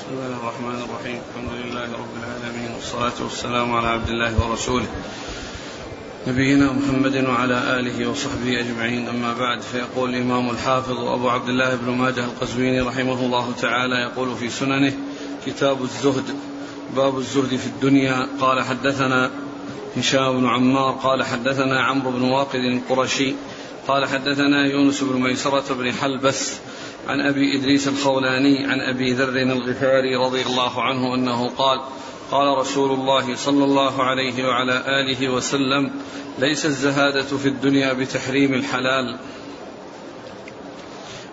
بسم 0.00 0.08
الله 0.12 0.36
الرحمن 0.36 0.82
الرحيم. 0.82 1.20
الحمد 1.28 1.52
لله 1.52 1.84
رب 1.92 2.14
العالمين 2.20 2.70
والصلاة 2.74 3.22
والسلام 3.22 3.72
على 3.72 3.86
عبد 3.86 4.08
الله 4.08 4.32
ورسوله. 4.40 4.86
نبينا 6.26 6.72
محمد 6.72 7.24
وعلى 7.24 7.80
آله 7.80 8.10
وصحبه 8.10 8.60
أجمعين. 8.60 9.08
أما 9.08 9.34
بعد 9.34 9.60
فيقول 9.60 10.14
الإمام 10.14 10.50
الحافظ 10.50 10.98
أبو 10.98 11.28
عبد 11.28 11.48
الله 11.48 11.74
بن 11.74 11.90
ماجه 11.92 12.24
القزويني 12.24 12.80
رحمه 12.80 13.20
الله 13.20 13.52
تعالى 13.60 13.94
يقول 13.94 14.36
في 14.36 14.48
سننه 14.48 14.92
كتاب 15.46 15.82
الزهد 15.82 16.24
باب 16.96 17.18
الزهد 17.18 17.56
في 17.56 17.66
الدنيا. 17.66 18.28
قال 18.40 18.62
حدثنا 18.62 19.30
هشام 19.96 20.40
بن 20.40 20.46
عمار 20.46 20.92
قال 20.92 21.24
حدثنا 21.24 21.82
عمرو 21.82 22.10
بن 22.10 22.22
واقد 22.22 22.60
القرشي 22.60 23.34
قال 23.88 24.08
حدثنا 24.08 24.66
يونس 24.66 25.00
بن 25.02 25.20
ميسرة 25.20 25.74
بن 25.74 25.92
حلبس 25.92 26.58
عن 27.08 27.20
أبي 27.20 27.56
إدريس 27.56 27.88
الخولاني 27.88 28.66
عن 28.66 28.80
أبي 28.80 29.12
ذر 29.12 29.28
الغفاري 29.28 30.16
رضي 30.16 30.42
الله 30.42 30.82
عنه 30.82 31.14
أنه 31.14 31.48
قال 31.48 31.80
قال 32.30 32.58
رسول 32.58 32.90
الله 32.90 33.34
صلى 33.36 33.64
الله 33.64 34.02
عليه 34.02 34.48
وعلى 34.48 34.84
آله 34.86 35.28
وسلم 35.28 35.90
ليس 36.38 36.66
الزهادة 36.66 37.22
في 37.22 37.48
الدنيا 37.48 37.92
بتحريم 37.92 38.54
الحلال 38.54 39.18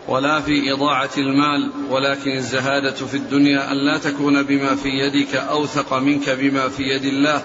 ولا 0.07 0.41
في 0.41 0.73
إضاعة 0.73 1.09
المال 1.17 1.71
ولكن 1.90 2.31
الزهادة 2.31 2.91
في 2.91 3.18
الدنيا 3.18 3.71
أن 3.71 3.77
لا 3.77 3.98
تكون 3.98 4.43
بما 4.43 4.76
في 4.76 4.90
يدك 4.90 5.35
أوثق 5.35 5.93
منك 5.93 6.29
بما 6.29 6.70
في 6.70 6.84
يد 6.84 7.05
الله 7.05 7.41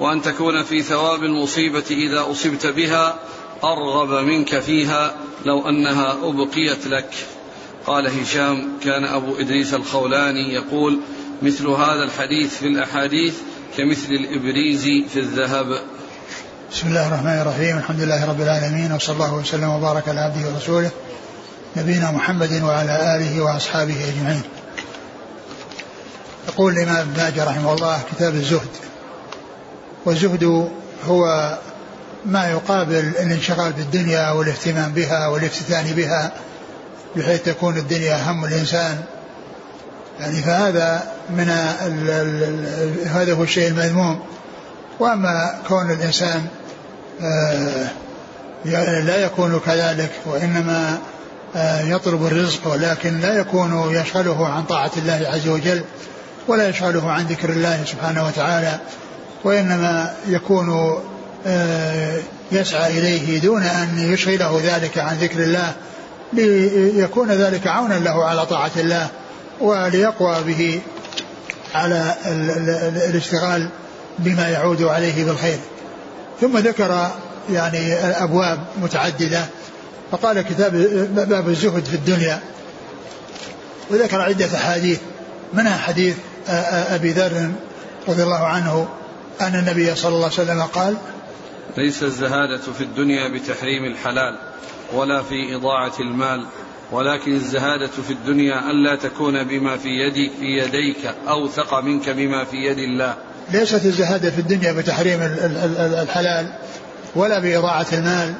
وأن 0.00 0.22
تكون 0.22 0.62
في 0.62 0.82
ثواب 0.82 1.24
المصيبة 1.24 1.84
إذا 1.90 2.30
أصبت 2.30 2.66
بها 2.66 3.18
أرغب 3.64 4.24
منك 4.24 4.58
فيها 4.58 5.16
لو 5.44 5.68
أنها 5.68 6.18
أبقيت 6.22 6.86
لك. 6.86 7.14
قال 7.86 8.20
هشام 8.20 8.68
كان 8.84 9.04
أبو 9.04 9.36
إدريس 9.40 9.74
الخولاني 9.74 10.54
يقول 10.54 11.00
مثل 11.42 11.66
هذا 11.66 12.04
الحديث 12.04 12.56
في 12.56 12.66
الأحاديث 12.66 13.34
كمثل 13.76 14.12
الإبريز 14.12 14.82
في 15.12 15.20
الذهب. 15.20 15.66
بسم 16.72 16.88
الله 16.88 17.08
الرحمن 17.08 17.40
الرحيم. 17.40 17.78
الحمد 17.78 18.00
لله 18.00 18.24
رب 18.24 18.40
العالمين 18.40 18.92
وصلى 18.92 19.14
الله 19.14 19.34
وسلم 19.34 19.68
وبارك 19.68 20.08
على 20.08 20.20
عبده 20.20 20.48
ورسوله 20.48 20.90
نبينا 21.76 22.10
محمد 22.10 22.62
وعلى 22.62 23.16
آله 23.16 23.40
وأصحابه 23.40 23.96
أجمعين. 24.08 24.42
يقول 26.48 26.72
الإمام 26.72 26.96
ابن 26.96 27.16
ماجه 27.16 27.44
رحمه 27.44 27.74
الله 27.74 28.00
كتاب 28.12 28.34
الزهد 28.34 28.68
والزهد 30.04 30.70
هو 31.06 31.54
ما 32.26 32.50
يقابل 32.50 33.12
الانشغال 33.20 33.72
بالدنيا 33.72 34.30
والاهتمام 34.30 34.92
بها 34.92 35.28
والافتتان 35.28 35.84
بها 35.84 36.32
بحيث 37.16 37.42
تكون 37.42 37.76
الدنيا 37.76 38.30
هم 38.30 38.44
الإنسان. 38.44 39.02
يعني 40.20 40.42
فهذا 40.42 41.02
من 41.30 41.48
ال 41.48 42.10
ال 42.10 43.08
هذا 43.08 43.34
هو 43.34 43.42
الشيء 43.42 43.68
المذموم. 43.68 44.20
وأما 45.00 45.54
كون 45.68 45.90
الإنسان 45.90 46.46
آه 47.22 47.88
لا 49.00 49.16
يكون 49.16 49.60
كذلك 49.66 50.10
وإنما 50.26 50.98
آه 51.56 51.80
يطلب 51.82 52.26
الرزق 52.26 52.72
ولكن 52.72 53.20
لا 53.20 53.38
يكون 53.38 53.94
يشغله 53.94 54.48
عن 54.48 54.62
طاعة 54.62 54.90
الله 54.96 55.28
عز 55.32 55.48
وجل 55.48 55.82
ولا 56.48 56.68
يشغله 56.68 57.10
عن 57.10 57.26
ذكر 57.26 57.50
الله 57.50 57.84
سبحانه 57.86 58.26
وتعالى 58.26 58.78
وإنما 59.44 60.14
يكون 60.28 60.98
آه 61.46 62.18
يسعى 62.52 62.98
إليه 62.98 63.40
دون 63.40 63.62
أن 63.62 64.12
يشغله 64.12 64.60
ذلك 64.64 64.98
عن 64.98 65.16
ذكر 65.16 65.38
الله 65.38 65.72
ليكون 66.32 67.30
ذلك 67.30 67.66
عونا 67.66 67.94
له 67.94 68.24
على 68.24 68.46
طاعة 68.46 68.70
الله 68.76 69.08
وليقوى 69.60 70.36
به 70.46 70.80
على 71.74 72.14
الاشتغال 73.10 73.68
بما 74.18 74.48
يعود 74.48 74.82
عليه 74.82 75.24
بالخير. 75.24 75.58
ثم 76.40 76.58
ذكر 76.58 77.10
يعني 77.52 77.94
أبواب 77.94 78.64
متعددة. 78.82 79.46
فقال 80.12 80.42
كتاب 80.42 80.72
باب 81.28 81.48
الزهد 81.48 81.84
في 81.84 81.94
الدنيا. 81.94 82.40
وذكر 83.90 84.20
عدة 84.20 84.56
أحاديث. 84.56 84.98
منها 85.54 85.76
حديث 85.76 86.16
أبي 86.48 87.12
ذر 87.12 87.50
رضي 88.08 88.22
الله 88.22 88.46
عنه 88.46 88.88
أن 89.40 89.54
النبي 89.54 89.94
صلى 89.94 90.14
الله 90.14 90.24
عليه 90.24 90.34
وسلم 90.34 90.62
قال 90.62 90.96
ليس 91.76 92.02
الزهادة 92.02 92.72
في 92.78 92.84
الدنيا 92.84 93.28
بتحريم 93.28 93.84
الحلال. 93.84 94.38
ولا 94.94 95.22
في 95.22 95.56
إضاعة 95.56 95.92
المال 96.00 96.46
ولكن 96.92 97.34
الزهادة 97.34 97.86
في 98.06 98.12
الدنيا 98.12 98.70
ألا 98.70 98.96
تكون 98.96 99.44
بما 99.44 99.76
في 99.76 99.88
يدي 99.88 100.30
في 100.40 100.44
يديك 100.44 101.14
أوثق 101.28 101.80
منك 101.80 102.10
بما 102.10 102.44
في 102.44 102.56
يد 102.56 102.78
الله. 102.78 103.14
ليست 103.52 103.84
الزهادة 103.84 104.30
في 104.30 104.38
الدنيا 104.38 104.72
بتحريم 104.72 105.18
الحلال 106.02 106.52
ولا 107.16 107.38
بإضاعة 107.38 107.86
المال 107.92 108.34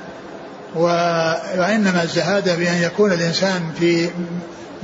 وإنما 0.74 2.02
الزهادة 2.02 2.54
بأن 2.54 2.82
يكون 2.82 3.12
الإنسان 3.12 3.72
في 3.80 4.10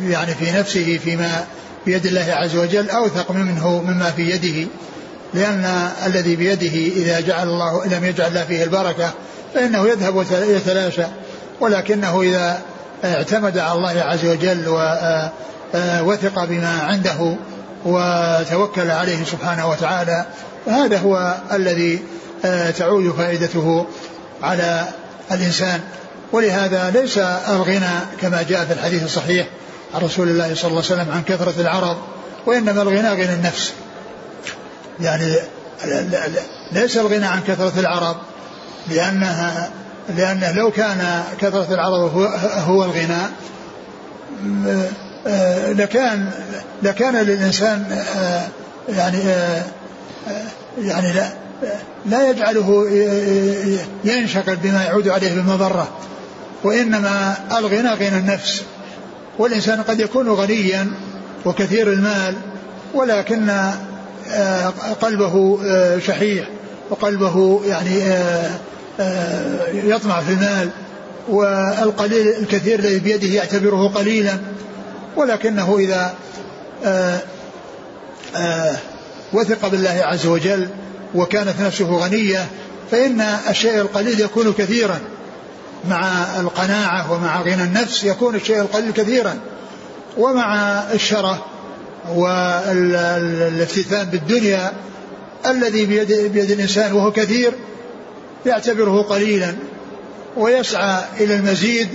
يعني 0.03 0.35
في 0.35 0.59
نفسه 0.59 0.99
فيما 1.05 1.45
بيد 1.87 2.07
الله 2.07 2.27
عز 2.33 2.57
وجل 2.57 2.91
أوثق 2.91 3.31
منه 3.31 3.83
مما 3.83 4.11
في 4.11 4.31
يده. 4.31 4.69
لأن 5.35 5.91
الذي 6.07 6.37
بيده 6.37 7.03
إذا 7.03 7.21
جعل 7.21 7.49
الله 7.49 7.87
لم 7.87 8.05
يجعل 8.05 8.29
الله 8.29 8.45
فيه 8.45 8.65
البركة 8.65 9.13
فإنه 9.55 9.89
يذهب 9.89 10.15
ويتلاشى. 10.17 11.05
ولكنه 11.60 12.22
إذا 12.22 12.60
اعتمد 13.04 13.59
على 13.59 13.72
الله 13.72 14.03
عز 14.03 14.26
وجل 14.26 14.69
ووثق 14.69 16.44
بما 16.44 16.82
عنده 16.82 17.37
وتوكل 17.84 18.91
عليه 18.91 19.25
سبحانه 19.25 19.71
وتعالى 19.71 20.26
فهذا 20.66 20.98
هو 20.98 21.34
الذي 21.53 22.03
تعود 22.78 23.15
فائدته 23.19 23.87
على 24.43 24.84
الإنسان. 25.32 25.81
ولهذا 26.32 26.91
ليس 26.91 27.19
الغنى 27.48 28.00
كما 28.21 28.42
جاء 28.42 28.65
في 28.65 28.72
الحديث 28.72 29.04
الصحيح 29.04 29.47
عن 29.94 30.00
رسول 30.00 30.28
الله 30.28 30.54
صلى 30.54 30.71
الله 30.71 30.82
عليه 30.91 31.03
وسلم 31.03 31.10
عن 31.12 31.22
كثرة 31.22 31.60
العرض 31.60 31.97
وإنما 32.47 32.82
الغنى 32.82 33.09
غنى 33.09 33.34
النفس. 33.34 33.72
يعني 35.00 35.34
ليس 36.72 36.97
الغنى 36.97 37.27
عن 37.27 37.41
كثرة 37.48 37.72
العرض 37.81 38.16
لأنها 38.88 39.71
لأنه 40.16 40.53
لو 40.53 40.71
كان 40.71 41.25
كثرة 41.41 41.75
العرض 41.75 41.98
هو, 41.98 42.25
هو 42.66 42.84
الغنى 42.84 43.22
لكان 45.82 46.31
لكان 46.82 47.16
للإنسان 47.16 48.04
يعني 48.88 49.19
يعني 50.78 51.12
لا 51.12 51.28
لا 52.06 52.31
يجعله 52.31 52.87
ينشغل 54.04 54.56
بما 54.56 54.84
يعود 54.84 55.09
عليه 55.09 55.34
بالمضرة 55.34 55.88
وإنما 56.65 57.34
الغنى 57.59 57.88
غنى 57.88 58.19
النفس 58.19 58.62
والإنسان 59.38 59.82
قد 59.82 60.00
يكون 60.00 60.28
غنيا 60.28 60.91
وكثير 61.44 61.92
المال 61.92 62.34
ولكن 62.94 63.50
قلبه 65.00 65.59
شحيح 65.98 66.48
وقلبه 66.91 67.60
يعني 67.66 68.03
يطمع 69.72 70.21
في 70.21 70.33
المال 70.33 70.71
والقليل 71.28 72.28
الكثير 72.28 72.78
الذي 72.78 72.99
بيده 72.99 73.28
يعتبره 73.28 73.88
قليلا 73.88 74.38
ولكنه 75.16 75.78
إذا 75.78 76.15
وثق 79.33 79.69
بالله 79.69 80.00
عز 80.03 80.27
وجل 80.27 80.69
وكانت 81.15 81.60
نفسه 81.60 81.97
غنية 81.97 82.47
فإن 82.91 83.21
الشيء 83.21 83.81
القليل 83.81 84.21
يكون 84.21 84.53
كثيرا. 84.53 84.99
مع 85.89 86.25
القناعة 86.41 87.12
ومع 87.12 87.43
غنى 87.43 87.62
النفس 87.65 88.05
يكون 88.05 88.34
الشيء 88.34 88.60
القليل 88.60 88.93
كثيرا. 88.93 89.39
ومع 90.19 90.55
الشرة 90.92 91.47
والافتتان 92.15 94.04
بالدنيا 94.04 94.72
الذي 95.47 95.86
بيد, 95.86 96.13
بيد 96.13 96.51
الإنسان 96.51 96.92
وهو 96.92 97.13
كثير 97.13 97.53
يعتبره 98.47 99.03
قليلا 99.03 99.54
ويسعى 100.37 101.03
إلى 101.21 101.34
المزيد 101.34 101.89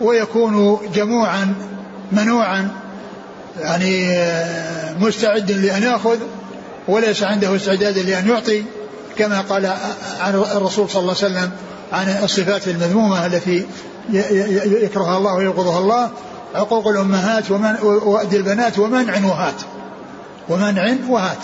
ويكون 0.00 0.78
جموعا 0.94 1.54
منوعا 2.12 2.68
يعني 3.60 4.18
مستعد 5.00 5.50
لأن 5.50 5.82
يأخذ 5.82 6.18
وليس 6.88 7.22
عنده 7.22 7.56
استعداد 7.56 7.98
لأن 7.98 8.28
يعطي 8.28 8.64
كما 9.18 9.40
قال 9.40 9.66
عن 10.20 10.34
الرسول 10.34 10.90
صلى 10.90 11.02
الله 11.02 11.14
عليه 11.22 11.26
وسلم 11.26 11.50
عن 11.92 12.24
الصفات 12.24 12.68
المذمومة 12.68 13.26
التي 13.26 13.66
يكرهها 14.82 15.18
الله 15.18 15.34
ويبغضها 15.34 15.78
الله 15.78 16.10
عقوق 16.54 16.88
الأمهات 16.88 17.50
ومن 17.50 17.74
وأدي 17.82 18.36
البنات 18.36 18.78
ومنع 18.78 19.26
وهات 19.26 19.54
ومنع 20.48 20.94
وهات 21.08 21.38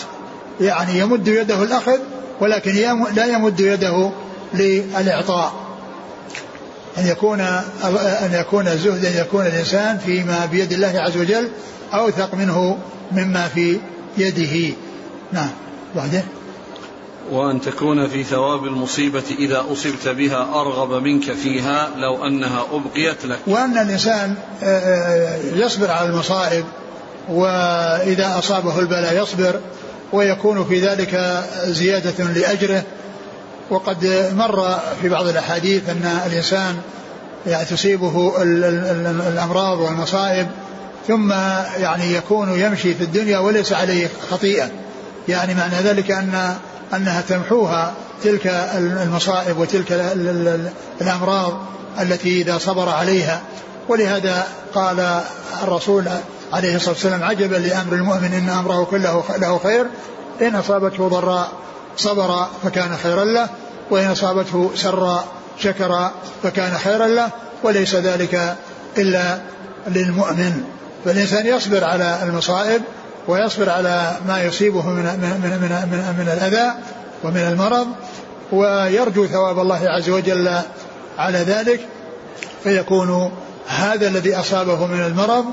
يعني 0.61 0.99
يمد 0.99 1.29
يده 1.29 1.63
الأخذ 1.63 1.99
ولكن 2.41 2.73
لا 3.15 3.27
يمد 3.27 3.61
يده 3.61 4.11
للإعطاء. 4.55 5.63
أن 6.99 7.07
يكون 7.07 7.41
أن 7.41 8.31
يكون 8.33 8.69
الزهد 8.69 9.05
أن 9.05 9.21
يكون 9.21 9.47
الإنسان 9.47 9.99
فيما 9.99 10.47
بيد 10.47 10.73
الله 10.73 10.93
عز 10.97 11.17
وجل 11.17 11.49
أوثق 11.95 12.35
منه 12.35 12.79
مما 13.13 13.49
في 13.49 13.79
يده. 14.19 14.75
نعم. 15.33 15.51
بعدين 15.97 16.23
وأن 17.31 17.61
تكون 17.61 18.09
في 18.09 18.25
ثواب 18.25 18.65
المصيبة 18.65 19.23
إذا 19.39 19.65
أصبت 19.73 20.09
بها 20.09 20.61
أرغب 20.61 21.03
منك 21.03 21.33
فيها 21.33 21.91
لو 21.97 22.27
أنها 22.27 22.67
أبقيت 22.73 23.25
لك. 23.25 23.39
وأن 23.47 23.79
الإنسان 23.79 24.35
آه، 24.63 24.67
آه، 24.67 25.39
يصبر 25.55 25.91
على 25.91 26.09
المصائب 26.09 26.65
وإذا 27.29 28.39
أصابه 28.39 28.79
البلاء 28.79 29.23
يصبر. 29.23 29.61
ويكون 30.13 30.65
في 30.65 30.81
ذلك 30.81 31.43
زيادة 31.65 32.25
لأجره. 32.25 32.83
وقد 33.71 34.31
مر 34.37 34.81
في 35.03 35.09
بعض 35.09 35.27
الأحاديث 35.27 35.89
أن 35.89 36.21
الإنسان 36.27 36.77
يعني 37.47 37.65
تصيبه 37.65 38.43
الأمراض 39.29 39.79
والمصائب 39.81 40.47
ثم 41.09 41.33
يعني 41.79 42.15
يكون 42.15 42.61
يمشي 42.61 42.95
في 42.95 43.05
الدنيا 43.05 43.39
وليس 43.39 43.73
عليه 43.73 44.09
خطيئة. 44.31 44.71
يعني 45.29 45.55
معنى 45.55 45.75
ذلك 45.75 46.11
أن 46.11 46.57
أنها 46.95 47.21
تمحوها 47.29 47.93
تلك 48.25 48.47
المصائب 48.77 49.59
وتلك 49.59 49.93
الأمراض 51.01 51.59
التي 52.01 52.43
إذا 52.43 52.59
صبر 52.59 52.89
عليها. 52.89 53.41
ولهذا 53.89 54.47
قال 54.75 55.21
الرسول 55.63 56.05
عليه 56.53 56.77
الصلاة 56.77 56.95
والسلام 56.95 57.23
عجبا 57.23 57.57
لأمر 57.57 57.93
المؤمن 57.93 58.33
إن 58.35 58.49
أمره 58.49 58.85
كله 58.85 59.25
له 59.39 59.59
خير. 59.59 59.87
إن 60.43 60.55
أصابته 60.55 61.09
ضراء 61.09 61.53
صبر 61.97 62.47
فكان 62.65 62.97
خيرا 62.97 63.25
له 63.25 63.49
وإن 63.91 64.11
أصابته 64.11 64.71
سراء 64.75 65.25
شكر 65.59 66.11
فكان 66.43 66.79
خيرا 66.79 67.07
له 67.07 67.29
وليس 67.63 67.95
ذلك 67.95 68.57
إلا 68.99 69.39
للمؤمن. 69.87 70.65
فالإنسان 71.05 71.47
يصبر 71.47 71.85
على 71.85 72.19
المصائب 72.23 72.83
ويصبر 73.29 73.71
على 73.71 74.17
ما 74.29 74.43
يصيبه 74.43 74.87
من 74.87 75.05
من 75.05 75.31
من 75.43 75.89
من, 75.91 76.15
من 76.19 76.29
الأذى 76.33 76.73
ومن 77.25 77.41
المرض 77.41 77.87
ويرجو 78.53 79.27
ثواب 79.27 79.59
الله 79.59 79.89
عز 79.89 80.11
وجل 80.11 80.61
على 81.19 81.39
ذلك. 81.39 81.81
فيكون 82.65 83.33
هذا 83.67 84.09
الذي 84.09 84.37
أصابه 84.37 84.87
من 84.87 85.01
المرض 85.01 85.45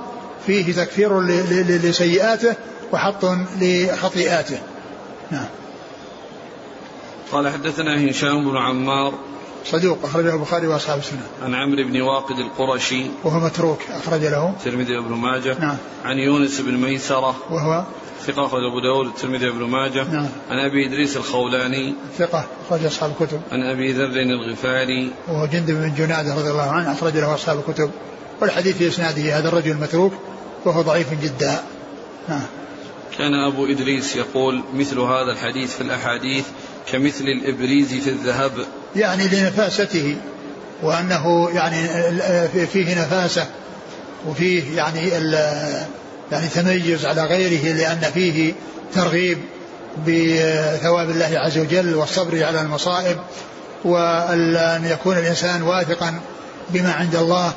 فيه 0.48 0.74
تكفير 0.74 1.22
لسيئاته 1.62 2.56
وحط 2.94 3.26
لخطيئاته 3.62 4.60
نعم. 5.32 5.46
قال 7.32 7.50
حدثنا 7.50 8.10
هشام 8.10 8.50
بن 8.50 8.58
عمار 8.58 9.14
صدوق 9.66 9.98
أخرجه 10.04 10.34
البخاري 10.34 10.68
وأصحاب 10.68 11.00
السنة. 11.00 11.22
عن 11.44 11.56
عمرو 11.56 11.84
بن 11.84 12.02
واقد 12.02 12.40
القرشي. 12.40 13.06
وهو 13.24 13.40
متروك 13.40 13.80
أخرج 13.92 14.22
له. 14.22 14.50
الترمذي 14.50 14.98
وابن 14.98 15.14
ماجه. 15.14 15.60
نعم. 15.60 15.78
عن 16.06 16.18
يونس 16.18 16.62
بن 16.62 16.78
ميسرة. 16.78 17.36
وهو 17.50 17.84
ثقة 18.28 18.46
أخرج 18.46 18.62
أبو 18.64 18.80
داود 18.80 19.06
الترمذي 19.06 19.50
وابن 19.50 19.64
ماجه. 19.64 20.04
نعم. 20.04 20.30
عن 20.50 20.60
أبي 20.60 20.88
إدريس 20.88 21.18
الخولاني. 21.18 21.96
ثقة 22.18 22.46
أخرج 22.68 22.86
أصحاب 22.86 23.12
الكتب. 23.20 23.42
عن 23.52 23.64
أبي 23.64 23.92
ذر 23.92 24.06
الغفاري. 24.06 25.12
وهو 25.28 25.46
جندب 25.46 25.74
بن 25.74 25.94
جنادة 25.98 26.36
رضي 26.36 26.50
الله 26.50 26.72
عنه 26.72 26.92
أخرج 26.92 27.18
له 27.18 27.36
أصحاب 27.36 27.60
الكتب. 27.60 27.92
والحديث 28.42 28.78
في 28.78 28.88
إسناده 28.88 29.38
هذا 29.38 29.48
الرجل 29.48 29.72
المتروك 29.72 30.14
وهو 30.66 30.82
ضعيف 30.82 31.08
جدا. 31.24 31.62
نعم. 32.30 32.42
كان 33.18 33.34
أبو 33.34 33.66
إدريس 33.66 34.16
يقول 34.16 34.64
مثل 34.74 35.00
هذا 35.00 35.32
الحديث 35.32 35.76
في 35.76 35.82
الأحاديث 35.82 36.46
كمثل 36.92 37.24
الإبريز 37.24 37.94
في 37.94 38.10
الذهب. 38.10 38.52
يعني 38.96 39.24
لنفاسته 39.28 40.16
وأنه 40.84 41.50
يعني 41.50 41.88
فيه 42.68 43.02
نفاسة 43.02 43.46
وفيه 44.28 44.76
يعني 44.76 45.08
يعني 46.32 46.48
تميز 46.48 47.06
على 47.06 47.24
غيره 47.24 47.74
لأن 47.78 48.12
فيه 48.14 48.54
ترغيب 48.94 49.38
بثواب 50.08 51.10
الله 51.10 51.32
عز 51.34 51.58
وجل 51.58 51.96
والصبر 51.96 52.44
على 52.44 52.62
المصائب 52.62 53.18
وأن 53.86 54.86
يكون 54.86 55.18
الإنسان 55.18 55.62
واثقا 55.62 56.20
بما 56.70 56.92
عند 56.92 57.16
الله 57.16 57.54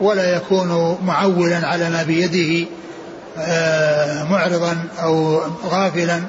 ولا 0.00 0.36
يكون 0.36 0.98
معولا 1.04 1.66
على 1.66 1.90
ما 1.90 2.02
بيده 2.02 2.66
آه، 3.38 4.24
معرضا 4.24 4.76
أو 5.02 5.40
غافلا 5.66 6.20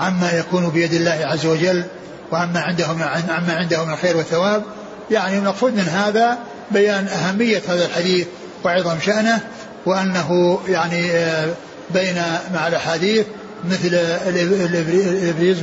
عما 0.00 0.32
يكون 0.32 0.68
بيد 0.68 0.92
الله 0.92 1.18
عز 1.22 1.46
وجل 1.46 1.84
وعما 2.32 2.60
عنده 2.60 2.86
عما 3.28 3.54
عنده 3.54 3.84
من 3.84 3.92
الخير 3.92 4.16
والثواب. 4.16 4.62
يعني 5.10 5.38
المقصود 5.38 5.74
من 5.74 5.88
هذا 5.88 6.38
بيان 6.70 7.08
أهمية 7.08 7.62
هذا 7.68 7.84
الحديث 7.86 8.26
وعظم 8.64 9.00
شأنه 9.00 9.40
وأنه 9.86 10.60
يعني 10.68 11.10
آه، 11.10 11.48
بين 11.90 12.22
مع 12.54 12.68
الأحاديث 12.68 13.26
مثل 13.64 13.94
الإبريز 14.26 15.62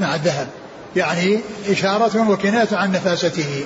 مع 0.00 0.14
الذهب. 0.14 0.46
يعني 0.96 1.40
إشارة 1.70 2.30
وكناية 2.30 2.68
عن 2.72 2.92
نفاسته. 2.92 3.64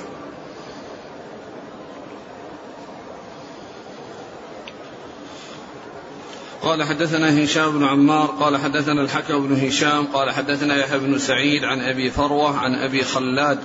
قال 6.61 6.83
حدثنا 6.83 7.43
هشام 7.43 7.71
بن 7.71 7.85
عمار 7.85 8.25
قال 8.39 8.57
حدثنا 8.57 9.01
الحكم 9.01 9.47
بن 9.47 9.67
هشام 9.67 10.05
قال 10.05 10.31
حدثنا 10.31 10.77
يحيى 10.77 10.99
بن 10.99 11.17
سعيد 11.17 11.63
عن 11.63 11.81
أبي 11.81 12.11
فروة 12.11 12.57
عن 12.57 12.75
أبي 12.75 13.03
خلاد 13.03 13.59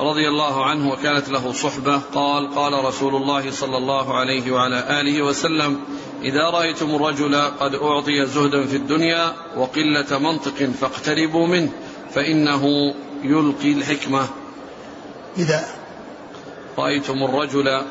رضي 0.00 0.28
الله 0.28 0.64
عنه 0.64 0.90
وكانت 0.90 1.28
له 1.28 1.52
صحبة 1.52 2.00
قال 2.14 2.54
قال 2.54 2.84
رسول 2.84 3.16
الله 3.16 3.50
صلى 3.50 3.76
الله 3.76 4.14
عليه 4.14 4.52
وعلى 4.52 5.00
آله 5.00 5.22
وسلم 5.22 5.80
إذا 6.22 6.50
رأيتم 6.50 6.94
الرجل 6.94 7.36
قد 7.36 7.74
أعطي 7.74 8.26
زهدا 8.26 8.66
في 8.66 8.76
الدنيا 8.76 9.32
وقلة 9.56 10.18
منطق 10.18 10.70
فاقتربوا 10.80 11.46
منه 11.46 11.70
فإنه 12.14 12.94
يلقي 13.22 13.72
الحكمة. 13.72 14.28
إذا 15.38 15.64
رأيتم 16.78 17.22
الرجل 17.24 17.82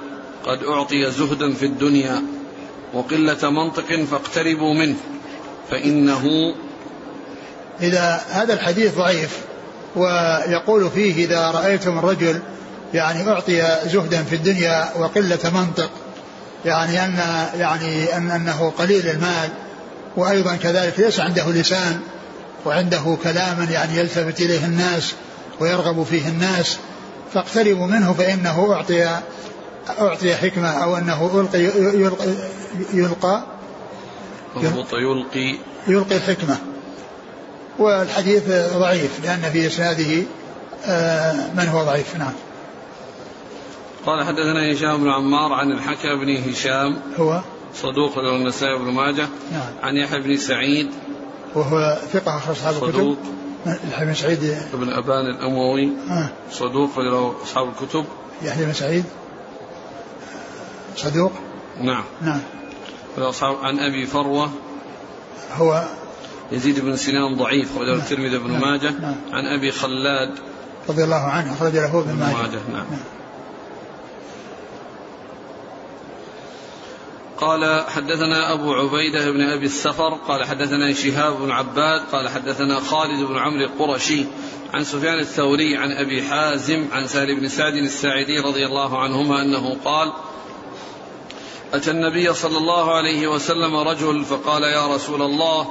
قد 0.45 0.63
أعطي 0.63 1.11
زهدا 1.11 1.53
في 1.53 1.65
الدنيا 1.65 2.34
وقلة 2.95 3.49
منطق 3.49 4.03
فاقتربوا 4.11 4.73
منه 4.73 4.95
فإنه 5.71 6.53
إذا 7.81 8.21
هذا 8.29 8.53
الحديث 8.53 8.95
ضعيف 8.97 9.39
ويقول 9.95 10.89
فيه 10.89 11.25
إذا 11.25 11.51
رأيتم 11.51 11.99
الرجل 11.99 12.39
يعني 12.93 13.29
أعطي 13.29 13.61
زهدا 13.85 14.23
في 14.23 14.35
الدنيا 14.35 14.89
وقلة 14.97 15.51
منطق 15.53 15.89
يعني 16.65 17.05
أن 17.05 17.17
يعني 17.59 18.17
أن 18.17 18.31
أنه 18.31 18.73
قليل 18.77 19.07
المال 19.09 19.49
وأيضا 20.17 20.55
كذلك 20.55 20.99
ليس 20.99 21.19
عنده 21.19 21.49
لسان 21.49 21.99
وعنده 22.65 23.17
كلاما 23.23 23.67
يعني 23.71 23.97
يلتفت 23.97 24.41
إليه 24.41 24.65
الناس 24.65 25.13
ويرغب 25.59 26.03
فيه 26.03 26.27
الناس 26.27 26.77
فاقتربوا 27.33 27.87
منه 27.87 28.13
فإنه 28.13 28.73
أعطي 28.73 29.19
أعطي 29.89 30.35
حكمة 30.35 30.69
أو 30.69 30.97
أنه 30.97 31.41
ألقي 31.41 31.63
يلقى 31.99 32.27
يلقى 32.93 33.43
يلقي. 34.93 35.57
يلقي 35.87 36.15
الحكمة 36.15 36.57
والحديث 37.79 38.43
ضعيف 38.77 39.25
لأن 39.25 39.41
في 39.41 39.67
إسناده 39.67 40.23
آه، 40.85 41.53
من 41.57 41.67
هو 41.67 41.83
ضعيف؟ 41.83 42.15
نعم. 42.15 42.33
قال 44.05 44.23
حدثنا 44.23 44.71
هشام 44.73 45.03
بن 45.03 45.09
عمار 45.09 45.53
عن 45.53 45.71
الحكم 45.71 46.19
بن 46.19 46.49
هشام 46.49 46.97
هو؟ 47.19 47.41
صدوق 47.75 48.19
له 48.19 48.35
النسائي 48.35 48.77
بن 48.77 48.91
ماجه. 48.91 49.27
نعم. 49.51 49.73
عن 49.83 49.95
يحيى 49.95 50.19
بن 50.19 50.37
سعيد 50.37 50.91
وهو 51.55 51.97
ثقة 52.13 52.37
أخرج 52.37 52.55
أصحاب 52.55 52.73
الكتب؟ 52.73 52.93
صدوق. 52.93 53.17
يحيى 53.91 54.05
بن 54.05 54.13
سعيد؟ 54.13 54.57
بن 54.73 54.93
أبان 54.93 55.25
الأموي 55.25 55.91
آه. 56.09 56.29
صدوق 56.51 56.99
له 56.99 57.35
أصحاب 57.43 57.69
الكتب. 57.69 58.05
يحيى 58.41 58.65
بن 58.65 58.73
سعيد؟ 58.73 59.05
صدوق 60.95 61.31
نعم 61.81 62.03
نعم 62.21 62.41
عن 63.41 63.79
أبي 63.79 64.05
فروة 64.05 64.49
هو 65.57 65.85
يزيد 66.51 66.79
بن 66.79 66.95
سنان 66.95 67.35
ضعيف 67.35 67.71
أخرجه 67.71 67.91
نعم. 67.91 67.99
الترمذي 67.99 68.37
بن 68.37 68.51
نعم. 68.51 68.61
ماجه 68.61 68.91
نعم. 68.91 69.15
عن 69.31 69.45
أبي 69.45 69.71
خلاد 69.71 70.39
رضي 70.89 71.03
الله 71.03 71.15
عنه 71.15 71.53
أخرج 71.53 71.73
له 71.73 71.99
ابن 71.99 72.13
ماجه, 72.13 72.33
ماجه 72.33 72.59
نعم. 72.71 72.85
نعم. 72.91 72.99
قال 77.37 77.83
حدثنا 77.87 78.53
أبو 78.53 78.73
عبيدة 78.73 79.31
بن 79.31 79.41
أبي 79.41 79.65
السفر 79.65 80.13
قال 80.27 80.43
حدثنا 80.43 80.93
شهاب 80.93 81.39
بن 81.39 81.51
عباد 81.51 82.01
قال 82.11 82.29
حدثنا 82.29 82.79
خالد 82.79 83.27
بن 83.27 83.37
عمرو 83.37 83.65
القرشي 83.65 84.25
عن 84.73 84.83
سفيان 84.83 85.19
الثوري 85.19 85.77
عن 85.77 85.91
أبي 85.91 86.23
حازم 86.23 86.87
عن 86.91 87.07
سهل 87.07 87.39
بن 87.39 87.47
سعد 87.47 87.73
الساعدي 87.73 88.39
رضي 88.39 88.65
الله 88.65 88.99
عنهما 88.99 89.41
أنه 89.41 89.77
قال 89.85 90.11
أتى 91.75 91.91
النبي 91.91 92.33
صلى 92.33 92.57
الله 92.57 92.95
عليه 92.95 93.27
وسلم 93.27 93.75
رجل 93.75 94.25
فقال 94.25 94.63
يا 94.63 94.87
رسول 94.87 95.21
الله 95.21 95.67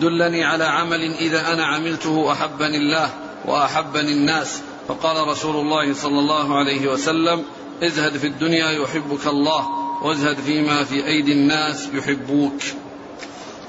دلني 0.00 0.44
على 0.44 0.64
عمل 0.64 1.14
إذا 1.14 1.52
أنا 1.52 1.66
عملته 1.66 2.32
أحبني 2.32 2.76
الله 2.76 3.10
وأحبني 3.44 4.12
الناس. 4.12 4.60
فقال 4.88 5.28
رسول 5.28 5.56
الله 5.56 5.94
صلى 5.94 6.18
الله 6.18 6.58
عليه 6.58 6.88
وسلم 6.88 7.42
ازهد 7.82 8.16
في 8.16 8.26
الدنيا 8.26 8.70
يحبك 8.70 9.26
الله 9.26 9.66
وازهد 10.02 10.36
فيما 10.36 10.84
في 10.84 11.06
أيدي 11.06 11.32
الناس 11.32 11.88
يحبوك. 11.94 12.62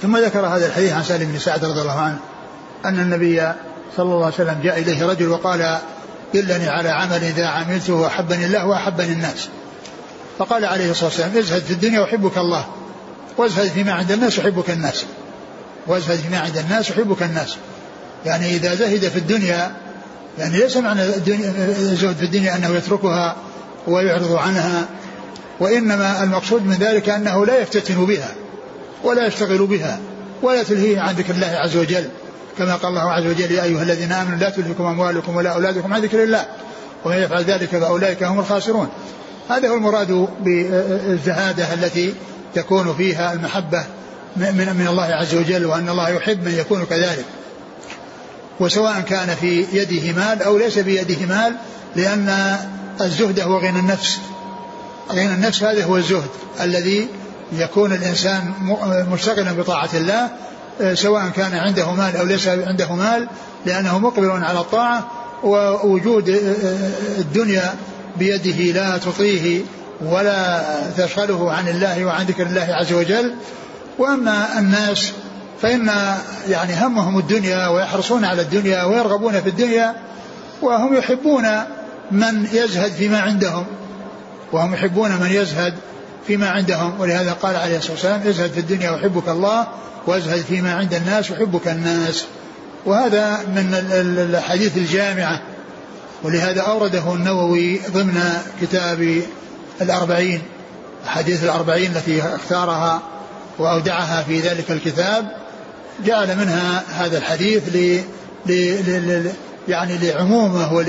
ثم 0.02 0.18
ذكر 0.18 0.40
هذا 0.40 0.68
الحديث 0.68 0.94
عن 0.94 1.04
سالم 1.04 1.32
بن 1.32 1.40
سعد 1.40 1.66
رضي 1.66 1.82
الله 1.82 2.00
عنه 2.00 2.20
أن 2.86 3.00
النبي 3.00 3.54
صلى 3.98 4.06
الله 4.06 4.26
عليه 4.26 4.36
وسلم 4.36 4.60
جاء 4.64 4.80
إليه 4.80 5.06
رجل 5.06 5.28
وقال 5.28 5.80
دلني 6.34 6.68
على 6.70 6.90
عمل 6.90 7.24
إذا 7.24 7.48
عملته 7.48 8.08
أحبني 8.08 8.46
الله 8.46 8.68
وأحبني 8.68 9.14
الناس. 9.14 9.50
فقال 10.38 10.66
عليه 10.66 10.92
الصلاة 10.92 11.10
والسلام 11.10 11.38
ازهد 11.38 11.62
في 11.64 11.72
الدنيا 11.72 12.02
يحبك 12.02 12.38
الله 12.38 12.66
وازهد 13.38 13.72
فيما 13.72 13.92
عند 13.92 14.12
الناس 14.12 14.38
يحبك 14.38 14.70
الناس 14.70 15.06
وازهد 15.88 16.20
فيما 16.20 16.40
عند 16.40 16.58
الناس 16.58 16.90
يحبك 16.90 17.24
الناس. 17.24 17.58
يعني 18.26 18.56
إذا 18.56 18.76
زهد 18.76 19.08
في 19.08 19.20
الدنيا 19.20 19.72
يعني 20.40 20.58
ليس 20.58 20.78
معنى 20.78 21.04
الزهد 21.04 22.16
في 22.16 22.26
الدنيا 22.26 22.56
أنه 22.56 22.76
يتركها 22.76 23.36
ويعرض 23.88 24.36
عنها 24.36 24.86
وإنما 25.60 26.24
المقصود 26.24 26.66
من 26.66 26.74
ذلك 26.74 27.10
أنه 27.10 27.46
لا 27.46 27.62
يفتتن 27.62 28.06
بها 28.06 28.36
ولا 29.04 29.28
يشتغل 29.28 29.66
بها 29.66 30.00
ولا 30.42 30.64
تلهيه 30.64 31.00
عن 31.00 31.16
ذكر 31.16 31.34
الله 31.34 31.48
عز 31.48 31.78
وجل. 31.78 32.10
كما 32.58 32.76
قال 32.76 32.90
الله 32.90 33.12
عز 33.12 33.26
وجل 33.26 33.52
يا 33.52 33.64
أيها 33.64 33.84
الذين 33.84 34.12
آمنوا 34.12 34.38
لا 34.38 34.50
تلهكم 34.50 34.86
أموالكم 34.86 35.36
ولا 35.36 35.50
أولادكم 35.50 35.94
عن 35.94 36.02
ذكر 36.02 36.24
الله 36.24 36.46
ومن 37.06 37.18
يفعل 37.18 37.44
ذلك 37.44 37.70
فأولئك 37.70 38.24
هم 38.24 38.40
الخاسرون. 38.40 38.90
هذا 39.50 39.70
هو 39.70 39.76
المراد 39.76 40.28
بالزهادة 40.44 41.74
التي 41.74 42.14
تكون 42.56 42.94
فيها 42.94 43.34
المحبة 43.34 43.84
من 44.38 44.76
من 44.80 44.88
الله 44.88 45.04
عز 45.04 45.36
وجل 45.36 45.66
وأن 45.66 45.90
الله 45.90 46.10
يحب 46.10 46.46
من 46.46 46.54
يكون 46.54 46.86
كذلك. 46.86 47.26
وسواء 48.60 49.02
كان 49.02 49.36
في 49.42 49.66
يده 49.74 50.14
مال 50.14 50.42
أو 50.42 50.58
ليس 50.58 50.80
بيده 50.80 51.26
مال 51.26 51.56
لأن 51.96 52.58
الزهد 53.02 53.40
هو 53.40 53.58
غنى 53.58 53.80
النفس. 53.80 54.20
غنى 55.12 55.34
النفس 55.34 55.64
هذا 55.64 55.84
هو 55.84 55.98
الزهد 55.98 56.30
الذي 56.62 57.08
يكون 57.54 57.94
الإنسان 57.94 58.54
مشتغلا 59.12 59.52
بطاعة 59.52 59.90
الله 59.94 60.30
سواء 60.94 61.30
كان 61.30 61.54
عنده 61.54 61.92
مال 61.92 62.18
أو 62.18 62.26
ليس 62.26 62.48
عنده 62.48 62.96
مال 62.96 63.28
لأنه 63.66 64.00
مقبل 64.00 64.30
على 64.30 64.60
الطاعة 64.60 65.12
ووجود 65.44 66.30
الدنيا 67.18 67.76
بيده 68.20 68.82
لا 68.82 68.98
تطيه 68.98 69.62
ولا 70.02 70.64
تشغله 70.98 71.52
عن 71.52 71.68
الله 71.68 72.06
وعن 72.06 72.26
ذكر 72.26 72.44
الله 72.44 72.68
عز 72.70 72.94
وجل. 72.94 73.34
وأما 74.00 74.60
الناس 74.60 75.12
فإن 75.62 75.92
يعني 76.50 76.74
همهم 76.86 77.20
الدنيا 77.20 77.68
ويحرصون 77.68 78.26
على 78.26 78.42
الدنيا 78.42 78.84
ويرغبون 78.84 79.42
في 79.42 79.50
الدنيا 79.50 79.96
وهم 80.62 80.96
يحبون 80.96 81.44
من 82.12 82.48
يزهد 82.54 82.92
فيما 82.92 83.20
عندهم. 83.20 83.66
وهم 84.52 84.74
يحبون 84.74 85.12
من 85.12 85.32
يزهد 85.32 85.74
فيما 86.28 86.50
عندهم. 86.50 86.94
ولهذا 87.00 87.32
قال 87.32 87.56
عليه 87.56 87.78
الصلاة 87.78 87.94
والسلام 87.94 88.22
ازهد 88.28 88.52
في 88.52 88.60
الدنيا 88.60 88.92
ويحبك 88.92 89.30
الله 89.30 89.68
وازهد 90.08 90.42
فيما 90.42 90.74
عند 90.74 90.94
الناس 90.94 91.32
يحبك 91.32 91.68
الناس. 91.68 92.26
وهذا 92.86 93.38
من 93.48 93.74
الحديث 94.36 94.78
الجامعة 94.78 95.42
ولهذا 96.24 96.62
أورده 96.62 97.14
النووي 97.14 97.80
ضمن 97.94 98.22
كتاب 98.62 99.22
الأربعين 99.82 100.42
حديث 101.06 101.44
الأربعين 101.44 101.92
التي 101.96 102.22
اختارها 102.22 103.02
وأودعها 103.60 104.24
في 104.24 104.40
ذلك 104.40 104.72
الكتاب. 104.72 105.32
جعل 106.06 106.38
منها 106.38 106.84
هذا 106.90 107.18
الحديث 107.18 107.64
ل 107.76 108.02
ل 108.46 109.32
يعني 109.68 109.98
لعمومه 109.98 110.74
ول 110.74 110.88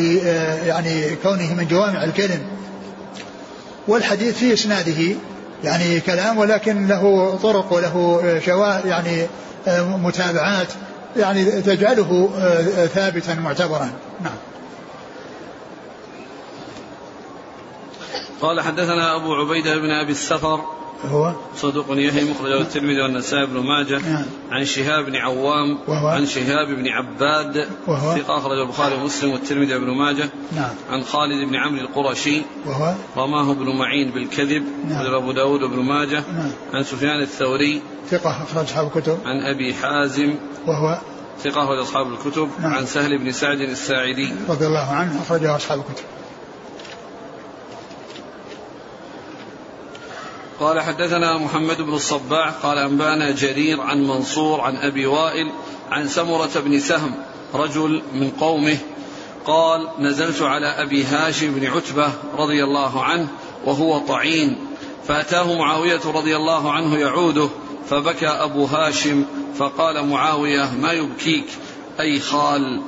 يعني 0.66 1.16
كونه 1.22 1.54
من 1.54 1.66
جوامع 1.70 2.04
الكلم. 2.04 2.40
والحديث 3.88 4.38
في 4.38 4.52
إسناده 4.52 5.14
يعني 5.64 6.00
كلام 6.00 6.38
ولكن 6.38 6.86
له 6.86 7.34
طرق 7.42 7.72
وله 7.72 8.40
شواهد 8.46 8.86
يعني 8.86 9.26
متابعات 9.78 10.68
يعني 11.16 11.44
تجعله 11.44 12.30
ثابتا 12.94 13.34
معتبرا. 13.34 13.90
نعم. 14.20 14.36
قال 18.42 18.60
حدثنا 18.60 19.16
أبو 19.16 19.34
عبيدة 19.34 19.76
بن 19.76 19.90
أبي 19.90 20.12
السفر. 20.12 20.60
هو؟ 21.04 21.32
صدوق 21.56 21.86
يحيى 21.90 22.30
مخرج 22.30 22.52
الترمذي 22.52 23.02
والنسائي 23.02 23.46
بن 23.46 23.60
ماجه. 23.60 23.98
نعم. 23.98 24.24
عن 24.50 24.64
شهاب 24.64 25.04
بن 25.04 25.16
عوام 25.16 25.78
وهو؟ 25.88 26.08
عن 26.08 26.26
شهاب 26.26 26.66
بن 26.66 26.88
عباد. 26.88 27.68
وهو؟ 27.86 28.16
ثقة 28.16 28.38
أخرج 28.38 28.58
البخاري 28.58 28.94
ومسلم 28.94 29.32
والترمذي 29.32 29.78
بن 29.78 29.90
ماجه. 29.90 30.28
نعم. 30.56 30.70
عن 30.90 31.02
خالد 31.02 31.48
بن 31.48 31.56
عمرو 31.56 31.80
القرشي. 31.80 32.42
وهو؟ 32.66 32.94
رماه 33.16 33.50
ابن 33.50 33.76
معين 33.76 34.10
بالكذب. 34.10 34.64
نعم. 34.88 35.14
أبو 35.14 35.32
داود 35.32 35.60
بن 35.60 35.82
ماجه. 35.82 36.22
نعم. 36.32 36.50
عن 36.74 36.82
سفيان 36.82 37.22
الثوري. 37.22 37.82
ثقة 38.10 38.30
أخرج 38.30 38.64
أصحاب 38.64 38.86
الكتب. 38.86 39.18
عن 39.24 39.40
أبي 39.54 39.74
حازم. 39.74 40.34
وهو؟ 40.66 40.98
ثقة 41.44 41.64
أخرج 41.64 41.78
أصحاب 41.78 42.06
الكتب. 42.12 42.48
نعم. 42.60 42.74
عن 42.74 42.86
سهل 42.86 43.18
بن 43.18 43.32
سعد 43.32 43.60
الساعدي. 43.60 44.32
رضي 44.48 44.66
الله 44.66 44.92
عنه 44.92 45.22
أخرجه 45.22 45.56
أصحاب 45.56 45.78
الكتب. 45.78 46.04
قال 50.60 50.80
حدثنا 50.80 51.38
محمد 51.38 51.82
بن 51.82 51.94
الصباح 51.94 52.50
قال 52.50 52.78
أنبأنا 52.78 53.30
جرير 53.30 53.80
عن 53.80 54.06
منصور 54.06 54.60
عن 54.60 54.76
أبي 54.76 55.06
وائل 55.06 55.52
عن 55.90 56.08
سمرة 56.08 56.50
بن 56.56 56.80
سهم 56.80 57.14
رجل 57.54 58.02
من 58.12 58.30
قومه 58.30 58.78
قال 59.46 59.88
نزلت 59.98 60.42
على 60.42 60.66
أبي 60.66 61.04
هاشم 61.04 61.54
بن 61.54 61.66
عتبة 61.66 62.12
رضي 62.38 62.64
الله 62.64 63.02
عنه 63.04 63.28
وهو 63.64 63.98
طعين 63.98 64.58
فأتاه 65.08 65.58
معاوية 65.58 66.00
رضي 66.06 66.36
الله 66.36 66.72
عنه 66.72 66.96
يعوده 66.96 67.48
فبكى 67.90 68.28
أبو 68.28 68.64
هاشم 68.64 69.24
فقال 69.58 70.06
معاوية 70.06 70.70
ما 70.80 70.92
يبكيك؟ 70.92 71.46
أي 72.00 72.20
خال 72.20 72.82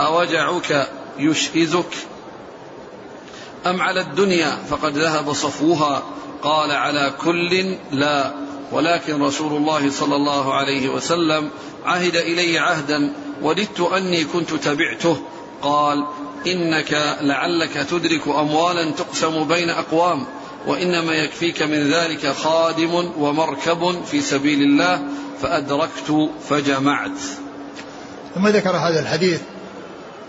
أوجعك 0.00 0.88
يشئزك 1.18 1.94
أم 3.66 3.80
على 3.80 4.00
الدنيا 4.00 4.50
فقد 4.70 4.98
ذهب 4.98 5.32
صفوها؟ 5.32 6.02
قال 6.42 6.70
على 6.70 7.12
كل 7.24 7.76
لا 7.92 8.32
ولكن 8.72 9.22
رسول 9.22 9.56
الله 9.56 9.90
صلى 9.90 10.16
الله 10.16 10.54
عليه 10.54 10.88
وسلم 10.88 11.50
عهد 11.84 12.16
إلي 12.16 12.58
عهدا 12.58 13.12
وددت 13.42 13.80
أني 13.80 14.24
كنت 14.24 14.54
تبعته. 14.54 15.22
قال 15.62 16.06
إنك 16.46 17.16
لعلك 17.20 17.72
تدرك 17.72 18.28
أموالا 18.28 18.90
تقسم 18.90 19.44
بين 19.48 19.70
أقوام 19.70 20.26
وإنما 20.66 21.12
يكفيك 21.12 21.62
من 21.62 21.92
ذلك 21.92 22.26
خادم 22.26 22.94
ومركب 23.18 24.04
في 24.04 24.20
سبيل 24.20 24.62
الله 24.62 25.02
فأدركت 25.42 26.30
فجمعت. 26.48 27.18
ثم 28.34 28.48
ذكر 28.48 28.76
هذا 28.76 29.00
الحديث 29.00 29.40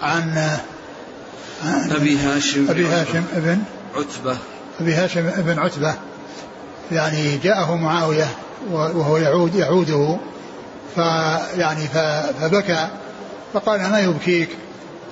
عن, 0.01 0.57
عن 1.63 1.91
أبي 1.91 2.17
هاشم 2.17 2.69
أبي 2.69 2.85
هاشم 2.85 3.23
ابن 3.35 3.63
عتبة. 3.95 4.37
أبي 4.83 4.95
هاشم 4.95 5.29
بن 5.37 5.59
عتبة 5.59 5.93
يعني 6.91 7.37
جاءه 7.37 7.75
معاوية 7.75 8.27
وهو 8.71 9.17
يعود 9.17 9.55
يعوده 9.55 10.17
فيعني 10.95 11.87
فبكى 12.41 12.87
فقال 13.53 13.81
ما 13.81 13.99
يبكيك؟ 13.99 14.49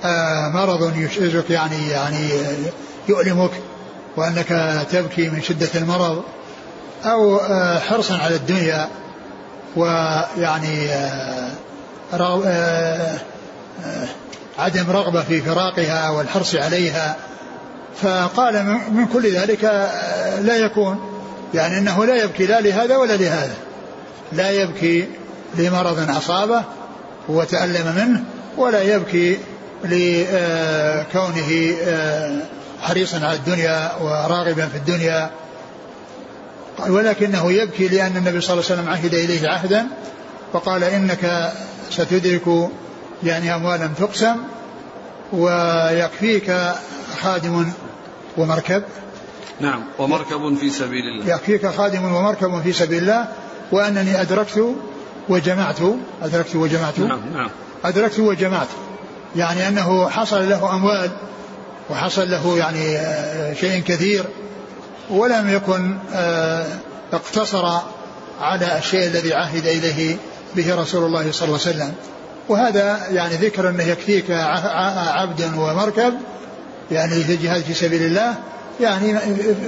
آه 0.04 0.48
مرض 0.48 0.96
يشعزك 0.96 1.50
يعني 1.50 1.88
يعني 1.88 2.28
يؤلمك 3.08 3.50
وأنك 4.16 4.48
تبكي 4.90 5.28
من 5.28 5.42
شدة 5.42 5.68
المرض 5.74 6.22
أو 7.04 7.36
آه 7.36 7.78
حرصا 7.78 8.18
على 8.18 8.34
الدنيا 8.34 8.88
ويعني 9.76 10.88
آه 10.92 11.50
عدم 14.58 14.90
رغبة 14.90 15.22
في 15.22 15.40
فراقها 15.40 16.10
والحرص 16.10 16.54
عليها 16.54 17.16
فقال 17.96 18.64
من 18.92 19.06
كل 19.06 19.32
ذلك 19.32 19.64
آه، 19.64 20.40
لا 20.40 20.56
يكون. 20.56 21.00
يعني 21.54 21.78
إنه 21.78 22.04
لا 22.04 22.24
يبكي 22.24 22.46
لا 22.46 22.60
لهذا 22.60 22.96
ولا 22.96 23.16
لهذا. 23.16 23.54
لا 24.32 24.50
يبكي 24.50 25.08
لمرض 25.54 26.10
أصابه 26.10 26.62
وتألم 27.28 27.94
منه 27.96 28.24
ولا 28.56 28.82
يبكي 28.82 29.38
لكونه 29.84 31.74
آه، 31.84 32.36
حريصا 32.80 33.16
على 33.26 33.36
الدنيا 33.36 33.92
وراغبا 34.00 34.66
في 34.66 34.76
الدنيا. 34.76 35.30
ولكنه 36.88 37.52
يبكي 37.52 37.88
لأن 37.88 38.16
النبي 38.16 38.40
صلى 38.40 38.52
الله 38.54 38.64
عليه 38.70 38.80
وسلم 38.80 38.88
عهد 38.88 39.14
إليه 39.14 39.48
عهدا 39.48 39.86
وقال 40.52 40.84
إنك 40.84 41.52
ستدرك 41.90 42.70
يعني 43.24 43.54
أموالا 43.54 43.90
تقسم 43.98 44.36
ويكفيك 45.32 46.56
خادم 47.14 47.72
ومركب. 48.36 48.82
نعم 49.60 49.84
ومركب 49.98 50.56
في 50.60 50.70
سبيل 50.70 51.04
الله. 51.04 51.34
يكفيك 51.34 51.66
خادم 51.66 52.14
ومركب 52.14 52.62
في 52.62 52.72
سبيل 52.72 53.02
الله 53.02 53.28
وأنني 53.72 54.20
أدركت 54.20 54.74
وجمعت 55.28 55.76
أدركت 56.22 56.56
وجمعت. 56.56 56.98
نعم 56.98 57.20
نعم. 57.34 57.50
أدركت 57.84 58.18
وجمعت. 58.18 58.68
يعني 59.36 59.68
أنه 59.68 60.08
حصل 60.08 60.48
له 60.48 60.74
أموال 60.74 61.10
وحصل 61.90 62.30
له 62.30 62.58
يعني 62.58 62.98
شيء 63.56 63.82
كثير 63.82 64.24
ولم 65.10 65.50
يكن 65.50 65.98
اقتصر 67.12 67.66
على 68.40 68.78
الشيء 68.78 69.06
الذي 69.06 69.34
عهد 69.34 69.66
إليه 69.66 70.16
به 70.56 70.74
رسول 70.74 71.04
الله 71.04 71.32
صلى 71.32 71.48
الله 71.48 71.60
عليه 71.66 71.76
وسلم. 71.76 71.94
وهذا 72.48 73.00
يعني 73.10 73.34
ذكر 73.34 73.68
أنه 73.68 73.82
يكفيك 73.84 74.30
عبد 74.30 75.50
ومركب 75.56 76.14
يعني 76.90 77.24
في 77.24 77.34
الجهاد 77.34 77.62
في 77.62 77.74
سبيل 77.74 78.02
الله 78.02 78.34
يعني 78.80 79.18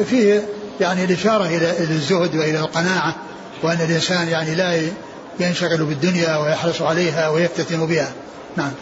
فيه 0.04 0.48
يعني 0.80 1.04
الإشارة 1.04 1.46
إلى 1.46 1.70
الزهد 1.80 2.36
وإلى 2.36 2.58
القناعة 2.58 3.16
وأن 3.62 3.80
الإنسان 3.80 4.28
يعني 4.28 4.54
لا 4.54 4.82
ينشغل 5.40 5.84
بالدنيا 5.84 6.36
ويحرص 6.36 6.82
عليها 6.82 7.28
ويفتتن 7.28 7.86
بها. 7.86 8.12
نعم. 8.56 8.72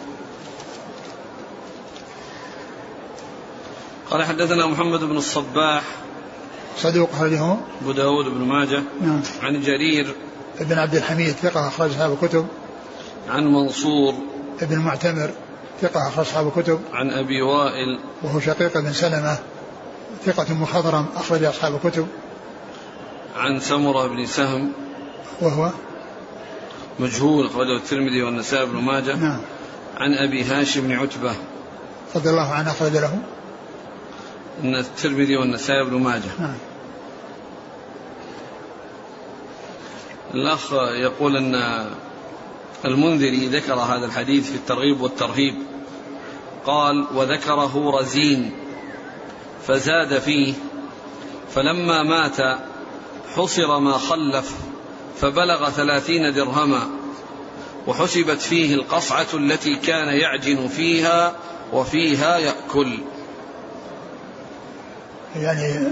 قال 4.11 4.23
حدثنا 4.23 4.67
محمد 4.67 4.99
بن 4.99 5.17
الصباح 5.17 5.83
صدوق 6.77 7.09
أخرجه. 7.13 7.57
أبو 7.81 7.91
داود 7.91 8.25
بن 8.25 8.41
ماجه 8.41 8.83
نعم. 9.01 9.21
عن 9.41 9.61
جرير 9.61 10.15
ابن 10.59 10.77
عبد 10.77 10.95
الحميد 10.95 11.31
ثقة 11.31 11.67
أخرج 11.67 11.89
أصحاب 11.89 12.17
الكتب 12.23 12.47
عن 13.29 13.43
منصور 13.45 14.13
ابن 14.61 14.77
معتمر. 14.77 15.29
ثقة 15.81 16.07
أخرج 16.07 16.25
أصحاب 16.25 16.47
الكتب. 16.47 16.81
عن 16.93 17.09
أبي 17.09 17.41
وائل. 17.41 17.99
وهو 18.23 18.39
شقيق 18.39 18.77
بن 18.77 18.93
سلمة 18.93 19.37
ثقة 20.25 20.53
مخضرم 20.53 21.05
أخرج 21.15 21.43
أصحاب 21.43 21.75
الكتب. 21.75 22.07
عن 23.35 23.59
سمرة 23.59 24.07
بن 24.07 24.25
سهم. 24.25 24.71
وهو 25.41 25.69
مجهول 26.99 27.45
أخرجه 27.45 27.77
الترمذي 27.77 28.23
والنسائي 28.23 28.65
بن 28.65 28.77
ماجه. 28.77 29.15
نعم. 29.15 29.39
عن 29.97 30.13
أبي 30.13 30.43
هاشم 30.43 30.81
بن 30.81 30.91
عتبة. 30.91 31.35
رضي 32.15 32.29
الله 32.29 32.53
عنه 32.53 32.71
أخرج 32.71 32.91
له. 32.91 33.19
أن 34.63 34.75
الترمذي 34.75 35.37
والنسائي 35.37 35.83
بن 35.83 35.97
ماجه. 35.97 36.31
نعم. 36.39 36.57
الأخ 40.33 40.73
يقول 40.73 41.37
أن 41.37 41.85
المنذري 42.85 43.47
ذكر 43.47 43.73
هذا 43.73 44.05
الحديث 44.05 44.49
في 44.49 44.55
الترغيب 44.55 45.01
والترهيب. 45.01 45.55
قال 46.65 47.07
وذكره 47.15 47.99
رزين 47.99 48.51
فزاد 49.67 50.19
فيه 50.19 50.53
فلما 51.55 52.03
مات 52.03 52.59
حصر 53.35 53.79
ما 53.79 53.97
خلف 53.97 54.53
فبلغ 55.21 55.69
ثلاثين 55.69 56.33
درهما 56.33 56.89
وحسبت 57.87 58.41
فيه 58.41 58.75
القصعة 58.75 59.27
التي 59.33 59.75
كان 59.75 60.07
يعجن 60.07 60.67
فيها 60.67 61.35
وفيها 61.73 62.37
يأكل. 62.37 62.99
يعني 65.35 65.87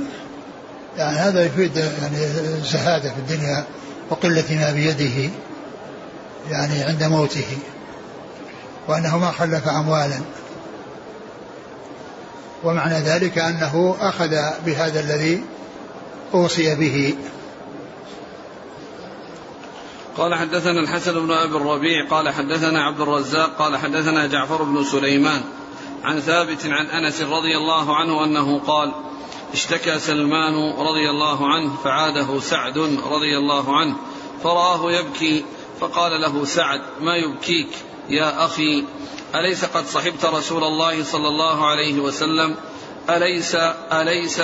يعني 0.98 1.18
هذا 1.18 1.46
يفيد 1.46 1.78
يعني 1.78 2.26
الزهادة 2.58 3.10
في 3.10 3.18
الدنيا 3.18 3.66
وقلة 4.10 4.46
ما 4.50 4.72
بيده. 4.74 5.32
يعني 6.50 6.84
عند 6.84 7.04
موته 7.04 7.58
وأنه 8.88 9.18
ما 9.18 9.32
خلف 9.32 9.68
أموالا. 9.68 10.22
ومعنى 12.64 13.00
ذلك 13.00 13.38
أنه 13.38 13.96
أخذ 14.00 14.36
بهذا 14.66 15.00
الذي 15.00 15.44
أوصي 16.34 16.76
به. 16.76 17.16
قال 20.18 20.36
حدثنا 20.36 20.80
الحسن 20.80 21.14
بن 21.14 21.32
أبي 21.32 21.56
الربيع 21.56 22.08
قال 22.10 22.30
حدثنا 22.30 22.84
عبد 22.84 23.02
الرزاق 23.02 23.58
قال 23.60 23.78
حدثنا 23.78 24.28
جعفر 24.28 24.64
بن 24.64 24.84
سليمان 24.84 25.42
عن 26.04 26.20
ثابت 26.20 26.66
عن 26.66 26.86
أنس 26.86 27.22
رضي 27.22 27.58
الله 27.58 27.96
عنه 27.96 28.24
أنه 28.24 28.60
قال 28.60 28.92
اشتكى 29.54 30.00
سلمان 30.00 30.54
رضي 30.78 31.10
الله 31.10 31.48
عنه 31.48 31.76
فعاده 31.84 32.40
سعد 32.40 32.78
رضي 33.12 33.38
الله 33.38 33.78
عنه 33.78 33.96
فرآه 34.44 34.92
يبكي 34.92 35.46
فقال 35.82 36.22
له 36.22 36.46
سعد 36.46 36.82
ما 37.00 37.16
يبكيك 37.16 37.70
يا 38.10 38.46
أخي؟ 38.46 38.84
أليس 39.36 39.66
قد 39.66 39.86
صحبت 39.86 40.26
رسول 40.26 40.64
الله 40.64 41.04
صلى 41.04 41.28
الله 41.28 41.66
عليه 41.66 42.00
وسلم؟ 42.00 42.56
أليس؟ 43.10 43.56
أليس؟ 43.92 44.42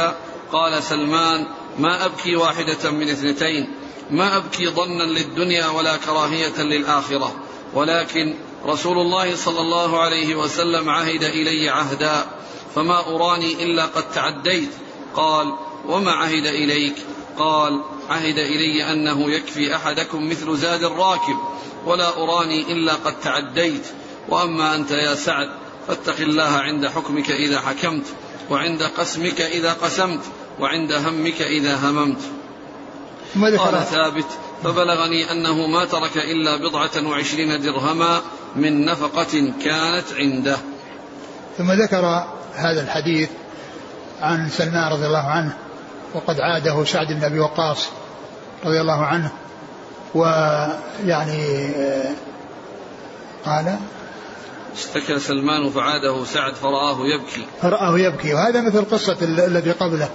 قال 0.51 0.83
سلمان 0.83 1.47
ما 1.79 2.05
أبكي 2.05 2.35
واحدة 2.35 2.91
من 2.91 3.09
اثنتين. 3.09 3.73
ما 4.11 4.37
أبكي 4.37 4.67
ظنا 4.67 5.03
للدنيا 5.03 5.67
ولا 5.67 5.97
كراهية 5.97 6.61
للآخرة. 6.61 7.35
ولكن 7.73 8.35
رسول 8.65 8.97
الله 8.97 9.35
صلى 9.35 9.61
الله 9.61 9.99
عليه 9.99 10.35
وسلم 10.35 10.89
عهد 10.89 11.23
إلي 11.23 11.69
عهدا 11.69 12.25
فما 12.75 12.99
أراني 13.15 13.63
إلا 13.63 13.85
قد 13.85 14.11
تعديت. 14.11 14.69
قال 15.15 15.53
وما 15.87 16.11
عهد 16.11 16.45
إليك؟ 16.45 16.95
قال 17.39 17.81
عهد 18.09 18.37
إلي 18.37 18.91
أنه 18.91 19.31
يكفي 19.31 19.75
أحدكم 19.75 20.29
مثل 20.29 20.57
زاد 20.57 20.83
الراكب 20.83 21.37
ولا 21.85 22.17
أراني 22.17 22.71
إلا 22.73 22.93
قد 22.93 23.19
تعديت. 23.19 23.87
وأما 24.29 24.75
أنت 24.75 24.91
يا 24.91 25.15
سعد 25.15 25.49
فاتق 25.87 26.19
الله 26.19 26.43
عند 26.43 26.87
حكمك 26.87 27.31
إذا 27.31 27.59
حكمت 27.59 28.05
وعند 28.49 28.83
قسمك 28.83 29.41
إذا 29.41 29.73
قسمت 29.73 30.21
وعند 30.59 30.91
همك 30.91 31.41
إذا 31.41 31.75
هممت. 31.75 32.21
قال 33.57 33.85
ثابت 33.85 34.27
فبلغني 34.63 35.31
أنه 35.31 35.67
ما 35.67 35.85
ترك 35.85 36.17
إلا 36.17 36.57
بضعة 36.57 37.07
وعشرين 37.07 37.61
درهما 37.61 38.21
من 38.55 38.85
نفقة 38.85 39.53
كانت 39.63 40.05
عنده. 40.17 40.57
ثم 41.57 41.71
ذكر 41.71 42.05
هذا 42.55 42.81
الحديث 42.81 43.29
عن 44.21 44.49
سلمان 44.49 44.91
رضي 44.91 45.05
الله 45.05 45.27
عنه 45.27 45.57
وقد 46.13 46.39
عاده 46.39 46.83
سعد 46.83 47.13
بن 47.13 47.23
أبي 47.23 47.39
وقاص 47.39 47.87
رضي 48.65 48.81
الله 48.81 49.05
عنه. 49.05 49.31
ويعني 50.15 51.69
قال 53.45 53.75
اشتكى 54.75 55.19
سلمان 55.19 55.69
فعاده 55.69 56.25
سعد 56.25 56.53
فرآه 56.53 56.97
يبكي. 57.15 57.45
فرآه 57.61 57.99
يبكي. 57.99 58.33
وهذا 58.33 58.61
مثل 58.61 58.85
قصة 58.91 59.17
الذي 59.21 59.71
قبله. 59.71 60.09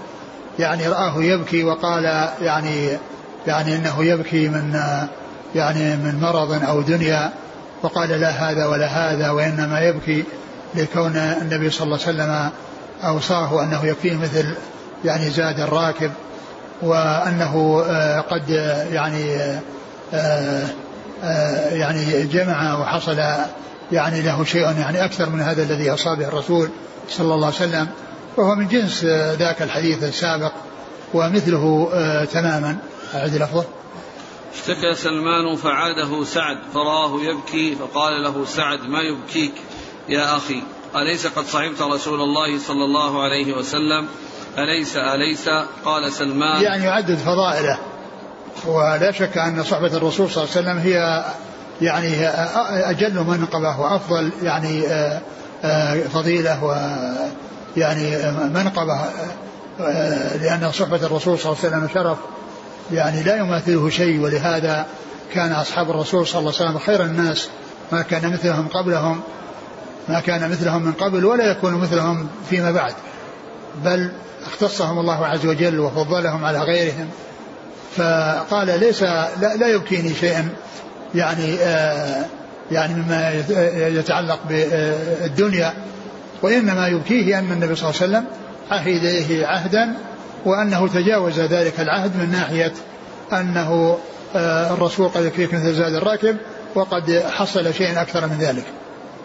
يعني 0.59 0.88
رآه 0.88 1.22
يبكي 1.22 1.64
وقال 1.64 2.05
يعني 2.40 2.98
يعني 3.46 3.76
إنه 3.76 4.05
يبكي 4.05 4.48
من 4.48 4.81
يعني 5.55 5.96
من 5.96 6.20
مرض 6.20 6.64
أو 6.64 6.81
دنيا. 6.81 7.33
وقال 7.83 8.09
لا 8.09 8.31
هذا 8.31 8.66
ولا 8.66 8.87
هذا 8.87 9.31
وإنما 9.31 9.81
يبكي 9.81 10.24
لكون 10.74 11.16
النبي 11.16 11.70
صلى 11.70 11.85
الله 11.85 11.98
عليه 12.07 12.16
وسلم 12.16 12.50
أوصاه 13.05 13.62
أنه 13.62 13.87
يكفيه 13.87 14.16
مثل 14.16 14.55
يعني 15.05 15.31
زاد 15.31 15.61
الراكب 15.61 16.12
وأنه 16.83 17.85
آه، 17.87 18.21
قد 18.21 18.51
يعني 18.93 19.37
آه، 20.15 20.67
آه، 21.23 21.69
يعني 21.75 22.23
جمع 22.27 22.79
وحصل 22.81 23.19
يعني 23.93 24.23
له 24.23 24.45
شيء 24.45 24.62
يعني 24.62 25.05
أكثر 25.05 25.31
من 25.31 25.41
هذا 25.41 25.62
الذي 25.62 25.91
أصابه 25.91 26.29
الرسول 26.29 26.71
صلى 27.09 27.35
الله 27.35 27.47
عليه 27.47 27.57
وسلم. 27.57 27.88
وهو 28.37 28.55
من 28.55 28.69
جنس 28.69 29.05
ذاك 29.38 29.62
الحديث 29.62 30.03
السابق 30.03 30.53
ومثله 31.15 31.88
تماما. 32.25 32.79
أعد 33.15 33.35
لفظه 33.35 33.65
اشتكى 34.55 34.95
سلمان 34.95 35.57
فعاده 35.57 36.25
سعد 36.25 36.59
فراه 36.75 37.21
يبكي 37.21 37.75
فقال 37.75 38.23
له 38.23 38.45
سعد 38.45 38.81
ما 38.81 39.01
يبكيك 39.01 39.53
يا 40.09 40.37
أخي؟ 40.37 40.62
أليس 40.97 41.27
قد 41.27 41.45
صحبت 41.45 41.83
رسول 41.83 42.21
الله 42.21 42.59
صلى 42.59 42.85
الله 42.85 43.23
عليه 43.23 43.53
وسلم 43.53 44.09
أليس 44.59 44.97
أليس؟ 44.97 45.49
قال 45.85 46.12
سلمان. 46.12 46.62
يعني 46.62 46.85
يعدد 46.85 47.17
فضائله. 47.17 47.79
ولا 48.67 49.12
شك 49.12 49.38
أن 49.38 49.62
صحبة 49.62 49.97
الرسول 49.97 50.31
صلى 50.31 50.45
الله 50.45 50.57
عليه 50.57 50.62
وسلم 50.62 50.79
هي 50.79 51.25
يعني 51.81 52.29
أجل 52.91 53.15
منقبة 53.15 53.81
وأفضل 53.81 54.31
يعني 54.43 54.87
آه، 54.87 55.21
آه، 55.65 55.95
فضيلة 55.95 56.65
ويعني 56.65 58.33
منقبة 58.55 59.01
آه، 59.81 60.37
لأن 60.37 60.73
صحبة 60.73 61.07
الرسول 61.07 61.38
صلى 61.38 61.53
الله 61.53 61.65
عليه 61.65 61.77
وسلم 61.77 61.88
شرف. 61.95 62.19
يعني 62.93 63.23
لا 63.23 63.37
يماثله 63.37 63.91
شيء 63.91 64.21
ولهذا 64.21 64.87
كان 65.35 65.53
أصحاب 65.53 65.91
الرسول 65.91 66.27
صلى 66.27 66.38
الله 66.38 66.53
عليه 66.61 66.71
وسلم 66.71 66.79
خير 66.79 67.03
الناس. 67.03 67.49
ما 67.93 68.03
كان 68.03 68.33
مثلهم 68.33 68.69
قبلهم 68.69 69.21
ما 70.09 70.21
كان 70.21 70.51
مثلهم 70.51 70.83
من 70.83 70.93
قبل 70.93 71.25
ولا 71.25 71.45
يكون 71.45 71.75
مثلهم 71.75 72.29
فيما 72.51 72.71
بعد. 72.71 72.95
بل 73.85 74.11
اختصهم 74.47 74.99
الله 74.99 75.27
عز 75.27 75.47
وجل 75.47 75.81
وفضلهم 75.81 76.45
على 76.45 76.59
غيرهم. 76.59 77.09
فقال 77.97 78.81
ليس 78.81 79.03
لا, 79.03 79.57
لا 79.57 79.69
يبكيني 79.69 80.15
شيئا. 80.15 80.49
يعني 81.15 81.55
آه 81.61 82.25
يعني 82.71 82.95
مما 82.95 83.43
يتعلق 83.99 84.39
بالدنيا. 84.49 85.73
وإنما 86.43 86.89
يبكيه 86.89 87.39
أن 87.39 87.53
النبي 87.53 87.75
صلى 87.77 87.91
الله 87.91 88.03
عليه 88.03 88.11
وسلم 88.11 88.25
عهد 88.71 89.05
إليه 89.05 89.47
عهدا 89.47 89.95
وأنه 90.45 90.89
تجاوز 90.89 91.41
ذلك 91.41 91.81
العهد 91.81 92.17
من 92.17 92.31
ناحية 92.33 92.73
أنه 93.33 93.99
آه 94.37 94.75
الرسول 94.75 95.09
قد 95.09 95.25
يكفيك 95.25 95.55
مثل 95.55 95.75
زاد 95.75 95.95
الراكب 95.95 96.37
وقد 96.75 97.25
حصل 97.31 97.75
شيء 97.75 98.01
أكثر 98.01 98.27
من 98.27 98.39
ذلك. 98.41 98.65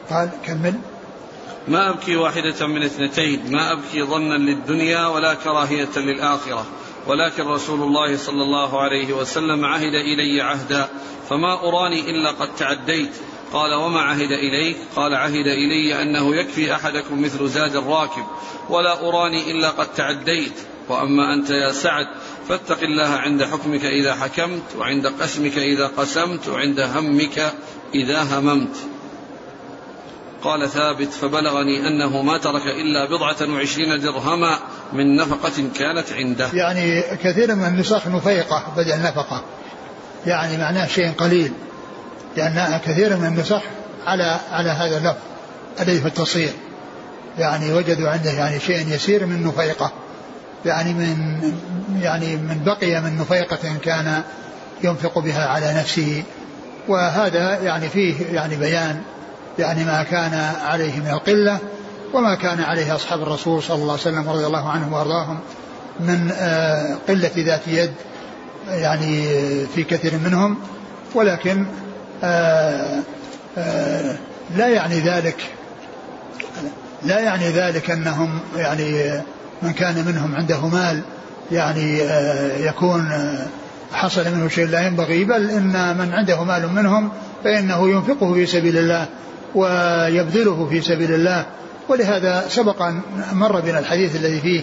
قال 0.10 0.30
كمل. 0.46 0.74
ما 1.68 1.90
أبكي 1.90 2.16
واحدة 2.16 2.68
من 2.68 2.84
اثنتين 2.84 3.52
ما 3.52 3.72
أبكي 3.72 4.04
ظنا 4.04 4.34
للدنيا 4.34 5.08
ولا 5.08 5.34
كراهية 5.34 5.98
للآخرة 5.98 6.66
ولكن 7.08 7.44
رسول 7.44 7.82
الله 7.82 8.18
صلى 8.18 8.44
الله 8.44 8.82
عليه 8.82 9.14
وسلم 9.14 9.66
عهد 9.66 9.94
إلي 9.94 10.42
عهدا 10.42 10.90
فما 11.30 11.54
أراني 11.54 12.10
إلا 12.10 12.32
قد 12.32 12.56
تعديت. 12.56 13.12
قال 13.54 13.74
وما 13.74 14.02
عهد 14.02 14.32
إليك؟ 14.32 14.78
قال 14.96 15.16
عهد 15.16 15.48
إلي 15.48 16.02
أنه 16.02 16.36
يكفي 16.36 16.76
أحدكم 16.76 17.22
مثل 17.22 17.48
زاد 17.48 17.76
الراكب 17.76 18.24
ولا 18.70 19.10
أراني 19.10 19.52
إلا 19.52 19.70
قد 19.70 19.94
تعديت. 19.94 20.54
وأما 20.90 21.34
أنت 21.34 21.50
يا 21.50 21.72
سعد 21.72 22.08
فاتق 22.50 22.84
الله 22.84 23.08
عند 23.08 23.44
حكمك 23.44 23.86
إذا 23.86 24.16
حكمت 24.16 24.76
وعند 24.78 25.08
قسمك 25.08 25.58
إذا 25.58 25.88
قسمت 25.88 26.48
وعند 26.48 26.80
همك 26.80 27.54
إذا 27.96 28.24
هممت. 28.24 28.76
قال 30.44 30.70
ثابت 30.70 31.14
فبلغني 31.14 31.88
أنه 31.88 32.22
ما 32.22 32.38
ترك 32.38 32.62
إلا 32.62 33.06
بضعة 33.06 33.54
وعشرين 33.54 34.02
درهما 34.02 34.60
من 34.94 35.16
نفقة 35.16 35.70
كانت 35.76 36.14
عنده. 36.14 36.50
يعني 36.54 37.02
كثير 37.02 37.56
من 37.56 37.66
النسخ 37.66 38.08
نفيقة 38.08 38.64
بدل 38.78 39.02
نفقة. 39.02 39.44
يعني 40.26 40.58
معناه 40.58 40.88
شيء 40.88 41.12
قليل. 41.12 41.52
لأن 42.38 42.80
كثير 42.86 43.18
من 43.18 43.26
النسخ 43.26 43.62
على 44.06 44.40
على 44.52 44.70
هذا 44.70 44.98
اللفظ 44.98 45.22
الذي 45.80 46.02
في 46.02 46.08
التصير. 46.08 46.52
يعني 47.38 47.74
وجدوا 47.74 48.10
عنده 48.10 48.32
يعني 48.32 48.60
شيء 48.60 48.88
يسير 48.88 49.26
من 49.26 49.48
نفيقة. 49.48 49.92
يعني 50.66 50.94
من 50.94 51.42
يعني 52.02 52.36
من 52.36 52.64
بقي 52.66 53.02
من 53.02 53.18
نفيقة 53.18 53.78
كان 53.84 54.24
ينفق 54.84 55.20
بها 55.20 55.48
على 55.48 55.74
نفسه. 55.74 56.24
وهذا 56.88 57.60
يعني 57.60 57.90
فيه 57.90 58.16
يعني 58.32 58.56
بيان 58.56 59.02
يعني 59.60 59.84
ما 59.84 60.04
كان 60.04 60.34
عليه 60.62 61.00
من 61.00 61.08
القلة 61.08 61.60
وما 62.14 62.36
كان 62.36 62.62
عليه 62.62 62.96
أصحاب 62.96 63.22
الرسول 63.22 63.64
صلى 63.64 63.76
الله 63.76 63.92
عليه 63.92 64.02
وسلم 64.02 64.30
رضي 64.30 64.46
الله 64.46 64.70
عنهم 64.70 64.94
وأرضاهم 64.94 65.40
من 66.00 66.32
آه، 66.32 66.98
قلة 67.08 67.32
ذات 67.38 67.68
يد 67.68 67.92
يعني 68.68 69.28
في 69.76 69.84
كثير 69.84 70.18
منهم. 70.26 70.58
ولكن 71.16 71.66
آه، 72.24 73.00
آه، 73.58 74.16
لا 74.58 74.68
يعني 74.68 75.00
ذلك 75.00 75.52
لا 77.04 77.20
يعني 77.20 77.50
ذلك 77.50 77.92
أنهم 77.92 78.40
يعني 78.58 79.22
من 79.62 79.74
كان 79.74 80.06
منهم 80.06 80.36
عنده 80.36 80.68
مال 80.68 81.02
يعني 81.52 82.00
يكون 82.60 83.12
حصل 83.94 84.36
منه 84.36 84.48
شيء 84.48 84.68
لا 84.68 84.88
ينبغي 84.88 85.24
بل 85.24 85.50
إن 85.50 85.98
من 85.98 86.14
عنده 86.14 86.44
مال 86.44 86.74
منهم 86.74 87.12
فإنه 87.44 87.90
ينفقه 87.90 88.34
في 88.34 88.46
سبيل 88.46 88.78
الله. 88.78 89.08
ويبذله 89.56 90.68
في 90.70 90.82
سبيل 90.82 91.14
الله. 91.14 91.46
ولهذا 91.90 92.46
سبق 92.50 92.82
أن 92.82 93.02
مر 93.34 93.60
بنا 93.60 93.80
الحديث 93.80 94.16
الذي 94.16 94.42
فيه 94.42 94.62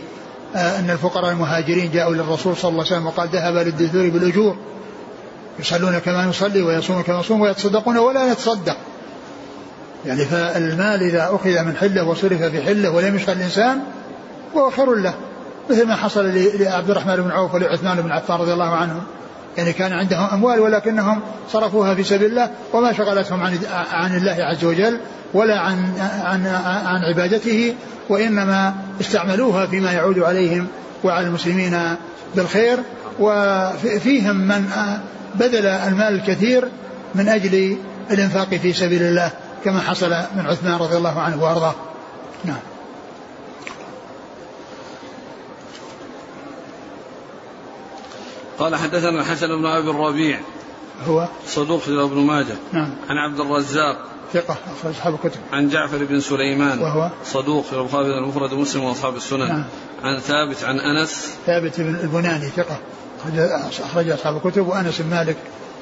آه، 0.57 0.79
أن 0.79 0.91
الفقراء 0.91 1.33
المهاجرين 1.33 1.91
جاءوا 1.91 2.15
للرسول 2.15 2.57
صلى 2.57 2.71
الله 2.71 2.85
عليه 2.85 2.93
وسلم 2.93 3.07
وقال 3.07 3.29
ذهب 3.29 3.55
للدثور 3.57 4.09
بالأجور. 4.09 4.57
يصلون 5.59 5.99
كما 5.99 6.27
نصلي 6.27 6.63
ويصومون 6.63 7.03
كما 7.03 7.19
نصوم 7.19 7.41
ويتصدقون 7.41 7.97
ولا 7.97 8.33
نتصدق. 8.33 8.77
يعني 10.07 10.25
فالمال 10.25 11.03
إذا 11.03 11.31
أخذ 11.35 11.65
من 11.65 11.77
حلة 11.77 12.05
وصرف 12.05 12.43
في 12.43 12.63
حلة 12.63 12.91
ولم 12.91 13.17
يشغل 13.17 13.37
الإنسان 13.37 13.81
فهو 14.55 14.71
خير 14.71 14.95
له. 14.95 15.15
مثل 15.71 15.87
ما 15.87 15.97
حصل 15.97 16.33
لعبد 16.35 16.91
الرحمن 16.91 17.17
بن 17.17 17.31
عوف 17.31 17.55
ولعثمان 17.55 18.01
بن 18.01 18.13
عفان 18.13 18.37
رضي 18.37 18.53
الله 18.53 18.75
عنهم. 18.75 19.03
يعني 19.59 19.73
كان 19.73 19.93
عندهم 19.93 20.29
أموال 20.33 20.61
ولكنهم 20.61 21.21
صرفوها 21.53 21.95
في 21.95 22.03
سبيل 22.03 22.31
الله 22.31 22.51
وما 22.73 22.93
شغلتهم 22.93 23.43
عن 23.43 23.59
عن 23.93 24.17
الله 24.17 24.37
عز 24.39 24.65
وجل 24.65 24.99
ولا 25.35 25.59
عن 25.59 25.93
عن 26.25 26.47
عن 26.87 27.01
عبادته 27.03 27.75
وإنما 28.09 28.75
استعملوها 29.01 29.67
فيما 29.67 29.93
يعود 29.93 30.19
عليهم 30.19 30.67
وعلى 31.05 31.27
المسلمين 31.27 31.97
بالخير. 32.37 32.79
وفيهم 33.19 34.37
من 34.37 34.71
بذل 35.35 35.67
المال 35.67 36.15
الكثير 36.15 36.69
من 37.15 37.29
أجل 37.29 37.77
الإنفاق 38.11 38.55
في 38.55 38.73
سبيل 38.73 39.03
الله 39.03 39.31
كما 39.65 39.81
حصل 39.81 40.11
من 40.11 40.47
عثمان 40.47 40.79
رضي 40.79 40.97
الله 40.97 41.21
عنه 41.21 41.43
وأرضاه. 41.43 41.75
نعم. 42.45 42.74
قال 48.59 48.77
حدثنا 48.77 49.21
الحسن 49.21 49.47
بن 49.47 49.67
أبي 49.67 49.91
الربيع. 49.91 50.41
هو؟ 51.07 51.29
صدوق 51.47 51.81
في 51.81 51.91
ابن 51.91 52.17
ماجه. 52.17 52.57
نعم. 52.73 52.91
عن 53.09 53.19
عبد 53.19 53.41
الرزاق. 53.41 53.97
ثقة 54.33 54.57
أخرج 54.79 54.95
أصحاب 54.95 55.15
الكتب. 55.15 55.41
عن 55.53 55.69
جعفر 55.69 56.05
بن 56.05 56.21
سليمان. 56.21 56.79
وهو؟ 56.79 57.11
صدوق 57.25 57.65
في 57.65 57.73
البخاري 57.73 58.19
المفرد 58.19 58.55
مسلم 58.55 58.85
وأصحاب 58.85 59.17
السنن. 59.17 59.49
نعم. 59.49 59.65
عن 60.03 60.21
ثابت 60.21 60.65
عن 60.65 60.79
أنس. 60.81 61.35
ثابت 61.47 61.81
بن 61.81 61.95
البناني 61.95 62.49
ثقة. 62.49 62.79
أخرج 63.85 64.11
أصحاب 64.11 64.37
الكتب. 64.37 64.67
وأنس 64.67 65.01
بن 65.01 65.11
مالك 65.11 65.37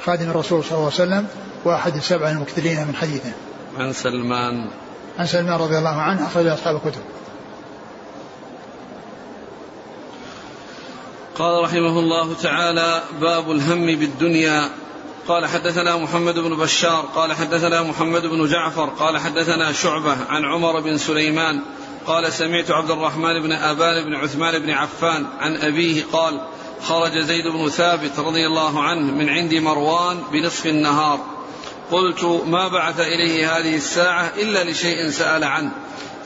خادم 0.05 0.31
الرسول 0.31 0.65
صلى 0.65 0.73
الله 0.73 0.85
عليه 0.85 0.95
وسلم. 0.95 1.27
وأحد 1.65 1.97
السبع 1.97 2.31
المكثرين 2.31 2.87
من 2.87 2.95
حديثه. 2.95 3.33
عن 3.79 3.93
سلمان. 3.93 4.71
عن 5.19 5.27
سلمان 5.27 5.59
رضي 5.61 5.79
الله 5.79 6.01
عنه 6.03 6.27
أخرج 6.27 6.47
أصحاب 6.47 6.77
الكتب. 6.77 7.01
قال 11.39 11.65
رحمه 11.65 11.99
الله 11.99 12.35
تعالى 12.43 13.03
باب 13.21 13.51
الهم 13.51 13.87
بالدنيا. 13.87 14.71
قال 15.29 15.47
حدثنا 15.47 15.97
محمد 15.97 16.39
بن 16.39 16.57
بشار 16.57 17.09
قال 17.15 17.33
حدثنا 17.33 17.83
محمد 17.83 18.27
بن 18.27 18.49
جعفر 18.49 18.87
قال 18.87 19.19
حدثنا 19.19 19.73
شعبة 19.73 20.17
عن 20.29 20.45
عمر 20.45 20.81
بن 20.81 20.99
سليمان 20.99 21.61
قال 22.07 22.33
سمعت 22.33 22.71
عبد 22.71 22.91
الرحمن 22.91 23.43
بن 23.43 23.53
أبان 23.53 24.05
بن 24.05 24.15
عثمان 24.15 24.59
بن 24.59 24.71
عفان 24.71 25.27
عن 25.41 25.57
أبيه 25.57 26.05
قال 26.13 26.41
خرج 26.83 27.19
زيد 27.19 27.47
بن 27.47 27.69
ثابت 27.69 28.19
رضي 28.19 28.47
الله 28.47 28.83
عنه 28.83 29.13
من 29.13 29.29
عند 29.29 29.55
مروان 29.55 30.23
بنصف 30.33 30.67
النهار. 30.67 31.21
قلت 31.91 32.25
ما 32.47 32.69
بعث 32.69 33.01
إليه 33.01 33.59
هذه 33.59 33.77
الساعة 33.77 34.33
إلا 34.37 34.65
لشيء 34.65 35.11
سأل 35.11 35.45
عنه. 35.45 35.73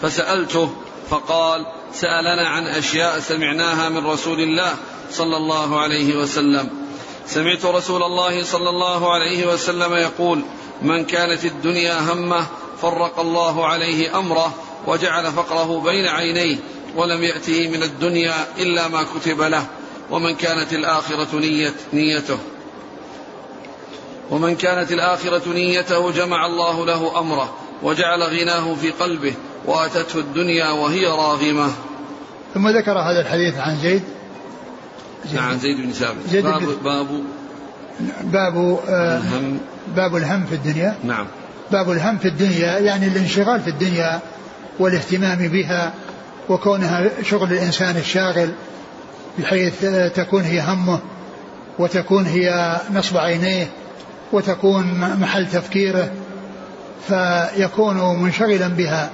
فسألته 0.03 0.71
فقال 1.11 1.67
سألنا 1.93 2.49
عن 2.49 2.67
أشياء 2.67 3.21
سمعناها 3.21 3.89
من 3.89 4.07
رسول 4.07 4.41
الله 4.41 4.75
صلى 5.11 5.37
الله 5.37 5.81
عليه 5.81 6.17
وسلم. 6.17 6.69
سمعت 7.27 7.65
رسول 7.65 8.03
الله 8.03 8.45
صلى 8.45 8.71
الله 8.71 9.13
عليه 9.13 9.47
وسلم 9.47 9.95
يقول 9.95 10.43
من 10.83 11.05
كانت 11.05 11.45
الدنيا 11.45 12.13
همه 12.13 12.47
فرق 12.83 13.21
الله 13.21 13.67
عليه 13.67 14.19
أمره 14.19 14.55
وجعل 14.87 15.33
فقره 15.33 15.81
بين 15.81 16.07
عينيه 16.07 16.57
ولم 16.97 17.23
يأته 17.23 17.69
من 17.69 17.83
الدنيا 17.83 18.35
إلا 18.59 18.89
ما 18.89 19.03
كتب 19.03 19.43
له. 19.43 19.67
ومن 20.11 20.35
كانت 20.35 20.73
الآخرة 20.73 21.39
نية 21.39 21.75
نيته. 21.93 22.39
ومن 24.31 24.57
كانت 24.57 24.93
الآخرة 24.93 25.49
نيته 25.49 26.11
جمع 26.11 26.47
الله 26.47 26.87
له 26.87 27.19
أمره 27.19 27.55
وجعل 27.83 28.23
غناه 28.23 28.75
في 28.75 28.91
قلبه 28.91 29.35
واتته 29.67 30.19
الدنيا 30.19 30.71
وهي 30.71 31.07
راغمة. 31.07 31.71
ثم 32.55 32.69
ذكر 32.69 32.99
هذا 32.99 33.21
الحديث 33.21 33.59
عن 33.59 33.77
زيد. 33.77 34.03
نعم 35.35 35.57
زيد 35.59 35.87
بن 35.87 35.93
ثابت. 35.93 36.29
زيد 36.31 36.45
باب 36.45 36.63
باب 36.85 37.07
باب 38.25 38.79
آه 38.89 39.17
الهم. 39.17 39.59
باب 39.97 40.17
الهم 40.17 40.47
في 40.47 40.55
الدنيا. 40.55 40.97
نعم. 41.05 41.27
باب 41.73 41.91
الهم 41.91 42.19
في 42.19 42.29
الدنيا 42.29 42.79
يعني 42.79 43.07
الانشغال 43.07 43.61
في 43.61 43.71
الدنيا 43.71 44.21
والاهتمام 44.79 45.49
بها 45.49 45.93
وكونها 46.49 47.11
شغل 47.23 47.53
الإنسان 47.53 47.97
الشاغل 47.97 48.53
بحيث 49.39 49.87
تكون 50.15 50.43
هي 50.43 50.61
همه 50.61 50.99
وتكون 51.79 52.27
هي 52.27 52.77
نصب 52.95 53.17
عينيه 53.17 53.67
وتكون 54.33 55.15
محل 55.21 55.47
تفكيره 55.51 56.11
فيكون 57.09 58.23
منشغلا 58.23 58.69
بها. 58.69 59.11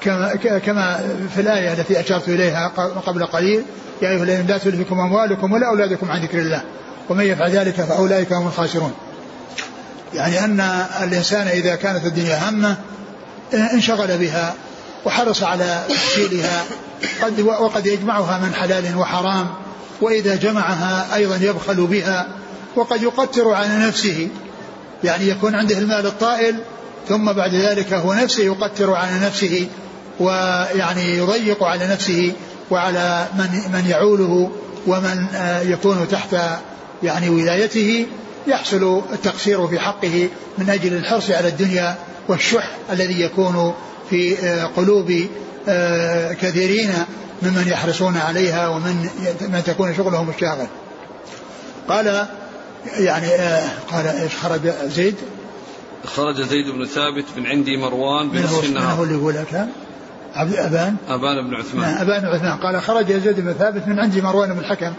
كما 0.00 0.34
كما 0.58 1.00
في 1.34 1.40
الآية 1.40 1.72
التي 1.72 2.00
أشرت 2.00 2.28
إليها 2.28 2.68
قبل 3.06 3.26
قليل 3.26 3.62
يا 4.02 4.10
أيها 4.10 4.22
الذين 4.22 4.46
لا 4.46 4.58
تلهكم 4.58 5.00
أموالكم 5.00 5.52
ولا 5.52 5.68
أولادكم 5.68 6.10
عن 6.10 6.22
ذكر 6.22 6.38
الله 6.38 6.62
ومن 7.08 7.24
يفعل 7.24 7.50
ذلك 7.50 7.74
فأولئك 7.74 8.32
هم 8.32 8.46
الخاسرون. 8.46 8.92
يعني 10.14 10.44
أن 10.44 10.60
الإنسان 11.02 11.46
إذا 11.46 11.74
كانت 11.74 12.06
الدنيا 12.06 12.48
همه 12.48 12.76
انشغل 13.54 14.18
بها 14.18 14.54
وحرص 15.04 15.42
على 15.42 15.84
تحصيلها 15.88 16.64
قد 17.22 17.40
وقد 17.40 17.86
يجمعها 17.86 18.38
من 18.38 18.54
حلال 18.54 18.96
وحرام 18.96 19.46
وإذا 20.00 20.36
جمعها 20.36 21.14
أيضا 21.14 21.36
يبخل 21.36 21.86
بها 21.86 22.26
وقد 22.76 23.02
يقتر 23.02 23.52
على 23.52 23.76
نفسه. 23.76 24.28
يعني 25.04 25.28
يكون 25.28 25.54
عنده 25.54 25.78
المال 25.78 26.06
الطائل 26.06 26.54
ثم 27.08 27.32
بعد 27.32 27.54
ذلك 27.54 27.92
هو 27.92 28.14
نفسه 28.14 28.42
يقتر 28.42 28.94
على 28.94 29.18
نفسه. 29.26 29.68
ويعني 30.20 31.16
يضيق 31.16 31.64
على 31.64 31.86
نفسه 31.86 32.32
وعلى 32.70 33.26
من 33.38 33.72
من 33.72 33.86
يعوله 33.90 34.50
ومن 34.86 35.26
آه، 35.34 35.60
يكون 35.60 36.08
تحت 36.10 36.36
يعني 37.02 37.28
ولايته 37.28 38.06
يحصل 38.46 39.02
التقصير 39.12 39.66
في 39.66 39.78
حقه 39.78 40.28
من 40.58 40.70
أجل 40.70 40.96
الحرص 40.96 41.30
على 41.30 41.48
الدنيا 41.48 41.96
والشح 42.28 42.76
الذي 42.92 43.20
يكون 43.20 43.74
في 44.10 44.36
قلوب 44.76 45.26
كثيرين 46.40 46.90
ممن 47.42 47.64
يحرصون 47.68 48.16
عليها 48.16 48.68
ومن 48.68 49.08
من 49.40 49.62
تكون 49.66 49.94
شغلهم 49.94 50.30
الشاغل. 50.30 50.66
قال 51.88 52.26
يعني 52.86 53.28
قال 53.92 54.06
إيش 54.06 54.36
خرج 54.36 54.60
زيد؟ 54.84 55.14
خرج 56.04 56.42
زيد 56.42 56.70
بن 56.70 56.84
ثابت 56.84 57.24
من 57.36 57.46
عندي 57.46 57.76
مروان 57.76 58.30
بنصف 58.30 58.64
النهار 58.64 58.86
من 58.86 58.98
هو 58.98 59.04
اللي 59.04 59.14
يقول 59.14 59.34
لك 59.34 59.68
عبد 60.34 60.56
أبان؟ 60.56 60.96
أبان 61.08 61.48
بن 61.48 61.54
عثمان. 61.54 61.80
نعم 61.80 62.00
أبان 62.00 62.20
بن 62.20 62.28
عثمان. 62.28 62.56
قال 62.56 62.82
خرج 62.82 63.12
زيد 63.12 63.40
بن 63.40 63.52
ثابت 63.52 63.88
من 63.88 63.98
عندي 63.98 64.20
مروان 64.20 64.52
بن 64.52 64.58
الحكم. 64.58 64.92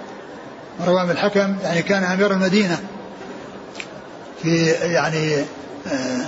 مروان 0.79 1.05
بن 1.05 1.11
الحكم 1.11 1.55
يعني 1.63 1.81
كان 1.81 2.03
أمير 2.03 2.31
المدينة. 2.31 2.79
في 4.43 4.65
يعني 4.65 5.35
آه، 5.87 6.25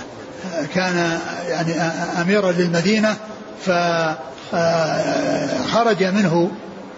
كان 0.74 1.18
يعني 1.48 1.80
أميرا 2.20 2.52
للمدينة 2.52 3.16
فخرج 3.60 3.92
آه، 6.02 6.10
منه 6.10 6.50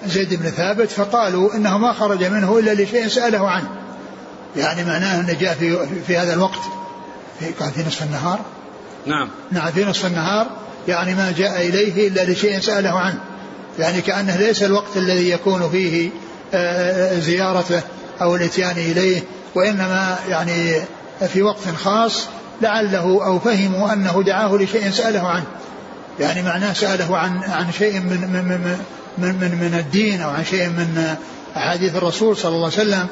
زيد 0.07 0.35
بن 0.35 0.51
ثابت 0.51 0.91
فقالوا 0.91 1.55
إنه 1.55 1.79
ما 1.79 1.93
خرج 1.93 2.25
منه 2.25 2.59
إلا 2.59 2.75
لشيء 2.75 3.09
سأله 3.09 3.51
عنه. 3.51 3.69
يعني 4.57 4.85
معناه 4.85 5.21
أنه 5.21 5.33
جاء 5.33 5.55
في 5.55 5.87
في 6.07 6.17
هذا 6.17 6.35
الوقت. 6.35 6.61
في 7.75 7.85
نصف 7.87 8.03
النهار. 8.03 8.41
نعم. 9.07 9.29
نعم 9.51 9.71
في 9.71 9.85
نصف 9.85 10.07
النهار. 10.07 10.47
يعني 10.89 11.15
ما 11.15 11.35
جاء 11.39 11.61
إليه 11.69 12.09
إلا 12.09 12.25
لشيء 12.25 12.61
سأله 12.61 12.99
عنه. 12.99 13.19
يعني 13.79 14.01
كأنه 14.01 14.37
ليس 14.37 14.63
الوقت 14.63 14.97
الذي 14.97 15.31
يكون 15.31 15.71
فيه 15.71 16.11
آه، 16.55 17.19
زيارته 17.19 17.81
أو 18.23 18.37
الإتيان 18.37 18.77
إليه 18.77 19.23
وإنما 19.55 20.19
يعني 20.29 20.81
في 21.29 21.43
وقت 21.43 21.69
خاص 21.77 22.27
لعله 22.63 23.27
أو 23.27 23.39
فهموا 23.39 23.93
أنه 23.93 24.23
دعاه 24.27 24.55
لشيء 24.55 24.91
سأله 24.91 25.29
عنه. 25.29 25.45
يعني 26.21 26.43
معناه 26.43 26.73
سأله 26.73 27.17
عن 27.17 27.39
عن 27.39 27.73
شيء 27.79 28.01
من 28.01 28.21
من 28.21 28.45
من 28.49 28.79
من, 29.19 29.59
من, 29.61 29.79
الدين 29.79 30.21
أو 30.21 30.31
عن 30.31 30.45
شيء 30.45 30.69
من 30.69 31.17
أحاديث 31.57 31.97
الرسول 31.97 32.37
صلى 32.37 32.55
الله 32.55 32.65
عليه 32.65 32.89
وسلم 32.89 33.07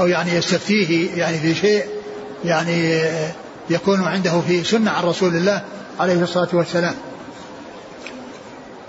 أو 0.00 0.06
يعني 0.06 0.34
يستفتيه 0.34 1.16
يعني 1.16 1.38
في 1.38 1.54
شيء 1.54 1.84
يعني 2.44 3.00
يكون 3.70 4.04
عنده 4.04 4.40
في 4.40 4.64
سنة 4.64 4.90
عن 4.90 5.04
رسول 5.04 5.36
الله 5.36 5.62
عليه 6.00 6.22
الصلاة 6.22 6.48
والسلام. 6.52 6.94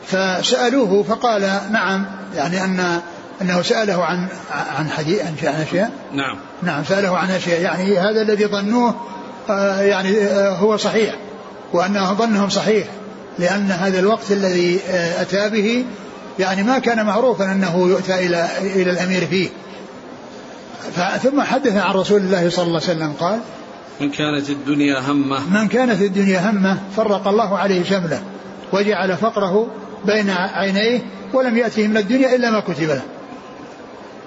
فسألوه 0.08 1.04
فقال 1.04 1.42
نعم 1.72 2.06
يعني 2.36 2.64
أن 2.64 3.02
أنه 3.42 3.62
سأله 3.62 4.04
عن 4.06 4.28
عن 4.52 4.90
حديث 4.90 5.22
عن 5.22 5.54
أشياء؟ 5.62 5.92
نعم. 6.14 6.38
نعم 6.64 6.84
سأله 6.84 7.18
عن 7.18 7.32
أشياء 7.32 7.62
يعني 7.62 7.98
هذا 7.98 8.22
الذي 8.22 8.46
ظنوه 8.46 8.96
آه، 9.50 9.82
يعني 9.82 10.18
آه، 10.22 10.50
هو 10.50 10.78
صحيح 10.78 11.16
وأن 11.74 12.16
ظنهم 12.16 12.50
صحيح 12.50 12.88
لأن 13.40 13.72
هذا 13.72 14.00
الوقت 14.00 14.32
الذي 14.32 14.80
آه، 14.90 15.22
أتى 15.22 15.50
به 15.50 15.86
يعني 16.40 16.64
ما 16.64 16.80
كان 16.80 17.06
معروفا 17.06 17.52
أنه 17.52 17.88
يؤتى 17.88 18.26
إلى 18.26 18.48
إلى 18.62 18.92
الأمير 18.92 19.26
فيه. 19.26 19.50
ثم 21.24 21.42
حدث 21.42 21.78
عن 21.78 21.94
رسول 21.94 22.22
الله 22.22 22.50
صلى 22.50 22.66
الله 22.68 22.82
عليه 22.82 22.94
وسلم 22.94 23.14
قال 23.20 23.40
من 24.02 24.10
كانت 24.10 24.50
الدنيا 24.50 25.00
همة. 25.00 25.50
من 25.50 25.68
كانت 25.68 26.02
الدنيا 26.02 26.52
همة 26.52 26.78
فرق 26.98 27.28
الله 27.28 27.58
عليه 27.58 27.84
شمله 27.84 28.22
وجعل 28.74 29.18
فقره 29.18 29.68
بين 30.06 30.30
عينيه 30.30 31.00
ولم 31.34 31.58
يأته 31.58 31.88
من 31.88 31.98
الدنيا 31.98 32.36
إلا 32.36 32.52
ما 32.52 32.60
كتب 32.60 32.84
له. 32.84 33.02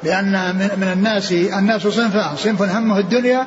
لأن 0.02 0.56
من 0.56 0.90
الناس 0.92 1.32
الناس 1.32 1.82
صنفان 1.82 2.36
صنف 2.36 2.62
همه 2.62 2.98
الدنيا 2.98 3.46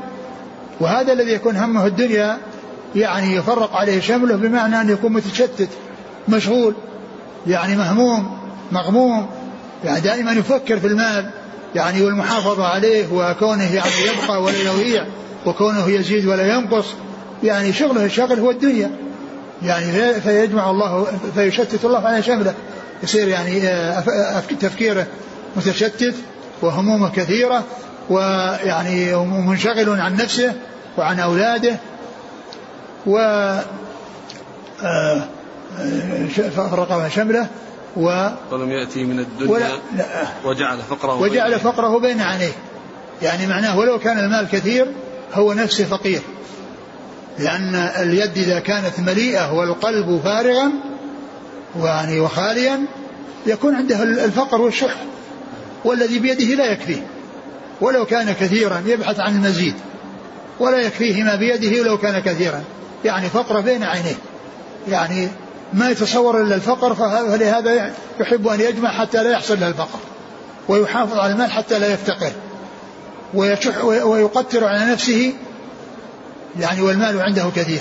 وهذا 0.80 1.14
الذي 1.14 1.32
يكون 1.32 1.58
همه 1.58 1.86
الدنيا 1.86 2.38
يعني 2.96 3.36
يفرق 3.36 3.76
عليه 3.76 4.00
شمله 4.00 4.36
بمعنى 4.36 4.82
أن 4.82 4.90
يكون 4.90 5.14
متشتت 5.14 5.70
مشغول 6.30 6.76
يعني 7.48 7.76
مهموم 7.76 8.38
مغموم 8.72 9.28
يعني 9.84 10.00
دائما 10.00 10.32
يفكر 10.32 10.80
في 10.80 10.88
المال 10.88 11.30
يعني 11.76 12.02
والمحافظة 12.02 12.66
عليه 12.66 13.06
وكونه 13.14 13.76
يعني 13.76 13.92
يبقى 14.24 14.42
ولا 14.42 14.58
يضيع 14.58 15.06
وكونه 15.46 15.90
يزيد 15.90 16.26
ولا 16.26 16.54
ينقص 16.54 16.86
يعني 17.44 17.74
شغله 17.74 18.06
الشغل 18.06 18.40
هو 18.40 18.52
الدنيا. 18.52 18.92
يعني 19.64 20.14
فيجمع 20.14 20.70
الله 20.70 21.08
فيشتت 21.36 21.86
الله 21.86 22.00
على 22.00 22.24
شمله 22.24 22.54
يصير 23.04 23.28
يعني 23.28 23.68
آه، 23.68 24.40
تفكيره 24.40 25.08
متشتت 25.56 26.16
وهمومه 26.62 27.10
كثيرة 27.10 27.64
ويعني 28.10 29.16
منشغل 29.16 29.90
عن 30.02 30.16
نفسه 30.16 30.54
وعن 30.98 31.20
أولاده 31.20 31.80
و 33.06 33.18
آه، 33.18 33.64
آه، 34.84 35.20
فرق 36.56 37.08
شمله 37.08 37.48
و 37.98 38.28
ولم 38.52 38.72
يأتي 38.72 39.04
من 39.04 39.20
الدنيا 39.20 39.70
وجعل 40.46 40.78
فقره 40.90 41.16
وجعل 41.16 41.60
فقره 41.60 42.00
بين 42.00 42.22
عينيه. 42.22 42.52
يعني 43.22 43.48
معناه 43.48 43.78
ولو 43.78 44.00
كان 44.00 44.20
المال 44.20 44.48
كثير 44.52 44.88
هو 45.34 45.54
نفسه 45.54 45.86
فقير. 45.86 46.22
لأن 47.42 47.76
اليد 47.76 48.38
إذا 48.38 48.60
كانت 48.60 49.00
مليئة 49.00 49.54
والقلب 49.54 50.22
فارغا 50.24 50.72
ويعني 51.80 52.20
وخاليا 52.20 52.86
يكون 53.46 53.76
عنده 53.76 54.04
الفقر 54.04 54.62
والشح 54.62 54.96
والذي 55.86 56.20
بيده 56.20 56.56
لا 56.56 56.72
يكفيه. 56.72 57.08
ولو 57.82 58.06
كان 58.06 58.32
كثيرا 58.32 58.84
يبحث 58.86 59.20
عن 59.20 59.36
المزيد 59.36 59.76
ولا 60.60 60.78
يكفيه 60.78 61.24
ما 61.24 61.36
بيده 61.36 61.82
ولو 61.82 61.98
كان 61.98 62.20
كثيرا. 62.20 62.64
يعني 63.06 63.30
فقر 63.30 63.62
بين 63.62 63.84
عينيه. 63.84 64.16
يعني 64.90 65.28
ما 65.74 65.90
يتصور 65.90 66.42
إلا 66.42 66.56
الفقر 66.56 66.96
فلهذا 66.96 67.94
يحب 68.20 68.48
أن 68.48 68.62
يجمع 68.62 68.90
حتى 68.90 69.24
لا 69.24 69.32
يحصل 69.32 69.60
له 69.60 69.68
الفقر 69.68 70.00
ويحافظ 70.68 71.20
على 71.20 71.34
المال 71.34 71.52
حتى 71.52 71.80
لا 71.80 71.94
يفتقر 71.94 72.32
ويقتر 74.04 74.66
على 74.66 74.92
نفسه 74.92 75.34
يعني 76.60 76.82
والمال 76.82 77.22
عنده 77.22 77.52
كثير. 77.56 77.80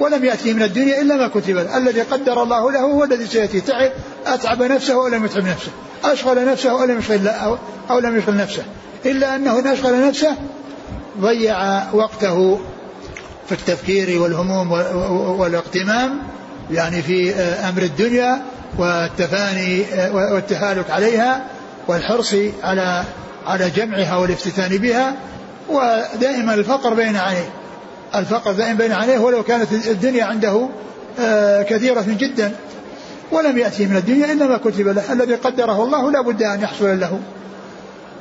ولم 0.00 0.24
يأتي 0.24 0.52
من 0.52 0.62
الدنيا 0.62 1.00
إلا 1.00 1.16
ما 1.16 1.28
كتب 1.28 1.58
الذي 1.58 2.00
قدر 2.00 2.42
الله 2.42 2.72
له 2.72 2.80
هو 2.80 3.04
الذي 3.04 3.26
سيأتي. 3.26 3.60
تعب 3.60 3.92
أتعب 4.26 4.62
نفسه 4.62 4.96
ولم 4.96 5.24
يتعب 5.24 5.46
نفسه. 5.46 5.70
أشغل 6.04 6.46
نفسه 6.46 6.74
ولم 6.74 6.98
يشغل 6.98 7.28
أو, 7.28 7.58
أو 7.90 7.98
لم 7.98 8.18
يشغل 8.18 8.36
نفسه. 8.36 8.62
إلا 9.06 9.36
أنه 9.36 9.58
إن 9.58 9.66
أشغل 9.66 10.08
نفسه 10.08 10.36
ضيع 11.20 11.82
وقته 11.92 12.60
في 13.46 13.52
التفكير 13.52 14.22
والهموم 14.22 14.72
والاغتمام 15.40 16.18
يعني 16.70 17.02
في 17.02 17.34
أمر 17.34 17.82
الدنيا 17.82 18.42
والتفاني 18.78 19.84
والتهالك 20.12 20.90
عليها 20.90 21.44
والحرص 21.88 22.34
على 22.62 23.04
على 23.46 23.70
جمعها 23.70 24.16
والافتتان 24.16 24.76
بها. 24.78 25.14
ودائما 25.68 26.54
الفقر 26.54 26.94
بين 26.94 27.16
عينيه. 27.16 27.50
الفقر 28.14 28.52
دائما 28.52 28.78
بين 28.78 28.92
عينيه 28.92 29.18
ولو 29.18 29.42
كانت 29.42 29.72
الدنيا 29.72 30.24
عنده 30.24 30.68
آه، 31.20 31.62
كثيرة 31.62 32.04
جدا 32.08 32.52
ولم 33.32 33.58
يأتي 33.58 33.86
من 33.86 33.96
الدنيا 33.96 34.32
إلا 34.32 34.46
ما 34.46 34.56
كتب 34.56 34.88
له 34.88 35.12
الذي 35.12 35.34
قدره 35.34 35.84
الله 35.84 36.10
لا 36.10 36.20
بد 36.20 36.42
أن 36.42 36.60
يحصل 36.60 37.00
له 37.00 37.20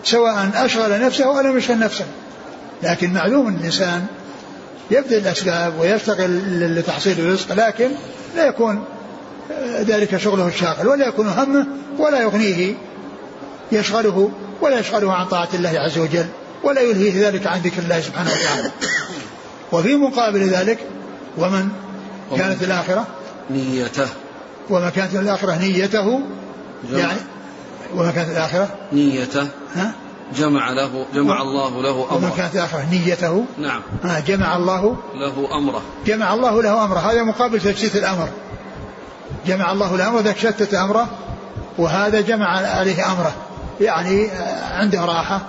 سواء 0.04 0.50
أشغل 0.56 1.02
نفسه 1.02 1.26
أو 1.26 1.40
لم 1.40 1.58
يشغل 1.58 1.80
نفسه. 1.80 2.06
لكن 2.84 3.14
معلوم 3.14 3.48
الإنسان 3.48 4.06
يبذل 4.92 5.18
الأسباب 5.18 5.74
ويشتغل 5.80 6.40
لتحصيل 6.76 7.20
الرزق 7.20 7.54
لكن 7.54 7.92
لا 8.36 8.46
يكون 8.46 8.84
آه، 9.52 9.82
ذلك 9.82 10.18
شغله 10.18 10.48
الشاغل 10.48 10.88
ولا 10.88 11.08
يكون 11.08 11.28
همه 11.28 11.68
ولا 11.98 12.22
يغنيه 12.22 12.76
يشغله 13.72 14.32
ولا 14.62 14.80
يشغله 14.80 15.14
عن 15.14 15.26
طاعة 15.26 15.50
الله 15.54 15.80
عز 15.80 15.98
وجل 15.98 16.26
ولا 16.64 16.82
يلهيه 16.82 17.28
ذلك 17.28 17.48
عن 17.48 17.60
ذكر 17.62 17.82
الله 17.82 18.02
سبحانه 18.02 18.30
وتعالى. 18.32 18.72
وفي 19.72 19.96
مقابل 19.96 20.50
ذلك 20.50 20.80
ومن 21.38 21.70
كانت 22.38 22.64
الآخرة؟ 22.64 23.08
نيته. 23.50 24.08
وما 24.70 24.90
كانت 24.90 25.16
الآخرة؟ 25.16 25.56
نيته. 25.56 26.22
يعني 26.94 27.20
وما 27.96 28.12
كانت 28.12 28.30
الآخرة؟ 28.30 28.70
نيته. 28.94 29.48
ها؟ 29.76 29.94
جمع 30.36 30.70
له 30.70 31.06
جمع 31.14 31.42
الله 31.42 31.82
له 31.82 31.90
أمره. 31.90 32.16
وما 32.16 32.30
كانت 32.38 32.56
الآخرة؟ 32.56 32.86
نيته. 32.92 33.46
نعم. 33.58 33.82
ها 34.04 34.20
جمع 34.20 34.56
الله 34.56 34.96
له 35.16 35.58
أمره. 35.58 35.82
جمع 36.06 36.34
الله 36.34 36.62
له 36.62 36.86
أمره. 36.86 37.00
هذا 37.00 37.24
مقابل 37.24 37.60
تشتيت 37.60 37.96
الأمر. 37.96 38.30
جمع 39.48 39.72
الله 39.72 39.98
له 39.98 40.10
أمره 40.10 40.22
ذاك 40.22 40.38
شتت 40.38 40.74
أمره 40.74 41.08
وهذا 41.78 42.22
جمع 42.22 42.48
عليه 42.68 43.12
أمره. 43.12 43.34
يعني 43.82 44.30
عنده 44.72 45.06
راحة 45.06 45.42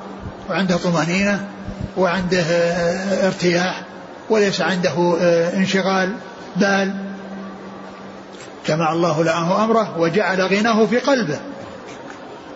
وعنده 0.51 0.77
طمأنينة 0.77 1.49
وعنده 1.97 2.45
ارتياح. 3.27 3.83
وليس 4.33 4.61
عنده 4.61 5.17
آه، 5.21 5.57
انشغال 5.57 6.13
بال. 6.57 6.95
جمع 8.69 8.93
الله 8.93 9.25
له 9.25 9.65
أمره 9.65 9.99
وجعل 9.99 10.41
غناه 10.41 10.87
في 10.87 10.99
قلبه. 10.99 11.39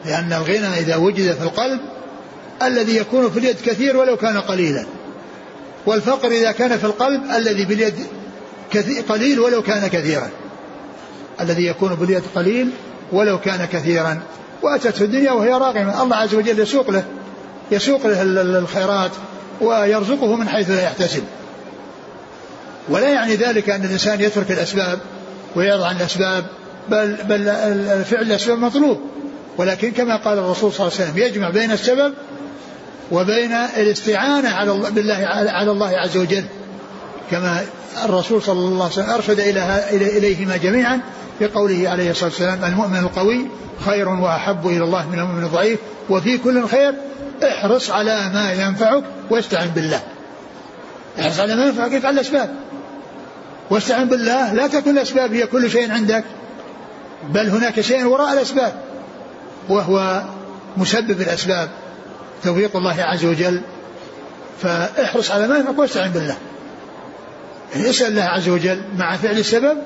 لأن 0.05 0.33
الغنى 0.33 0.79
إذا 0.79 0.97
وجد 0.97 1.35
في 1.35 1.43
القلب 1.43 1.81
الذي 2.63 2.97
يكون 2.97 3.31
في 3.31 3.39
اليد 3.39 3.57
كثير 3.65 3.97
ولو 3.97 4.17
كان 4.17 4.39
قليلا. 4.39 4.87
والفقر 5.87 6.29
إذا 6.29 6.53
كان 6.53 6.79
في 6.79 6.85
القلب 6.85 7.23
الذي 7.37 7.65
باليد 7.65 7.95
قليل 9.09 9.41
ولو 9.41 9.63
كان 9.63 9.87
كثيرا. 9.87 10.31
الذي 11.41 11.67
يكون 11.67 11.95
باليد 11.95 12.23
قليل 12.35 12.71
ولو 13.13 13.41
كان 13.41 13.65
كثيرا. 13.65 14.21
وأتته 14.63 15.03
الدنيا 15.05 15.33
وهي 15.33 15.53
راغمة. 15.53 16.03
الله 16.03 16.17
عز 16.17 16.35
وجل 16.35 16.61
يسوق 16.61 16.91
له 16.91 17.05
يسوق 17.71 18.07
له 18.07 18.23
الخيرات 18.59 19.11
ويرزقه 19.61 20.37
من 20.37 20.49
حيث 20.49 20.71
لا 20.71 20.83
يحتسب. 20.83 21.23
ولا 22.89 23.09
يعني 23.09 23.35
ذلك 23.35 23.71
أن 23.71 23.85
الإنسان 23.85 24.21
يترك 24.21 24.51
الأسباب 24.51 24.99
ويضع 25.57 25.87
عن 25.87 25.97
الأسباب 25.97 26.45
بل, 26.89 27.17
بل 27.25 27.45
فعل 28.05 28.23
الأسباب 28.23 28.59
مطلوب. 28.59 29.01
ولكن 29.59 29.91
كما 29.91 30.17
قال 30.17 30.39
الرسول 30.39 30.73
صلى 30.73 30.87
الله 30.87 30.99
عليه 30.99 31.11
وسلم 31.11 31.23
يجمع 31.23 31.51
بين 31.51 31.73
السبب 31.73 32.15
وبين 33.13 33.53
الاستعانة 33.53 34.49
على 34.49 34.73
الله 34.73 34.91
بالله 34.91 35.27
على 35.47 35.71
الله 35.71 35.99
عز 35.99 36.17
وجل. 36.17 36.45
كما 37.31 37.65
الرسول 38.05 38.43
صلى 38.43 38.59
الله 38.59 38.85
عليه 38.85 38.95
وسلم 38.95 39.11
أرشد 39.11 39.41
إليهما 39.91 40.57
جميعا 40.57 41.01
بقوله 41.41 41.89
عليه 41.89 42.11
الصلاة 42.11 42.31
والسلام 42.31 42.65
المؤمن 42.65 42.99
القوي 42.99 43.47
خير 43.85 44.09
وأحب 44.09 44.67
إلى 44.67 44.85
الله 44.85 45.09
من 45.09 45.19
المؤمن 45.19 45.45
الضعيف 45.45 45.79
وفي 46.11 46.39
كل 46.39 46.69
خير 46.69 46.95
احرص 47.43 47.91
على 47.91 48.31
ما 48.35 48.53
ينفعك 48.53 49.05
واستعن 49.31 49.69
بالله. 49.69 50.01
احرص 51.21 51.41
على 51.41 51.57
ما 51.57 51.67
ينفعك 51.67 51.93
افعل 51.93 52.15
الأسباب. 52.15 52.55
واستعن 53.71 54.09
بالله 54.09 54.53
لا 54.53 54.67
تكن 54.67 54.91
الأسباب 54.91 55.35
هي 55.35 55.47
كل 55.47 55.71
شيء 55.71 55.93
عندك 55.93 56.25
بل 57.31 57.49
هناك 57.49 57.81
شيء 57.81 58.05
وراء 58.05 58.33
الأسباب 58.33 58.73
وهو 59.69 60.23
مسبب 60.77 61.21
الأسباب 61.21 61.69
توفيق 62.45 62.77
الله 62.77 63.03
عز 63.03 63.25
وجل. 63.25 63.61
فاحرص 64.63 65.31
على 65.31 65.47
ما 65.49 65.75
واستعن 65.77 66.11
بالله. 66.11 66.37
يعني 67.75 67.91
اسأل 67.91 68.07
الله 68.07 68.23
عز 68.23 68.49
وجل 68.49 68.83
مع 68.97 69.17
فعل 69.17 69.39
السبب 69.39 69.79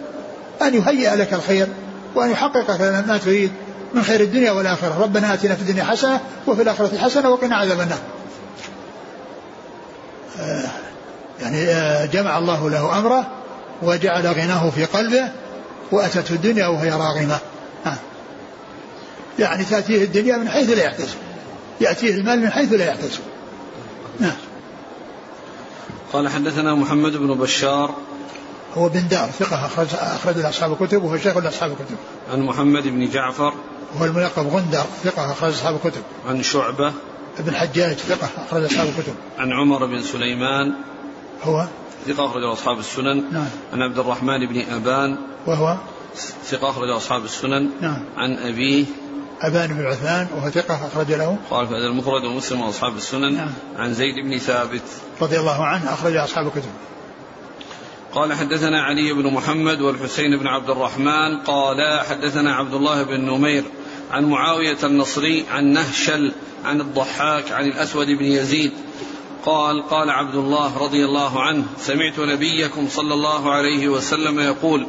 أن 0.63 0.75
يهيئ 0.75 1.17
لك 1.17 1.35
الخير 1.35 1.67
وأن 2.15 2.31
يحقق 2.31 2.71
لك 2.71 2.81
ما 3.09 3.19
تريد 3.25 3.51
من 3.95 4.03
خير 4.03 4.21
الدنيا 4.21 4.51
والآخرة. 4.53 5.03
ربنا 5.03 5.35
آتنا 5.35 5.55
في 5.55 5.63
الدنيا 5.63 5.85
حسنة 5.85 6.21
وفي 6.47 6.63
الآخرة 6.63 6.99
حسنة 6.99 7.31
وقنا 7.31 7.57
عذاب 7.57 7.81
النار. 7.81 7.99
آه، 10.41 10.71
يعني 11.41 11.69
آه، 11.69 12.07
جمع 12.07 12.39
الله 12.39 12.71
له 12.71 12.99
أمره 12.99 13.40
وجعل 13.83 14.27
غناه 14.27 14.71
في 14.71 14.85
قلبه 14.85 15.33
وأتته 15.93 16.33
الدنيا 16.33 16.67
وهي 16.67 16.91
راغمة. 16.91 17.39
يعني 19.39 19.65
تأتيه 19.65 20.05
الدنيا 20.05 20.37
من 20.37 20.49
حيث 20.49 20.71
لا 20.71 20.85
يحتسب. 20.85 21.17
يأتيه 21.81 22.15
المال 22.15 22.41
من 22.41 22.51
حيث 22.51 22.73
لا 22.73 22.87
يحتسب. 22.87 23.21
نعم 24.21 24.37
قال 26.13 26.29
حدثنا 26.29 26.75
محمد 26.75 27.17
بن 27.17 27.35
بشار. 27.35 27.95
هو 28.75 28.89
بن 28.89 29.09
دار 29.09 29.31
ثقة 29.39 29.67
أخرج 29.67 29.87
أخرج 29.95 30.39
أصحاب 30.39 30.73
الكتب 30.73 31.03
وهو 31.03 31.19
شيخ 31.19 31.37
لأصحاب 31.37 31.71
الكتب. 31.71 31.97
عن 32.33 32.41
محمد 32.41 32.83
بن 32.83 33.11
جعفر. 33.11 33.53
وهو 33.95 34.05
الملقب 34.05 34.47
غندر 34.47 34.85
ثقة 35.05 35.33
أخرج 35.33 35.53
أصحاب 35.53 35.75
الكتب. 35.75 36.03
عن 36.29 36.43
شعبة. 36.43 36.93
ابن 37.39 37.55
حجاج 37.55 37.97
ثقة 37.97 38.29
أخرج 38.37 38.65
أصحاب 38.65 38.89
الكتب. 38.89 39.15
عن 39.39 39.53
عمر 39.53 39.87
بن 39.87 40.03
سليمان. 40.03 40.73
هو؟ 41.43 41.67
ثقة 42.07 42.27
أخرج 42.27 42.45
أصحاب 42.45 42.79
السنن. 42.79 43.25
نعم. 43.33 43.49
عن 43.73 43.83
عبد 43.83 43.99
الرحمن 43.99 44.47
بن 44.47 44.61
أبان 44.71 45.17
وهو 45.47 45.77
ثقة 46.45 46.71
أخرج 46.71 46.89
أصحاب 46.89 47.25
السنن. 47.25 47.71
نعم. 47.81 48.05
عن 48.17 48.37
أبيه 48.37 48.85
أبان 49.41 49.75
بن 49.75 49.87
عثمان 49.87 50.27
وهو 50.37 50.51
ثقة 50.51 50.87
أخرج 50.87 51.13
له 51.13 51.39
قال 51.51 51.67
في 51.67 51.75
هذا 51.75 51.87
المفرد 51.87 52.25
ومسلم 52.25 52.61
وأصحاب 52.61 52.97
السنن 52.97 53.35
نعم. 53.35 53.51
عن 53.77 53.95
زيد 53.95 54.15
بن 54.15 54.39
ثابت 54.39 54.83
رضي 55.21 55.39
الله 55.39 55.65
عنه 55.65 55.93
أخرج 55.93 56.17
أصحاب 56.17 56.47
الكتب 56.47 56.71
قال 58.15 58.33
حدثنا 58.33 58.83
علي 58.83 59.13
بن 59.13 59.33
محمد 59.33 59.81
والحسين 59.81 60.39
بن 60.39 60.47
عبد 60.47 60.71
الرحمن 60.71 61.39
قال 61.47 62.01
حدثنا 62.01 62.55
عبد 62.55 62.75
الله 62.75 63.03
بن 63.03 63.21
نمير 63.21 63.65
عن 64.11 64.25
معاوية 64.25 64.79
النصري 64.85 65.45
عن 65.51 65.65
نهشل 65.65 66.33
عن 66.65 66.81
الضحاك 66.81 67.53
عن 67.53 67.65
الأسود 67.65 68.07
بن 68.07 68.25
يزيد 68.25 68.73
قال 69.47 69.89
قال 69.89 70.11
عبد 70.11 70.35
الله 70.35 70.79
رضي 70.79 71.05
الله 71.05 71.43
عنه 71.43 71.65
سمعت 71.79 72.19
نبيكم 72.19 72.89
صلى 72.89 73.15
الله 73.15 73.53
عليه 73.53 73.89
وسلم 73.89 74.41
يقول 74.41 74.87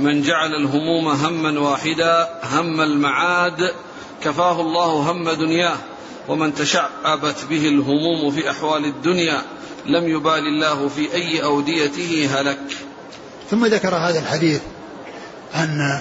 من 0.00 0.22
جعل 0.22 0.54
الهموم 0.54 1.08
هما 1.08 1.60
واحدا 1.60 2.28
هم 2.42 2.80
المعاد 2.80 3.72
كفاه 4.22 4.60
الله 4.60 4.86
هم 5.10 5.30
دنياه 5.30 5.76
ومن 6.28 6.54
تشعبت 6.54 7.36
به 7.50 7.68
الهموم 7.68 8.30
في 8.30 8.50
أحوال 8.50 8.84
الدنيا 8.84 9.42
لم 9.86 10.08
يبال 10.08 10.46
الله 10.46 10.88
في 10.88 11.14
أي 11.14 11.42
أوديته 11.42 12.28
هلك. 12.32 12.58
ثم 13.50 13.66
ذكر 13.66 13.94
هذا 13.94 14.18
الحديث 14.18 14.60
عن 15.54 16.00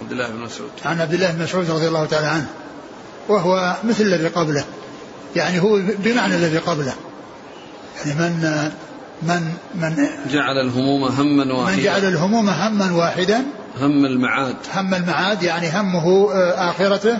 عبد 0.00 0.12
الله 0.12 0.28
بن 0.28 0.40
مسعود 0.40 0.70
عن 0.84 1.00
عبد 1.00 1.14
الله 1.14 1.30
بن 1.30 1.42
مسعود 1.42 1.70
رضي 1.70 1.88
الله 1.88 2.06
تعالى 2.06 2.26
عنه 2.26 2.48
وهو 3.28 3.76
مثل 3.84 4.04
الذي 4.04 4.28
قبله 4.28 4.64
يعني 5.36 5.60
هو 5.62 5.80
بمعنى 5.98 6.34
الذي 6.34 6.58
قبله 6.58 6.94
يعني 8.06 8.20
من 8.20 8.70
من 9.22 9.42
من 9.74 10.06
جعل 10.30 10.58
الهموم 10.58 11.04
هما 11.04 11.54
واحدا. 11.54 11.76
من 11.76 11.82
جعل 11.82 12.04
الهموم 12.04 12.48
هما 12.48 12.92
واحدا. 12.92 13.42
هم 13.80 14.04
المعاد. 14.04 14.56
هم 14.74 14.94
المعاد 14.94 15.42
يعني 15.42 15.70
همه 15.70 16.32
آه، 16.32 16.70
آخرته 16.70 17.18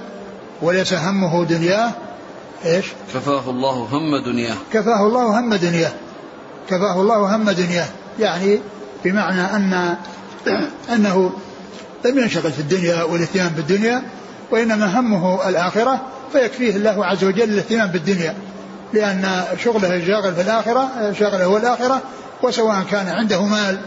وليس 0.63 0.93
همه 0.93 1.45
دنياه. 1.45 1.91
إيش؟ 2.65 2.87
كفاه 3.15 3.51
الله 3.51 3.73
هم 3.73 4.25
دنياه. 4.25 4.57
كفاه 4.73 5.07
الله 5.07 5.41
هم 5.41 5.55
دنياه. 5.55 5.93
كفاه 6.69 7.01
الله 7.01 7.37
هم 7.37 7.51
دنياه. 7.51 7.89
يعني 8.19 8.61
بمعنى 9.05 9.41
أن 9.41 9.97
أنه 10.95 11.33
لم 12.05 12.19
ينشغل 12.19 12.53
في 12.53 12.59
الدنيا 12.59 13.03
والاهتمام 13.03 13.49
بالدنيا 13.49 14.03
وإنما 14.51 15.01
همه 15.01 15.49
الآخرة 15.49 16.01
فيكفيه 16.33 16.77
الله 16.77 17.07
عز 17.07 17.25
وجل 17.25 17.43
الاهتمام 17.43 17.89
بالدنيا. 17.89 18.35
لأن 18.93 19.45
شغله 19.65 19.97
الشاغل 19.97 20.35
في 20.35 20.41
الآخرة 20.41 21.13
شغله 21.19 21.45
هو 21.45 21.57
الآخرة 21.57 22.03
وسواء 22.43 22.83
كان 22.91 23.09
عنده 23.09 23.43
مال 23.43 23.81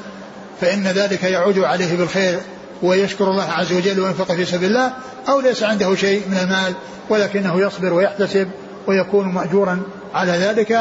فإن 0.62 0.84
ذلك 0.84 1.24
يعود 1.24 1.60
عليه 1.60 1.98
بالخير 1.98 2.40
ويشكر 2.82 3.32
الله 3.32 3.52
عز 3.52 3.74
وجل 3.74 4.00
وينفق 4.00 4.32
في 4.32 4.46
سبيل 4.46 4.70
الله 4.70 4.94
أو 5.30 5.40
ليس 5.40 5.64
عنده 5.64 5.96
شيء 5.96 6.28
من 6.28 6.38
المال 6.38 6.74
ولكنه 7.10 7.62
يصبر 7.62 7.94
ويحتسب 7.94 8.50
ويكون 8.88 9.28
مأجورا 9.28 9.82
على 10.14 10.32
ذلك. 10.32 10.72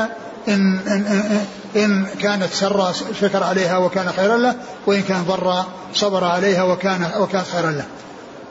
إن, 0.49 0.79
إن, 0.79 1.37
إن 1.77 2.07
كانت 2.21 2.53
سرا 2.53 2.93
شكر 3.21 3.43
عليها 3.43 3.77
وكان 3.77 4.09
خيرا 4.17 4.37
له 4.37 4.55
وإن 4.87 5.03
كان 5.03 5.23
ضرا 5.23 5.67
صبر 5.95 6.25
عليها 6.25 6.63
وكان 6.63 7.11
وكان 7.19 7.43
خيرا 7.53 7.71
له. 7.71 7.85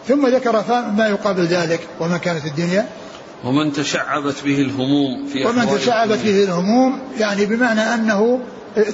ثم 0.07 0.27
ذكر 0.27 0.63
ما 0.97 1.07
يقابل 1.07 1.45
ذلك 1.45 1.79
وما 1.99 2.17
كانت 2.17 2.45
الدنيا. 2.45 2.88
ومن 3.43 3.73
تشعبت 3.73 4.36
به 4.45 4.62
الهموم 4.62 5.27
في 5.27 5.45
ومن 5.45 5.79
تشعبت 5.79 6.19
به 6.23 6.43
الهموم 6.43 6.99
يعني 7.19 7.45
بمعنى 7.45 7.82
أنه 7.82 8.39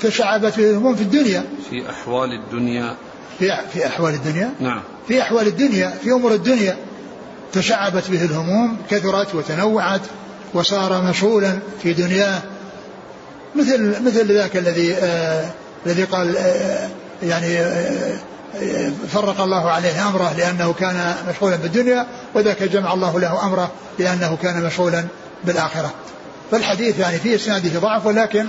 تشعبت 0.02 0.58
به 0.58 0.70
الهموم 0.70 0.96
في 0.96 1.02
الدنيا. 1.02 1.44
في 1.70 1.90
أحوال 1.90 2.34
الدنيا. 2.34 2.96
في 3.40 3.52
في 3.74 3.88
أحوال 3.88 4.14
الدنيا؟ 4.14 4.54
نعم. 4.60 4.82
في 5.08 5.22
أحوال 5.22 5.48
الدنيا 5.48 5.90
في 6.04 6.12
أمور 6.12 6.34
الدنيا. 6.34 6.78
تشعبت 7.54 8.12
به 8.12 8.26
الهموم 8.26 8.78
كثرت 8.90 9.36
وتنوعت 9.36 10.02
وصار 10.54 11.02
مشغولا 11.02 11.60
في 11.84 11.94
دنياه. 11.94 12.42
مثل 13.56 14.04
مثل 14.06 14.32
ذاك 14.34 14.58
الذي 14.58 14.94
آه 14.94 15.50
الذي 15.86 16.04
قال 16.04 16.38
آه 16.38 16.90
يعني 17.24 17.60
آه 17.60 18.20
فرق 19.10 19.42
الله 19.42 19.70
عليه 19.70 20.08
أمره 20.08 20.34
لأنه 20.38 20.74
كان 20.74 21.16
مشغولا 21.30 21.56
بالدنيا 21.56 22.08
وذاك 22.36 22.64
جمع 22.64 22.94
الله 22.94 23.20
له 23.20 23.46
أمره 23.46 23.72
لأنه 24.00 24.38
كان 24.42 24.64
مشغولا 24.64 25.06
بالآخرة. 25.44 25.94
فالحديث 26.52 27.00
يعني 27.00 27.18
في 27.18 27.36
إسناده 27.36 27.80
ضعف 27.80 28.06
ولكن 28.06 28.46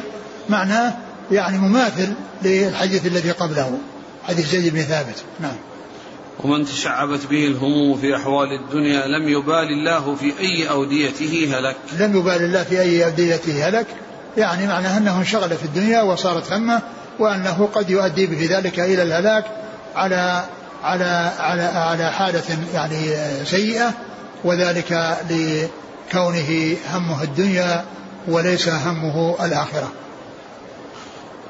معناه 0.49 0.93
يعني 1.33 1.59
مماثل 1.59 2.13
للحديث 2.43 3.07
الذي 3.07 3.31
قبله. 3.31 3.79
حديث 4.29 4.51
زيد 4.51 4.75
بن 4.75 4.83
ثابت. 4.83 5.25
نعم. 5.41 5.57
ومن 6.45 6.65
تشعبت 6.65 7.27
به 7.27 7.47
الهموم 7.47 7.99
في 8.01 8.17
أحوال 8.17 8.49
الدنيا 8.53 9.07
لم 9.07 9.29
يبال 9.29 9.69
الله 9.79 10.15
في 10.15 10.33
أي 10.41 10.71
أوديته 10.71 11.49
هلك. 11.59 11.77
لم 11.99 12.17
يبال 12.17 12.45
الله 12.45 12.63
في 12.63 12.81
أي 12.81 13.05
أوديته 13.05 13.69
هلك. 13.69 13.87
يعني 14.37 14.67
معناه 14.67 14.99
أنه 14.99 15.19
انشغل 15.19 15.57
في 15.57 15.65
الدنيا 15.65 16.03
وصارت 16.03 16.53
همه 16.53 16.83
وأنه 17.19 17.69
قد 17.75 17.91
يؤدي 17.91 18.27
به 18.27 18.49
ذلك 18.51 18.81
إلى 18.81 19.03
الهلاك. 19.03 19.45
على 19.95 20.45
على 20.83 21.33
على 21.39 21.63
على 21.63 22.11
حالة 22.13 22.59
يعني 22.75 23.15
سيئة 23.45 23.95
وذلك 24.45 25.19
لكونه 25.31 26.77
همه 26.93 27.23
الدنيا 27.23 27.85
وليس 28.29 28.69
همه 28.69 29.45
الآخرة. 29.45 29.93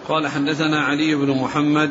قال 0.08 0.28
حدثنا 0.28 0.80
علي 0.80 1.14
بن 1.14 1.30
محمد 1.30 1.90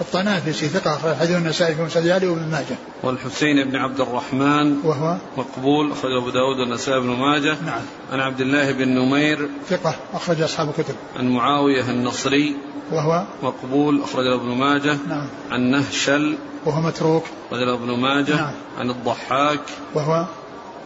الطنافسي 0.00 0.68
ثقة 0.68 0.96
أخرج 0.96 1.14
حديث 1.14 1.36
النسائي 1.36 1.74
في 1.74 1.82
مسجد 1.82 2.08
علي 2.08 2.26
وابن 2.26 2.50
ماجه. 2.50 2.76
والحسين 3.02 3.70
بن 3.70 3.76
عبد 3.76 4.00
الرحمن 4.00 4.76
وهو 4.84 5.16
مقبول 5.36 5.92
أخرج 5.92 6.12
أبو 6.12 6.30
داود 6.30 6.58
والنسائي 6.58 7.00
بن 7.00 7.08
ماجه. 7.08 7.56
نعم. 7.66 7.82
عن 8.12 8.20
عبد 8.20 8.40
الله 8.40 8.72
بن 8.72 8.88
نمير 8.88 9.48
ثقة 9.68 9.94
أخرج 10.14 10.42
أصحاب 10.42 10.68
الكتب. 10.68 10.94
عن 11.16 11.28
معاوية 11.28 11.90
النصري 11.90 12.56
وهو 12.92 13.24
مقبول 13.42 14.02
أخرج 14.02 14.26
ابن 14.26 14.48
ماجه. 14.48 14.96
نعم. 15.08 15.28
عن 15.50 15.60
نهشل 15.70 16.36
وهو 16.66 16.80
متروك 16.80 17.24
رجل 17.52 17.68
ابن 17.68 17.98
ماجه 17.98 18.36
نعم. 18.36 18.52
عن 18.78 18.90
الضحاك 18.90 19.60
وهو 19.94 20.26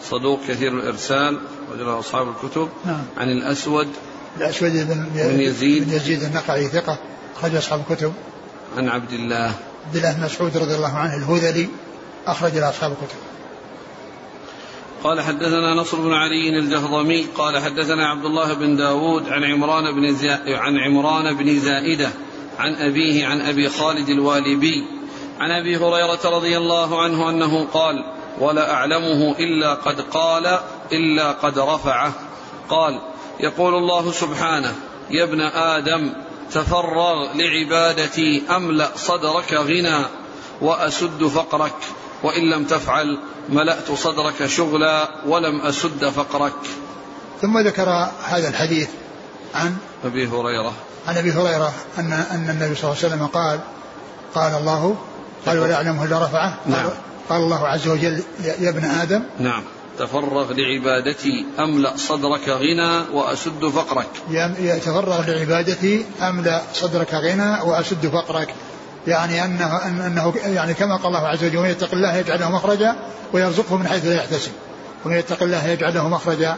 صدوق 0.02 0.40
كثير 0.48 0.72
الإرسال 0.72 1.38
رجل 1.72 1.88
أصحاب 1.88 2.28
الكتب 2.28 2.68
نعم 2.84 3.02
عن 3.16 3.28
الأسود 3.28 3.88
الأسود 4.36 4.72
بن 4.72 5.06
بن 5.14 5.40
يزيد. 5.40 5.84
بن 5.84 5.92
يزيد 5.92 6.22
النقعي 6.22 6.68
ثقة 6.68 6.98
أخرج 7.36 7.54
أصحاب 7.54 7.84
الكتب 7.90 8.12
عن 8.78 8.88
عبد 8.88 9.12
الله. 9.12 9.54
عبد 9.86 9.96
الله 9.96 10.12
بن 10.12 10.24
مسعود 10.24 10.56
رضي 10.56 10.74
الله 10.74 10.96
عنه 10.96 11.16
الهذلي 11.16 11.68
أخرج 12.26 12.52
له 12.52 12.68
أصحاب 12.68 12.92
الكتب. 12.92 13.18
قال 15.04 15.20
حدثنا 15.20 15.74
نصر 15.74 15.96
بن 15.96 16.12
علي 16.12 16.58
الجهضمي 16.58 17.22
قال 17.22 17.58
حدثنا 17.58 18.08
عبد 18.08 18.24
الله 18.24 18.54
بن 18.54 18.76
داود 18.76 19.28
عن 19.28 19.44
عمران 19.44 19.94
بن 19.94 20.14
زي... 20.14 20.30
عن 20.46 20.78
عمران 20.78 21.36
بن 21.36 21.58
زائدة 21.58 22.10
عن 22.58 22.74
أبيه 22.74 23.26
عن 23.26 23.40
أبي 23.40 23.68
خالد 23.68 24.08
الوالبي 24.08 24.84
عن 25.38 25.50
أبي 25.50 25.76
هريرة 25.76 26.36
رضي 26.36 26.56
الله 26.56 27.02
عنه 27.02 27.30
أنه 27.30 27.64
قال 27.64 27.94
ولا 28.40 28.72
أعلمه 28.72 29.36
إلا 29.38 29.74
قد 29.74 30.00
قال 30.00 30.58
إلا 30.92 31.32
قد 31.32 31.58
رفعه. 31.58 32.12
قال 32.68 33.00
يقول 33.40 33.74
الله 33.74 34.12
سبحانه 34.12 34.74
يا 35.10 35.24
ابن 35.24 35.40
آدم 35.40 36.12
تفرغ 36.52 37.32
لعبادتي 37.34 38.42
أملأ 38.50 38.90
صدرك 38.96 39.52
غنى 39.52 40.04
وأسد 40.60 41.24
فقرك. 41.24 41.74
وإن 42.22 42.50
لم 42.50 42.64
تفعل 42.64 43.18
ملأت 43.48 43.92
صدرك 43.92 44.46
شغلا 44.46 45.08
ولم 45.26 45.60
أسد 45.60 46.08
فقرك. 46.08 46.52
ثم 47.42 47.58
ذكر 47.58 47.88
هذا 48.24 48.48
الحديث 48.48 48.88
عن 49.54 49.76
أبي 50.04 50.28
هريرة. 50.28 50.72
عن 51.06 51.16
أبي 51.16 51.32
هريرة 51.32 51.72
أن 51.98 52.12
أن 52.12 52.50
النبي 52.50 52.74
صلى 52.74 52.84
الله 52.84 52.96
عليه 53.04 53.14
وسلم 53.14 53.26
قال 53.26 53.60
قال 54.34 54.52
الله 54.52 54.96
قال 55.46 55.58
ولا 55.58 55.70
يعلمه 55.70 56.04
إلا 56.04 56.18
رفعه. 56.18 56.56
قال, 56.64 56.72
نعم. 56.72 56.90
قال 57.28 57.40
الله 57.40 57.68
عز 57.68 57.88
وجل 57.88 58.22
يا 58.44 58.70
ابن 58.70 58.84
آدم 58.84 59.22
نعم. 59.38 59.62
تفرغ 59.98 60.52
لعبادتي 60.52 61.46
أملأ 61.58 61.92
صدرك 61.96 62.48
غنى 62.48 63.00
وأسد 63.12 63.64
فقرك. 63.74 64.06
يتفرغ 64.60 65.30
لعبادتي 65.30 66.04
أملأ 66.22 66.62
صدرك 66.74 67.14
غنى 67.14 67.60
واسد 67.64 68.06
فقرك. 68.06 68.48
يعني 69.06 69.44
انه 69.44 69.78
أن- 69.78 70.02
أنه 70.02 70.34
يعني 70.46 70.74
كما 70.74 70.96
قال 70.96 71.06
الله 71.06 71.28
عز 71.28 71.44
وجل 71.44 71.56
ومن 71.58 71.68
يتق 71.70 71.92
الله 71.94 72.16
يجعل 72.16 72.40
له 72.40 72.50
مخرجا 72.50 72.96
ويرزقه 73.32 73.76
من 73.76 73.86
حيث 73.86 74.04
لا 74.06 74.14
يحتسب. 74.14 74.52
ومن 75.04 75.16
يتق 75.16 75.42
الله 75.42 75.66
يجعل 75.66 75.94
له 75.94 76.08
مخرجا 76.08 76.56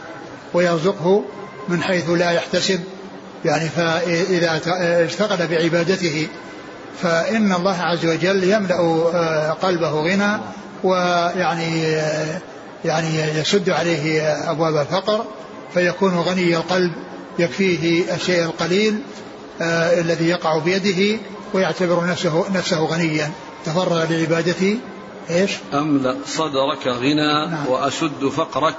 ويرزقه 0.53 1.23
من 1.69 1.83
حيث 1.83 2.09
لا 2.09 2.31
يحتسب. 2.31 2.79
يعني 3.45 3.69
فإذا 3.69 4.57
ت- 4.57 4.67
اشتغل 5.07 5.47
بعبادته 5.47 6.27
فإن 7.01 7.53
الله 7.53 7.77
عز 7.81 8.05
وجل 8.05 8.43
يملأ 8.43 8.79
آه، 9.13 9.51
قلبه 9.51 9.89
غنى 9.91 10.37
ويعني 10.83 11.85
آه، 11.85 12.41
يعني 12.85 13.39
يسد 13.39 13.69
عليه 13.69 14.21
أبواب 14.51 14.75
الفقر 14.77 15.25
فيكون 15.73 16.15
غني 16.19 16.55
القلب 16.57 16.91
يكفيه 17.39 18.15
الشيء 18.15 18.43
القليل 18.43 18.99
آه 19.61 20.01
الذي 20.01 20.27
يقع 20.29 20.57
بيده 20.57 21.19
ويعتبر 21.53 22.05
نفسه 22.07 22.45
نفسه 22.53 22.79
غنيا. 22.79 23.31
تفرغ 23.65 24.05
لعبادته 24.09 24.77
إيش؟ 25.29 25.51
أملأ 25.73 26.17
صدرك 26.27 26.87
غنى 26.87 27.45
نعم. 27.49 27.67
وأسد 27.67 28.27
فقرك؟ 28.35 28.75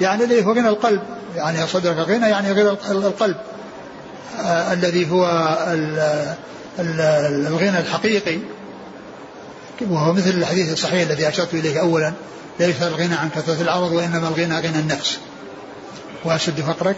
يعني 0.00 0.24
اللي 0.24 0.44
هو 0.44 0.52
غنى 0.52 0.68
القلب 0.68 1.02
يعني 1.36 1.66
صدرك 1.66 1.96
غنى 1.96 2.28
يعني 2.28 2.52
غنى 2.52 2.68
القلب. 2.90 3.36
آه 4.40 4.72
الذي 4.72 5.10
هو 5.10 5.26
ال- 5.68 6.34
ال- 6.78 7.46
الغنى 7.46 7.78
الحقيقي. 7.78 8.38
وهو 9.90 10.12
مثل 10.12 10.30
الحديث 10.30 10.72
الصحيح 10.72 11.00
الذي 11.10 11.28
أشرت 11.28 11.54
إليه 11.54 11.80
اولا. 11.80 12.12
ليس 12.60 12.82
الغنى 12.82 13.14
عن 13.14 13.28
كثرة 13.28 13.62
العرض 13.62 13.92
وإنما 13.92 14.28
الغنى 14.28 14.58
غنى 14.58 14.78
النفس 14.78 15.18
وأشد 16.24 16.60
فقرك؟ 16.60 16.96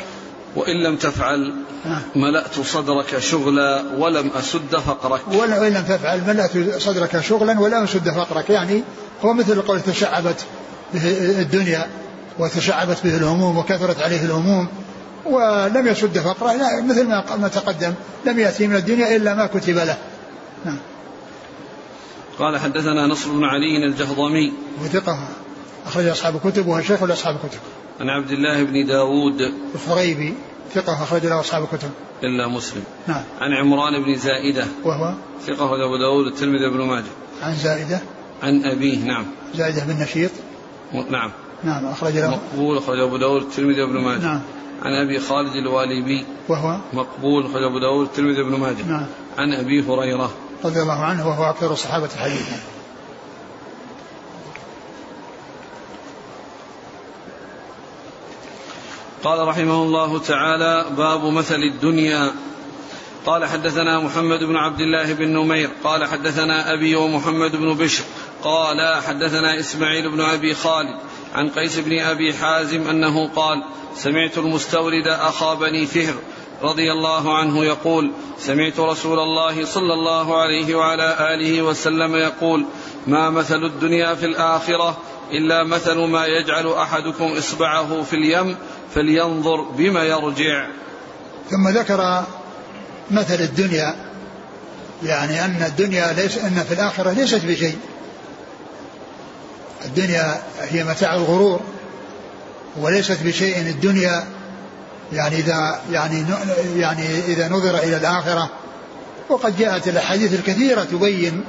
وإن 0.56 0.82
لم 0.82 0.96
تفعل 0.96 1.54
آه. 1.86 2.18
ملأت 2.18 2.60
صدرك 2.60 3.18
شغلا 3.18 3.82
ولم 3.98 4.30
أسد 4.38 4.76
فقرك. 4.76 5.20
وإن 5.28 5.72
لم 5.72 5.82
تفعل 5.82 6.20
ملأت 6.26 6.78
صدرك 6.78 7.20
شغلا 7.20 7.60
ولا 7.60 7.80
مسد 7.80 8.10
فقرك. 8.10 8.50
يعني 8.50 8.82
هو 9.24 9.32
مثل 9.32 9.62
قول 9.62 9.80
تشعبت 9.80 10.44
به 10.94 11.10
الدنيا 11.40 11.86
وتشعبت 12.38 12.98
به 13.04 13.16
الهموم 13.16 13.58
وكثرت 13.58 14.02
عليه 14.02 14.20
الهموم 14.20 14.68
ولم 15.24 15.86
يسد 15.86 16.18
فقره. 16.18 16.52
لا 16.52 16.82
مثل 16.82 17.06
ما 17.06 17.36
ما 17.36 17.48
تقدم 17.48 17.94
لم 18.26 18.38
يأتي 18.38 18.66
من 18.66 18.76
الدنيا 18.76 19.16
إلا 19.16 19.34
ما 19.34 19.46
كتب 19.46 19.74
له. 19.74 19.98
نعم. 20.64 20.78
قال 22.38 22.58
حدثنا 22.58 23.06
نصر 23.06 23.30
بن 23.30 23.44
علي 23.44 23.86
الجهضمي. 23.86 24.52
وثقة. 24.82 25.18
أخرج 25.86 26.06
أصحاب 26.06 26.36
الكتب 26.36 26.66
وهو 26.66 26.82
شيخ 26.82 27.02
لأصحاب 27.02 27.36
الكتب. 27.44 27.58
عن 28.00 28.08
عبد 28.08 28.30
الله 28.30 28.62
بن 28.62 28.86
داود. 28.86 29.52
الفريبي 29.74 30.34
ثقة 30.74 31.02
أخرج 31.02 31.26
له 31.26 31.40
أصحاب 31.40 31.62
الكتب. 31.62 31.90
إلا 32.24 32.48
مسلم. 32.48 32.82
نعم. 33.06 33.22
عن 33.40 33.52
عمران 33.52 34.04
بن 34.04 34.16
زائدة. 34.16 34.66
وهو؟ 34.84 35.14
ثقة 35.46 35.66
أخرج 35.66 35.80
أبو 35.80 35.96
داود 35.96 36.26
الترمذي 36.26 36.70
بن 36.70 36.82
ماجه. 36.82 37.04
عن 37.42 37.54
زائدة. 37.54 38.00
عن 38.42 38.64
أبيه 38.64 39.04
نعم. 39.04 39.26
زائدة 39.54 39.84
بن 39.84 40.02
نشيط. 40.02 40.30
نعم. 41.10 41.30
نعم 41.64 41.86
أخرج 41.86 42.12
له. 42.12 42.30
مقبول 42.30 42.78
أخرج 42.78 42.98
أبو 42.98 43.16
داود 43.16 43.42
الترمذي 43.42 43.86
بن 43.86 43.98
ماجه. 44.00 44.20
نعم. 44.20 44.40
عن 44.82 44.92
أبي 44.92 45.20
خالد 45.20 45.56
الوالبي 45.56 46.24
وهو؟ 46.48 46.78
مقبول 46.92 47.46
أخرج 47.46 47.62
أبو 47.62 47.78
داود 47.78 48.06
الترمذي 48.06 48.42
بن 48.42 48.60
ماجه. 48.60 48.82
نعم. 48.88 49.06
عن 49.38 49.52
أبي 49.52 49.82
هريرة. 49.82 50.30
رضي 50.64 50.82
الله 50.82 51.04
عنه 51.04 51.28
وهو 51.28 51.50
أكثر 51.50 51.72
الصحابة 51.72 52.08
حديثا. 52.08 52.56
قال 59.24 59.48
رحمه 59.48 59.82
الله 59.82 60.18
تعالى 60.18 60.86
باب 60.96 61.24
مثل 61.24 61.60
الدنيا. 61.74 62.32
قال 63.26 63.44
حدثنا 63.44 64.00
محمد 64.00 64.44
بن 64.44 64.56
عبد 64.56 64.80
الله 64.80 65.12
بن 65.12 65.28
نمير. 65.28 65.70
قال 65.84 66.04
حدثنا 66.04 66.72
أبي 66.72 66.96
ومحمد 66.96 67.56
بن 67.56 67.74
بشر. 67.74 68.04
قال 68.42 69.02
حدثنا 69.02 69.60
إسماعيل 69.60 70.10
بن 70.10 70.20
أبي 70.20 70.54
خالد 70.54 70.96
عن 71.34 71.48
قيس 71.50 71.78
بن 71.78 71.98
أبي 71.98 72.34
حازم 72.34 72.88
أنه 72.88 73.28
قال 73.28 73.64
سمعت 73.96 74.38
المستورد 74.38 75.06
أخا 75.06 75.54
بني 75.54 75.86
فهر 75.86 76.14
رضي 76.62 76.92
الله 76.92 77.36
عنه 77.36 77.64
يقول 77.64 78.12
سمعت 78.38 78.80
رسول 78.80 79.18
الله 79.18 79.64
صلى 79.64 79.94
الله 79.94 80.36
عليه 80.36 80.74
وعلى 80.74 81.34
آله 81.34 81.62
وسلم 81.62 82.16
يقول 82.16 82.66
ما 83.06 83.30
مثل 83.30 83.64
الدنيا 83.64 84.14
في 84.14 84.26
الآخرة 84.26 84.98
إلا 85.32 85.64
مثل 85.64 85.98
ما 85.98 86.26
يجعل 86.26 86.68
أحدكم 86.72 87.24
إصبعه 87.24 88.02
في 88.02 88.16
اليم 88.16 88.56
فلينظر 88.94 89.60
بما 89.62 90.02
يرجع. 90.02 90.66
ثم 91.50 91.68
ذكر 91.68 92.24
مثل 93.10 93.34
الدنيا 93.34 93.94
يعني 95.02 95.44
أن 95.44 95.62
الدنيا 95.66 96.12
ليس 96.12 96.38
أن 96.38 96.64
في 96.68 96.74
الآخرة 96.74 97.10
ليست 97.10 97.44
بشيء. 97.44 97.78
الدنيا 99.84 100.42
هي 100.60 100.84
متاع 100.84 101.14
الغرور 101.14 101.60
وليست 102.76 103.22
بشيء 103.22 103.58
الدنيا. 103.58 104.24
يعني 105.12 105.36
إذا 105.36 105.80
يعني 105.90 106.24
يعني 106.76 107.18
إذا 107.26 107.48
نظر 107.48 107.78
إلى 107.78 107.96
الآخرة 107.96 108.50
وقد 109.28 109.58
جاءت 109.58 109.88
الأحاديث 109.88 110.34
الكثيرة 110.34 110.84
تبين 110.84 111.44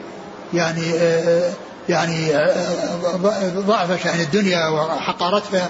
يعني 0.53 0.93
آه، 0.99 1.51
يعني 1.89 2.35
آه، 2.35 3.15
ضعف 3.55 4.03
شأن 4.03 4.19
الدنيا 4.19 4.67
وحقارتها. 4.67 5.69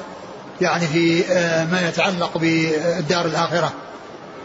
يعني 0.61 0.87
في 0.87 1.23
آه، 1.31 1.65
ما 1.65 1.89
يتعلق 1.89 2.37
بالدار 2.37 3.25
الآخرة 3.25 3.73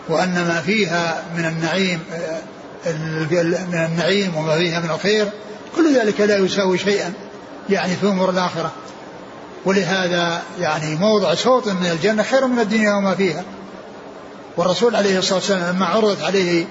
وأن 0.08 0.34
ما 0.34 0.62
فيها 0.66 1.24
من 1.36 1.44
النعيم 1.44 2.00
آه، 2.12 2.40
من 3.70 3.88
النعيم 3.92 4.36
وما 4.36 4.56
فيها 4.56 4.80
من 4.80 4.90
الخير 4.90 5.26
كل 5.76 5.96
ذلك 5.98 6.20
لا 6.20 6.36
يساوي 6.36 6.78
شيئا 6.78 7.12
يعني 7.70 7.96
في 7.96 8.06
أمور 8.06 8.30
الآخرة. 8.30 8.72
ولهذا 9.64 10.42
يعني 10.60 10.94
موضع 10.94 11.34
صوت 11.34 11.68
من 11.68 11.86
الجنة 11.86 12.22
خير 12.22 12.46
من 12.46 12.58
الدنيا 12.58 12.94
وما 12.94 13.14
فيها. 13.14 13.42
والرسول 14.56 14.96
عليه 14.96 15.18
الصلاة 15.18 15.34
والسلام 15.38 15.76
لما 15.76 15.86
عرضت 15.86 16.22
عليه 16.22 16.64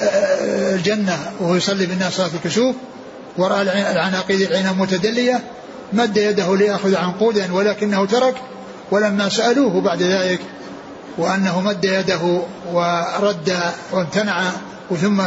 آه، 0.00 0.74
الجنة 0.74 1.18
وهو 1.40 1.54
يصلي 1.54 1.86
بالناس 1.86 2.12
صلاة 2.16 2.30
الكسوف 2.34 2.76
ورأى 3.38 3.62
الع- 3.62 3.90
العناقيد 3.90 4.40
العنب 4.40 4.78
متدلية 4.80 5.40
مد 5.92 6.16
يده 6.16 6.56
ليأخذ 6.56 6.94
عنقودا 6.96 7.52
ولكنه 7.52 8.06
ترك 8.06 8.34
ولما 8.90 9.28
سألوه 9.28 9.80
بعد 9.80 10.02
ذلك 10.02 10.40
وأنه 11.18 11.60
مد 11.60 11.84
يده 11.84 12.42
ورد 12.72 13.58
وامتنع 13.92 14.50
ثم 15.00 15.22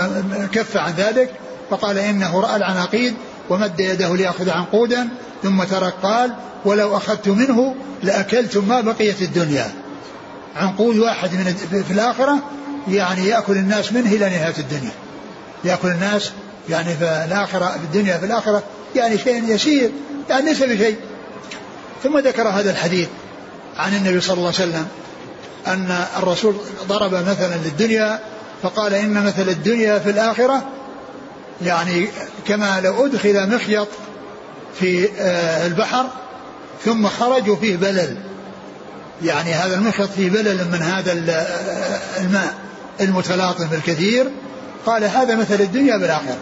كف 0.51 0.77
عن 0.77 0.93
ذلك 0.97 1.29
فقال 1.69 1.97
إنه 1.97 2.39
رأى 2.39 2.55
العناقيد 2.55 3.13
ومد 3.49 3.79
يده 3.79 4.15
ليأخذ 4.15 4.49
عنقودا 4.49 5.09
ثم 5.43 5.63
ترك 5.63 5.93
قال 6.03 6.33
ولو 6.65 6.97
أخذت 6.97 7.27
منه 7.27 7.75
لأكلتم 8.03 8.67
ما 8.67 8.81
بقيت 8.81 9.21
الدنيا. 9.21 9.71
عنقود 10.55 10.97
واحد 10.97 11.33
من 11.33 11.83
في 11.87 11.93
الآخرة 11.93 12.37
يعني 12.87 13.27
يأكل 13.27 13.53
الناس 13.53 13.93
منه 13.93 14.11
إلى 14.11 14.29
نهاية 14.29 14.57
الدنيا. 14.57 14.91
يأكل 15.63 15.87
الناس 15.87 16.31
يعني 16.69 16.93
في 16.95 17.25
الآخرة 17.27 17.65
في 17.65 17.83
الدنيا 17.83 18.17
في 18.17 18.25
الآخرة 18.25 18.63
يعني 18.95 19.17
شيء 19.17 19.43
يسير 19.47 19.91
يعني 20.29 20.45
ليس 20.45 20.63
بشيء. 20.63 20.95
ثم 22.03 22.19
ذكر 22.19 22.47
هذا 22.47 22.71
الحديث. 22.71 23.07
عن 23.79 23.95
النبي 23.95 24.21
صلى 24.21 24.33
الله 24.37 24.53
عليه 24.59 24.69
وسلم 24.69 24.87
أن 25.67 26.05
الرسول 26.17 26.55
ضرب 26.87 27.13
مثلا 27.13 27.55
للدنيا 27.55 28.19
فقال 28.63 28.93
إن 28.93 29.23
مثل 29.23 29.49
الدنيا 29.49 29.99
في 29.99 30.09
الآخرة 30.09 30.63
يعني 31.61 32.07
كما 32.47 32.81
لو 32.81 33.05
أدخل 33.05 33.55
مخيط 33.55 33.87
في 34.79 35.09
آه، 35.19 35.67
البحر 35.67 36.05
ثم 36.85 37.07
خرجوا 37.07 37.55
فيه 37.55 37.77
بلل 37.77 38.17
يعني 39.23 39.53
هذا 39.53 39.75
المخيط 39.75 40.09
فيه 40.09 40.29
بلل 40.29 40.67
من 40.71 40.81
هذا 40.81 41.11
آه، 41.11 42.21
الماء 42.21 42.53
المتلاطم 43.01 43.67
الكثير 43.71 44.25
قال 44.85 45.03
هذا 45.03 45.35
مثل 45.35 45.61
الدنيا 45.61 45.97
بالآخرة 45.97 46.37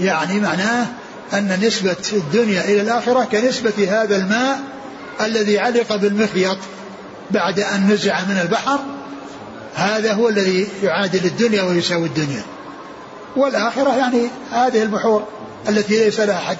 يعني 0.00 0.40
معناه 0.40 0.86
أن 1.32 1.58
نسبة 1.62 1.96
الدنيا 2.12 2.64
إلى 2.64 2.80
الآخرة 2.80 3.24
كنسبة 3.24 4.02
هذا 4.02 4.16
الماء 4.16 4.60
الذي 5.20 5.58
علق 5.58 5.96
بالمخيط 5.96 6.58
بعد 7.30 7.60
أن 7.60 7.88
نزع 7.90 8.20
من 8.20 8.38
البحر 8.42 8.78
هذا 9.74 10.12
هو 10.12 10.28
الذي 10.28 10.68
يعادل 10.82 11.24
الدنيا 11.24 11.62
ويساوي 11.62 12.06
الدنيا. 12.06 12.42
والآخرة 13.36 13.96
يعني 13.96 14.28
هذه 14.52 14.82
البحور 14.82 15.24
التي 15.68 16.04
ليس 16.04 16.20
لها 16.20 16.40
حد 16.40 16.56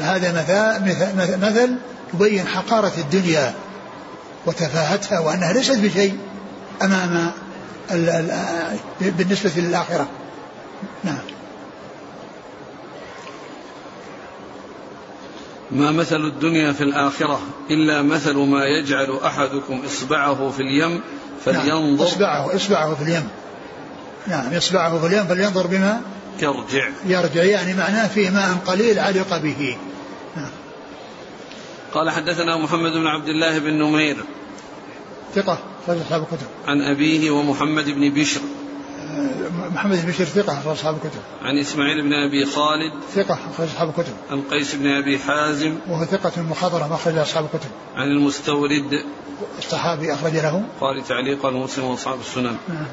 هذا 0.00 0.32
مثل, 0.84 1.38
مثل 1.40 1.74
يبين 2.14 2.46
حقارة 2.46 2.92
الدنيا 2.98 3.54
وتفاهتها 4.46 5.18
وأنها 5.18 5.52
ليست 5.52 5.78
بشيء 5.78 6.18
أمام 6.82 7.32
بالنسبة 9.00 9.50
للآخرة. 9.56 10.08
نعم. 11.04 11.18
ما 15.72 15.90
مثل 15.90 16.24
الدنيا 16.24 16.72
في 16.72 16.84
الآخرة 16.84 17.40
إلا 17.70 18.02
مثل 18.02 18.34
ما 18.34 18.64
يجعل 18.64 19.18
أحدكم 19.24 19.82
إصبعه 19.86 20.50
في 20.50 20.60
اليم 20.60 21.00
فلينظر. 21.44 22.04
نعم. 22.04 22.06
إصبعه 22.06 22.56
إصبعه 22.56 22.94
في 22.94 23.02
اليم. 23.02 23.28
نعم 24.26 24.54
إصبعه 24.54 25.00
في 25.00 25.06
اليم 25.06 25.26
فلينظر 25.26 25.66
بما 25.66 26.00
يرجع. 26.42 26.88
يرجع 27.06 27.42
يعني 27.42 27.74
معناه 27.74 28.08
فيه 28.08 28.30
ماء 28.30 28.56
قليل 28.66 28.98
علق 28.98 29.38
به. 29.38 29.76
نعم. 30.36 30.50
قال 31.94 32.10
حدثنا 32.10 32.56
محمد 32.56 32.92
بن 32.92 33.06
عبد 33.06 33.28
الله 33.28 33.58
بن 33.58 33.72
نمير 33.72 34.16
ثقة 35.34 35.58
أصحاب 35.88 36.22
الكتب 36.22 36.46
عن 36.66 36.82
أبيه 36.82 37.30
ومحمد 37.30 37.90
بن 37.90 38.10
بشر. 38.10 38.40
محمد 39.80 40.02
بن 40.02 40.12
بشر 40.12 40.24
ثقة 40.24 40.58
أخرج 40.58 40.72
أصحاب 40.72 40.94
الكتب. 40.94 41.20
عن 41.42 41.58
إسماعيل 41.58 42.02
بن 42.02 42.12
أبي 42.12 42.44
خالد 42.44 42.92
ثقة 43.14 43.34
أخرج 43.34 43.68
أصحاب 43.68 43.88
الكتب. 43.88 44.12
عن 44.30 44.42
قيس 44.42 44.74
بن 44.74 44.86
أبي 44.86 45.18
حازم 45.18 45.78
وهو 45.88 46.04
ثقة 46.04 46.42
مخضرة 46.42 46.94
أخرج 46.94 47.18
أصحاب 47.18 47.44
الكتب. 47.44 47.68
عن 47.96 48.08
المستورد 48.08 49.04
الصحابي 49.58 50.14
أخرج 50.14 50.32
له. 50.32 50.64
قال 50.80 51.04
تعليقا 51.04 51.50
مسلم 51.50 51.84
وأصحاب 51.84 52.20
السنن. 52.20 52.56
نعم. 52.68 52.86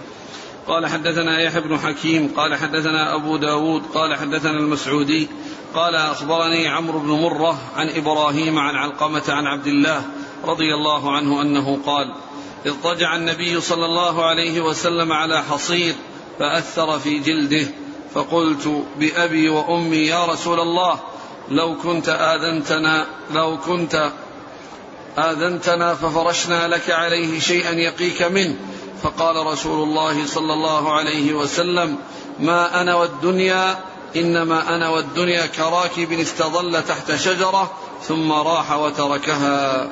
قال 0.68 0.88
حدثنا 0.88 1.42
يحيى 1.42 1.62
بن 1.62 1.78
حكيم 1.78 2.28
قال 2.38 2.56
حدثنا 2.56 3.16
أبو 3.16 3.38
داود 3.38 3.84
قال 3.94 4.16
حدثنا 4.16 4.60
المسعودي 4.60 5.28
قال 5.74 5.96
أخبرني 5.96 6.68
عمرو 6.68 7.00
بن 7.00 7.10
مرة 7.10 7.58
عن 7.76 7.90
إبراهيم 7.90 8.60
عن 8.60 8.76
علقمة 8.76 9.24
عن 9.28 9.46
عبد 9.46 9.68
الله 9.68 10.02
رضي 10.44 10.74
الله 10.74 11.16
عنه 11.16 11.42
أنه 11.42 11.80
قال 11.86 12.16
اضطجع 12.66 13.16
النبي 13.16 13.62
صلى 13.62 13.86
الله 13.86 14.26
عليه 14.26 14.62
وسلم 14.62 15.14
على 15.14 15.44
حصير 15.44 15.96
فأثر 16.40 17.00
في 17.00 17.20
جلده 17.20 17.68
فقلت 18.14 18.84
بأبي 19.00 19.50
وأمي 19.50 19.98
يا 19.98 20.26
رسول 20.26 20.60
الله 20.60 21.00
لو 21.50 21.76
كنت 21.84 22.10
آذنتنا 22.10 23.06
لو 23.32 23.58
كنت 23.58 24.12
آذنتنا 25.18 25.96
ففرشنا 25.96 26.68
لك 26.68 26.90
عليه 26.90 27.40
شيئا 27.40 27.72
يقيك 27.72 28.22
منه. 28.22 28.56
فقال 29.04 29.46
رسول 29.46 29.84
الله 29.84 30.26
صلى 30.26 30.54
الله 30.54 30.94
عليه 30.94 31.34
وسلم 31.34 31.98
ما 32.40 32.82
أنا 32.82 32.96
والدنيا 32.96 33.80
إنما 34.16 34.76
أنا 34.76 34.90
والدنيا 34.90 35.46
كراكب 35.46 36.12
استظل 36.12 36.84
تحت 36.84 37.16
شجرة 37.16 37.72
ثم 38.04 38.32
راح 38.32 38.72
وتركها. 38.72 39.88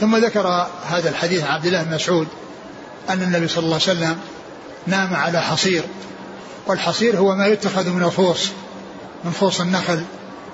ثم 0.00 0.16
ذكر 0.16 0.66
هذا 0.82 1.10
الحديث 1.10 1.44
عبد 1.44 1.66
الله 1.66 1.82
بن 1.82 1.94
مسعود 1.94 2.28
أن 3.08 3.22
النبي 3.22 3.48
صلى 3.48 3.64
الله 3.64 3.80
عليه 3.86 3.92
وسلم 3.92 4.18
نام 4.86 5.14
على 5.14 5.40
حصير. 5.42 5.82
والحصير 6.66 7.16
هو 7.16 7.34
ما 7.34 7.46
يتخذ 7.46 7.90
من 7.90 8.04
الفوص 8.04 8.48
من 9.24 9.30
فوص 9.30 9.60
النخل 9.60 10.02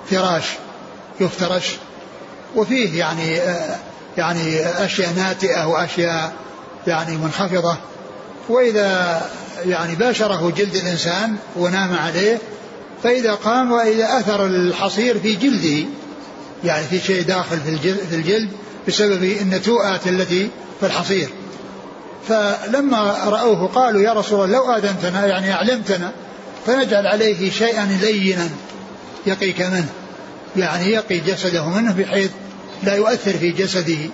فراش 0.09 0.43
يفترش. 1.19 1.75
وفيه 2.55 2.99
يعني 2.99 3.39
يعني 4.17 4.65
أشياء 4.65 5.13
ناتئة 5.13 5.67
وأشياء 5.67 6.33
يعني 6.87 7.17
منخفضة. 7.17 7.77
وإذا 8.49 9.21
يعني 9.65 9.95
باشره 9.95 10.53
جلد 10.57 10.75
الإنسان 10.75 11.35
ونام 11.55 11.95
عليه 11.95 12.37
فإذا 13.03 13.33
قام 13.33 13.71
وإذا 13.71 14.19
أثر 14.19 14.45
الحصير 14.45 15.19
في 15.19 15.35
جلده 15.35 15.87
يعني 16.63 16.85
في 16.87 16.99
شيء 16.99 17.23
داخل 17.23 17.59
في 18.09 18.15
الجلد 18.15 18.49
بسبب 18.87 19.23
النتوءات 19.23 20.07
التي 20.07 20.49
في 20.79 20.85
الحصير. 20.85 21.29
فلما 22.27 23.17
رأوه 23.25 23.67
قالوا 23.67 24.01
يا 24.01 24.13
رسول 24.13 24.43
الله 24.43 24.57
لو 24.57 24.71
آذنتنا 24.71 25.25
يعني 25.25 25.53
أعلمتنا 25.53 26.11
فنجعل 26.65 27.07
عليه 27.07 27.51
شيئا 27.51 27.85
لينا. 28.01 28.49
يقيك 29.25 29.61
منه 29.61 29.89
يعني 30.55 30.91
يقي 30.91 31.19
جسده 31.19 31.69
منه 31.69 31.93
بحيث 31.93 32.31
لا 32.83 32.95
يؤثر 32.95 33.33
في 33.33 33.51
جسده. 33.51 34.09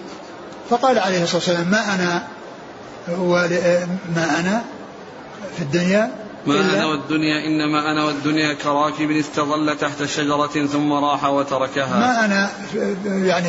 فقال 0.70 1.00
عليه 1.00 1.24
الصلاة 1.24 1.36
والسلام 1.36 1.72
ما 1.72 1.96
أنا 1.96 2.28
ما 4.16 4.40
أنا 4.40 4.64
في 5.58 5.62
الدنيا 5.62 6.12
ما 6.46 6.60
أنا 6.60 6.86
والدنيا 6.86 7.46
إنما 7.48 7.92
أنا 7.92 8.04
والدنيا 8.04 8.54
كراكب 8.54 9.12
استظل 9.12 9.78
تحت 9.78 10.04
شجرة 10.04 10.68
ثم 10.68 10.94
راح 10.94 11.24
وتركها. 11.24 12.00
ما 12.00 12.26
أنا 12.26 12.50
يعني 13.06 13.48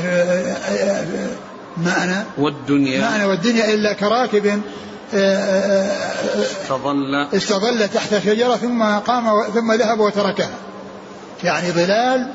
ما 1.77 2.05
أنا؟ 2.05 2.25
والدنيا. 2.39 3.01
ما 3.01 3.17
أنا 3.17 3.27
والدنيا 3.27 3.75
إلا 3.75 3.93
كراكب 3.93 4.61
استظل. 6.43 7.15
استظل 7.35 7.89
تحت 7.89 8.19
شجرة 8.25 8.57
ثم 8.57 8.83
قام 8.83 9.43
ثم 9.55 9.73
ذهب 9.73 10.01
وتركها. 10.01 10.51
يعني 11.45 11.71
ظلال 11.71 12.31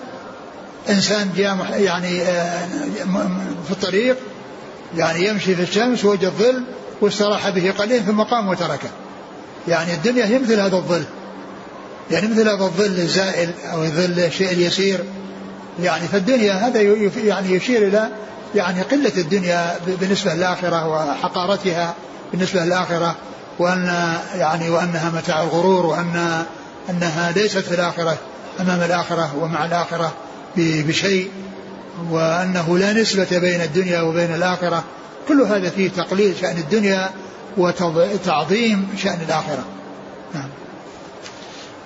إنسان 0.89 1.29
جاء 1.37 1.81
يعني 1.81 2.19
في 3.65 3.71
الطريق 3.71 4.17
يعني 4.97 5.27
يمشي 5.27 5.55
في 5.55 5.61
الشمس 5.61 6.05
وجد 6.05 6.29
ظل 6.39 6.63
واستراح 7.01 7.49
به 7.49 7.71
قليلا 7.71 8.03
ثم 8.03 8.21
قام 8.21 8.47
وتركه. 8.47 8.89
يعني 9.67 9.93
الدنيا 9.93 10.25
هي 10.25 10.39
مثل 10.39 10.59
هذا 10.59 10.75
الظل. 10.75 11.03
يعني 12.11 12.27
مثل 12.27 12.49
هذا 12.49 12.63
الظل 12.63 12.85
الزائل 12.85 13.49
أو 13.73 13.83
الظل 13.83 14.19
الشيء 14.19 14.51
اليسير. 14.51 14.99
يعني 15.83 16.07
فالدنيا 16.07 16.53
هذا 16.53 16.81
يعني 17.23 17.51
يشير 17.51 17.87
إلى 17.87 18.09
يعني 18.55 18.81
قلة 18.81 19.11
الدنيا 19.17 19.79
بالنسبة 19.99 20.33
للآخرة 20.33 20.87
وحقارتها 20.87 21.95
بالنسبة 22.31 22.65
للآخرة 22.65 23.15
وأن 23.59 24.13
يعني 24.35 24.69
وأنها 24.69 25.09
متاع 25.09 25.43
الغرور 25.43 25.85
وأن 25.85 26.43
أنها 26.89 27.31
ليست 27.31 27.57
في 27.57 27.75
الآخرة 27.75 28.17
أمام 28.59 28.81
الآخرة 28.81 29.35
ومع 29.37 29.65
الآخرة 29.65 30.13
بشيء 30.57 31.31
وأنه 32.11 32.77
لا 32.77 32.93
نسبة 32.93 33.37
بين 33.39 33.61
الدنيا 33.61 34.01
وبين 34.01 34.35
الآخرة. 34.35 34.83
كل 35.27 35.41
هذا 35.41 35.69
فيه 35.69 35.89
تقليل 35.89 36.35
شأن 36.41 36.57
الدنيا 36.57 37.09
وتعظيم 37.57 38.87
شأن 38.97 39.21
الآخرة. 39.27 39.65
نعم. 40.33 40.49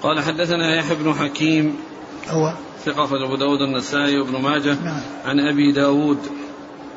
قال 0.03 0.23
حدثنا 0.23 0.75
يحيى 0.79 0.95
بن 0.95 1.13
حكيم 1.13 1.75
هو. 2.29 2.53
ثقة 2.85 3.03
أبو 3.03 3.35
داود 3.35 3.61
النسائي 3.61 4.19
وابن 4.19 4.41
ماجه 4.41 4.77
نعم. 4.83 5.01
عن 5.25 5.39
أبي 5.39 5.71
داود 5.71 6.17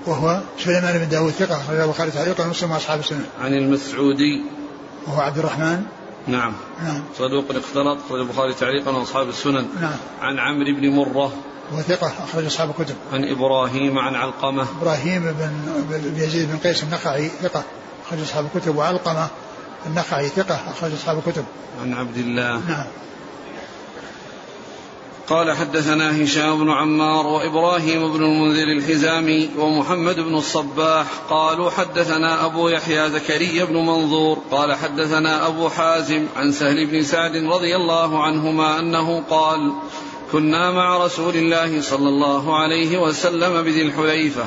وهو 0.07 0.41
سليمان 0.59 0.99
بن 0.99 1.09
داود 1.09 1.33
ثقة 1.33 1.57
أخرج 1.57 1.81
البخاري 1.81 2.11
تعليقا 2.11 2.47
ومسلم 2.47 2.73
أصحاب 2.73 3.01
السنة. 3.01 3.27
عن 3.41 3.55
المسعودي. 3.55 4.45
وهو 5.07 5.21
عبد 5.21 5.39
الرحمن. 5.39 5.83
نعم. 6.27 6.53
نعم. 6.83 7.03
صدوق 7.19 7.45
اختلط 7.51 7.99
أخرج 8.07 8.21
البخاري 8.21 8.55
تعليقا 8.55 8.91
وأصحاب 8.91 9.29
السنن. 9.29 9.67
نعم. 9.81 9.97
عن 10.21 10.39
عمرو 10.39 10.81
بن 10.81 10.89
مرة. 10.91 11.33
وهو 11.73 11.83
ثقة 11.83 12.13
أخرج 12.25 12.47
أصحاب 12.47 12.71
الكتب. 12.71 12.95
عن 13.13 13.25
إبراهيم 13.25 13.99
عن 13.99 14.15
علقمة. 14.15 14.67
إبراهيم 14.81 15.35
بن 15.91 16.15
يزيد 16.17 16.49
بن 16.51 16.57
قيس 16.57 16.83
النخعي 16.83 17.29
ثقة 17.29 17.63
أخرج 18.07 18.21
أصحاب 18.21 18.47
الكتب. 18.55 18.77
وعلقمة 18.77 19.29
النخعي 19.87 20.29
ثقة 20.29 20.55
أخرج 20.55 20.93
أصحاب 20.93 21.19
الكتب. 21.19 21.45
عن 21.83 21.95
عبد 21.95 22.17
الله. 22.17 22.61
نعم. 22.69 22.87
قال 25.29 25.53
حدثنا 25.53 26.25
هشام 26.25 26.59
بن 26.59 26.71
عمار 26.71 27.27
وإبراهيم 27.27 28.13
بن 28.13 28.25
المنذر 28.25 28.69
الحزامي 28.79 29.51
ومحمد 29.59 30.21
بن 30.21 30.35
الصباح 30.35 31.07
قالوا 31.31 31.71
حدثنا 31.71 32.45
أبو 32.45 32.69
يحيى 32.69 33.11
زكريا 33.11 33.65
بن 33.65 33.75
منظور 33.75 34.39
قال 34.51 34.75
حدثنا 34.75 35.47
أبو 35.47 35.69
حازم 35.69 36.27
عن 36.37 36.53
سهل 36.53 36.87
بن 36.87 37.03
سعد 37.03 37.37
رضي 37.37 37.77
الله 37.77 38.23
عنهما 38.23 38.79
أنه 38.79 39.23
قال 39.31 39.73
كنا 40.33 40.71
مع 40.71 41.05
رسول 41.05 41.37
الله 41.37 41.81
صلى 41.81 42.09
الله 42.09 42.57
عليه 42.57 42.99
وسلم 42.99 43.63
بذي 43.63 43.83
الحليفة 43.83 44.45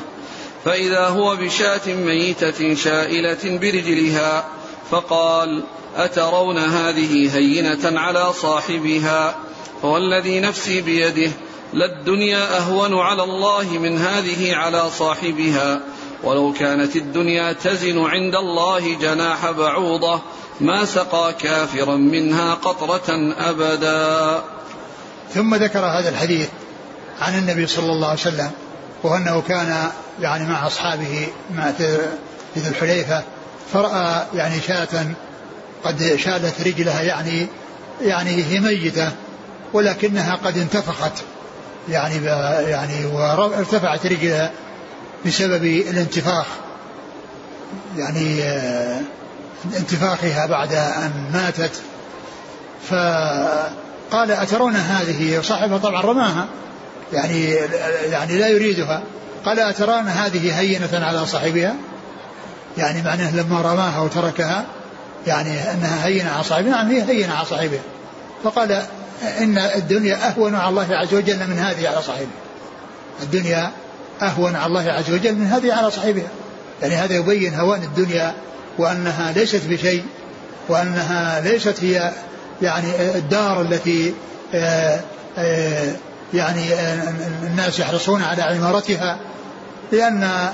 فإذا 0.65 1.07
هو 1.07 1.35
بشاة 1.35 1.93
ميتة 1.93 2.75
شائلة 2.75 3.57
برجلها 3.57 4.45
فقال 4.91 5.63
أترون 5.95 6.57
هذه 6.57 7.37
هينة 7.37 7.99
على 7.99 8.33
صاحبها؟ 8.33 9.48
فوالذي 9.81 10.39
نفسي 10.39 10.81
بيده 10.81 11.31
للدنيا 11.73 12.57
أهون 12.57 12.99
على 12.99 13.23
الله 13.23 13.63
من 13.63 13.97
هذه 13.97 14.55
على 14.55 14.89
صاحبها. 14.89 15.81
ولو 16.23 16.53
كانت 16.53 16.95
الدنيا 16.95 17.53
تزن 17.53 17.99
عند 18.05 18.35
الله 18.35 18.97
جناح 18.97 19.51
بعوضة 19.51 20.21
ما 20.61 20.85
سقى 20.85 21.33
كافرا 21.39 21.95
منها 21.95 22.53
قطرة 22.53 23.33
أبدا. 23.37 24.43
ثم 25.33 25.55
ذكر 25.55 25.79
هذا 25.79 26.09
الحديث 26.09 26.49
عن 27.21 27.37
النبي 27.37 27.67
صلى 27.67 27.91
الله 27.91 28.07
عليه 28.07 28.19
وسلم 28.19 28.51
وأنه 29.03 29.41
كان 29.41 29.91
يعني 30.21 30.45
مع 30.45 30.67
أصحابه 30.67 31.27
مع 31.55 31.69
ذي 32.57 32.69
الحليفة 32.69 33.23
فرأى 33.73 34.25
يعني 34.33 34.61
شاة 34.61 35.05
قد 35.83 36.15
شالت 36.15 36.61
رجلها 36.67 37.01
يعني 37.01 37.47
يعني 38.01 38.43
هي 38.43 38.59
ميتة 38.59 39.11
ولكنها 39.73 40.35
قد 40.35 40.57
انتفخت. 40.57 41.13
يعني 41.89 42.25
يعني 42.69 43.05
وارتفعت 43.05 44.05
رجلها 44.05 44.51
بسبب 45.25 45.63
الانتفاخ. 45.63 46.45
يعني 47.97 48.43
آه، 48.43 49.01
انتفاخها 49.77 50.45
بعد 50.45 50.73
أن 50.73 51.11
ماتت. 51.33 51.81
فقال 52.89 54.31
أترون 54.31 54.75
هذه؟ 54.75 55.41
صاحبها 55.41 55.77
طبعا 55.77 56.01
رماها. 56.01 56.45
يعني 57.13 57.53
يعني 58.11 58.37
لا 58.37 58.47
يريدها. 58.47 59.03
قال 59.45 59.59
أترون 59.59 60.07
هذه 60.07 60.59
هينة 60.59 61.05
على 61.05 61.25
صاحبها؟ 61.25 61.75
يعني 62.77 63.01
معناه 63.01 63.35
لما 63.35 63.61
رماها 63.61 64.01
وتركها 64.01 64.65
يعني 65.27 65.71
أنها 65.71 66.05
هينة 66.05 66.31
على 66.31 66.43
صاحبها. 66.43 66.71
نعم 66.71 66.87
هي 66.87 67.03
هينة 67.03 67.33
على 67.33 67.45
صاحبها. 67.45 67.81
فقال 68.43 68.83
إن 69.23 69.57
الدنيا 69.57 70.29
أهون 70.29 70.55
على 70.55 70.69
الله 70.69 70.87
عز 70.95 71.13
وجل 71.13 71.47
من 71.47 71.59
هذه 71.59 71.87
على 71.89 72.01
صاحبها. 72.01 72.27
الدنيا 73.23 73.71
أهون 74.21 74.55
على 74.55 74.65
الله 74.65 74.91
عز 74.91 75.11
وجل 75.11 75.35
من 75.35 75.47
هذه 75.47 75.73
على 75.73 75.91
صاحبها. 75.91 76.27
يعني 76.81 76.95
هذا 76.95 77.15
يبين 77.15 77.53
هوان 77.53 77.83
الدنيا 77.83 78.33
وأنها 78.77 79.31
ليست 79.31 79.61
بشيء 79.69 80.03
وأنها 80.69 81.41
ليست 81.41 81.83
هي 81.83 82.11
يعني 82.61 83.15
الدار 83.15 83.61
التي 83.61 84.13
آه، 84.53 84.99
آه، 85.37 85.93
يعني 86.33 86.73
آه، 86.73 87.13
الناس 87.43 87.79
يحرصون 87.79 88.21
على 88.21 88.41
عمارتها. 88.41 89.17
لأن 89.91 90.49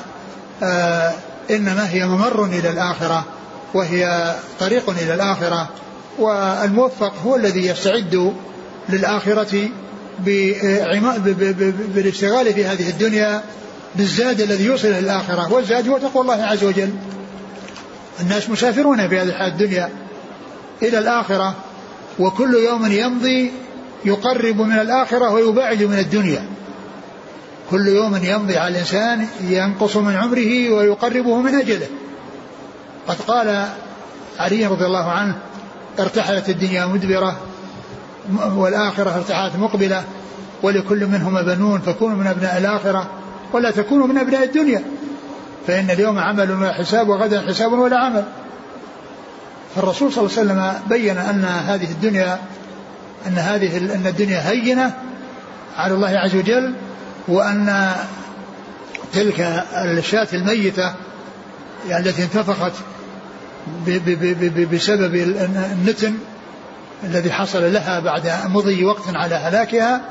إنما 1.49 1.89
هي 1.89 2.05
ممر 2.05 2.45
إلى 2.45 2.70
الآخرة 2.70 3.26
وهي 3.74 4.36
طريق 4.59 4.89
إلى 4.89 5.13
الآخرة. 5.13 5.70
والموفق 6.20 7.13
هو 7.26 7.36
الذي 7.36 7.68
يستعد 7.68 8.34
للآخرة 8.89 9.69
بالاشتغال 11.95 12.53
في 12.53 12.65
هذه 12.65 12.89
الدنيا 12.89 13.43
بالزاد 13.95 14.41
الذي 14.41 14.65
يوصل 14.65 14.88
إلى 14.88 14.99
الآخرة. 14.99 15.53
والزاد 15.53 15.89
هو 15.89 15.97
تقوى 15.97 16.21
الله 16.21 16.43
عز 16.43 16.63
وجل. 16.63 16.89
الناس 18.19 18.49
مسافرون 18.49 19.09
في 19.09 19.19
هذه 19.19 19.27
الحياة 19.29 19.47
الدنيا 19.47 19.89
إلى 20.83 20.99
الآخرة 20.99 21.55
وكل 22.19 22.53
يوم 22.53 22.91
يمضي 22.91 23.51
يقرب 24.05 24.61
من 24.61 24.79
الآخرة 24.79 25.29
ويبعد 25.31 25.83
من 25.83 25.99
الدنيا. 25.99 26.45
كل 27.71 27.88
يوم 27.88 28.15
يمضي 28.23 28.57
على 28.57 28.73
الإنسان 28.73 29.27
ينقص 29.41 29.97
من 29.97 30.15
عمره 30.15 30.69
ويقربه 30.69 31.41
من 31.41 31.55
أجله. 31.55 31.88
قد 33.07 33.17
قال 33.27 33.67
علي 34.39 34.65
رضي 34.65 34.86
الله 34.86 35.11
عنه 35.11 35.36
ارتحلت 35.99 36.49
الدنيا 36.49 36.86
مدبرة 36.86 37.39
والآخرة 38.55 39.15
ارتحلت 39.15 39.55
مقبلة 39.55 40.03
ولكل 40.63 41.05
منهما 41.05 41.41
بنون 41.41 41.80
فكونوا 41.80 42.17
من 42.17 42.28
أبناء 42.28 42.57
الآخرة 42.57 43.09
ولا 43.53 43.71
تكونوا 43.71 44.07
من 44.07 44.17
أبناء 44.17 44.43
الدنيا. 44.43 44.84
فإن 45.67 45.89
اليوم 45.89 46.19
عمل 46.19 46.51
ولا 46.51 46.73
حساب 46.73 47.09
وغدا 47.09 47.41
حساب 47.41 47.73
ولا 47.73 47.97
عمل. 47.97 48.23
فالرسول 49.76 50.13
صلى 50.13 50.26
الله 50.26 50.39
عليه 50.39 50.41
وسلم 50.41 50.89
بين 50.89 51.17
أن 51.17 51.45
هذه 51.45 51.91
الدنيا 51.91 52.39
أن 53.28 53.38
هذه 53.38 53.78
أن 53.78 54.07
الدنيا 54.07 54.49
هينة 54.49 54.93
على 55.78 55.93
الله 55.93 56.09
عز 56.09 56.36
وجل 56.36 56.73
وأن 57.28 57.93
تلك 59.13 59.63
الشاة 59.73 60.28
الميتة 60.34 60.93
يعني 61.89 62.09
التي 62.09 62.23
انتفخت 62.23 62.73
بسبب 64.71 65.15
النتن 65.15 66.13
الذي 67.04 67.32
حصل 67.32 67.74
لها 67.74 68.00
بعد 68.00 68.32
مضي 68.46 68.86
وقت 68.86 69.16
على 69.16 69.36
هلاكها 69.36 70.02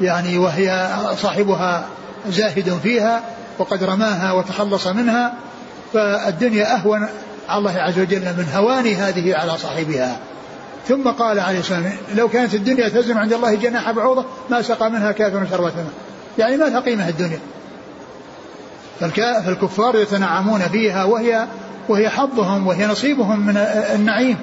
يعني 0.00 0.38
وهي 0.38 0.88
صاحبها 1.22 1.86
زاهد 2.28 2.78
فيها 2.82 3.22
وقد 3.58 3.84
رماها 3.84 4.32
وتخلص 4.32 4.86
منها 4.86 5.32
فالدنيا 5.92 6.74
أهون 6.76 7.08
على 7.48 7.58
الله 7.58 7.78
عز 7.78 7.98
وجل 7.98 8.20
من 8.20 8.48
هوان 8.54 8.86
هذه 8.86 9.36
على 9.36 9.58
صاحبها. 9.58 10.16
ثم 10.88 11.08
قال 11.08 11.40
عليه 11.40 11.58
السلام 11.58 11.92
لو 12.14 12.28
كانت 12.28 12.54
الدنيا 12.54 12.88
تزن 12.88 13.16
عند 13.16 13.32
الله 13.32 13.54
جناح 13.54 13.90
بعوضة 13.90 14.24
ما 14.50 14.62
سقى 14.62 14.90
منها 14.90 15.12
كافر 15.12 15.46
شربة 15.50 15.72
ماء 15.76 15.92
يعني 16.38 16.56
ما 16.56 16.64
لها 16.64 16.80
قيمة 16.80 17.08
الدنيا. 17.08 17.38
فالكفار 19.00 19.96
يتنعمون 19.96 20.60
فيها 20.60 21.04
وهي 21.04 21.46
وهي 21.88 22.08
حظهم 22.08 22.66
وهي 22.66 22.86
نصيبهم 22.86 23.46
من 23.46 23.56
النعيم. 23.94 24.36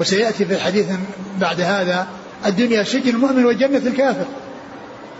وسيأتي 0.00 0.44
في 0.44 0.54
الحديث 0.54 0.86
بعد 1.38 1.60
هذا 1.60 2.06
الدنيا 2.46 2.82
سجن 2.82 3.10
المؤمن 3.10 3.44
وجنة 3.44 3.78
الكافر. 3.86 4.26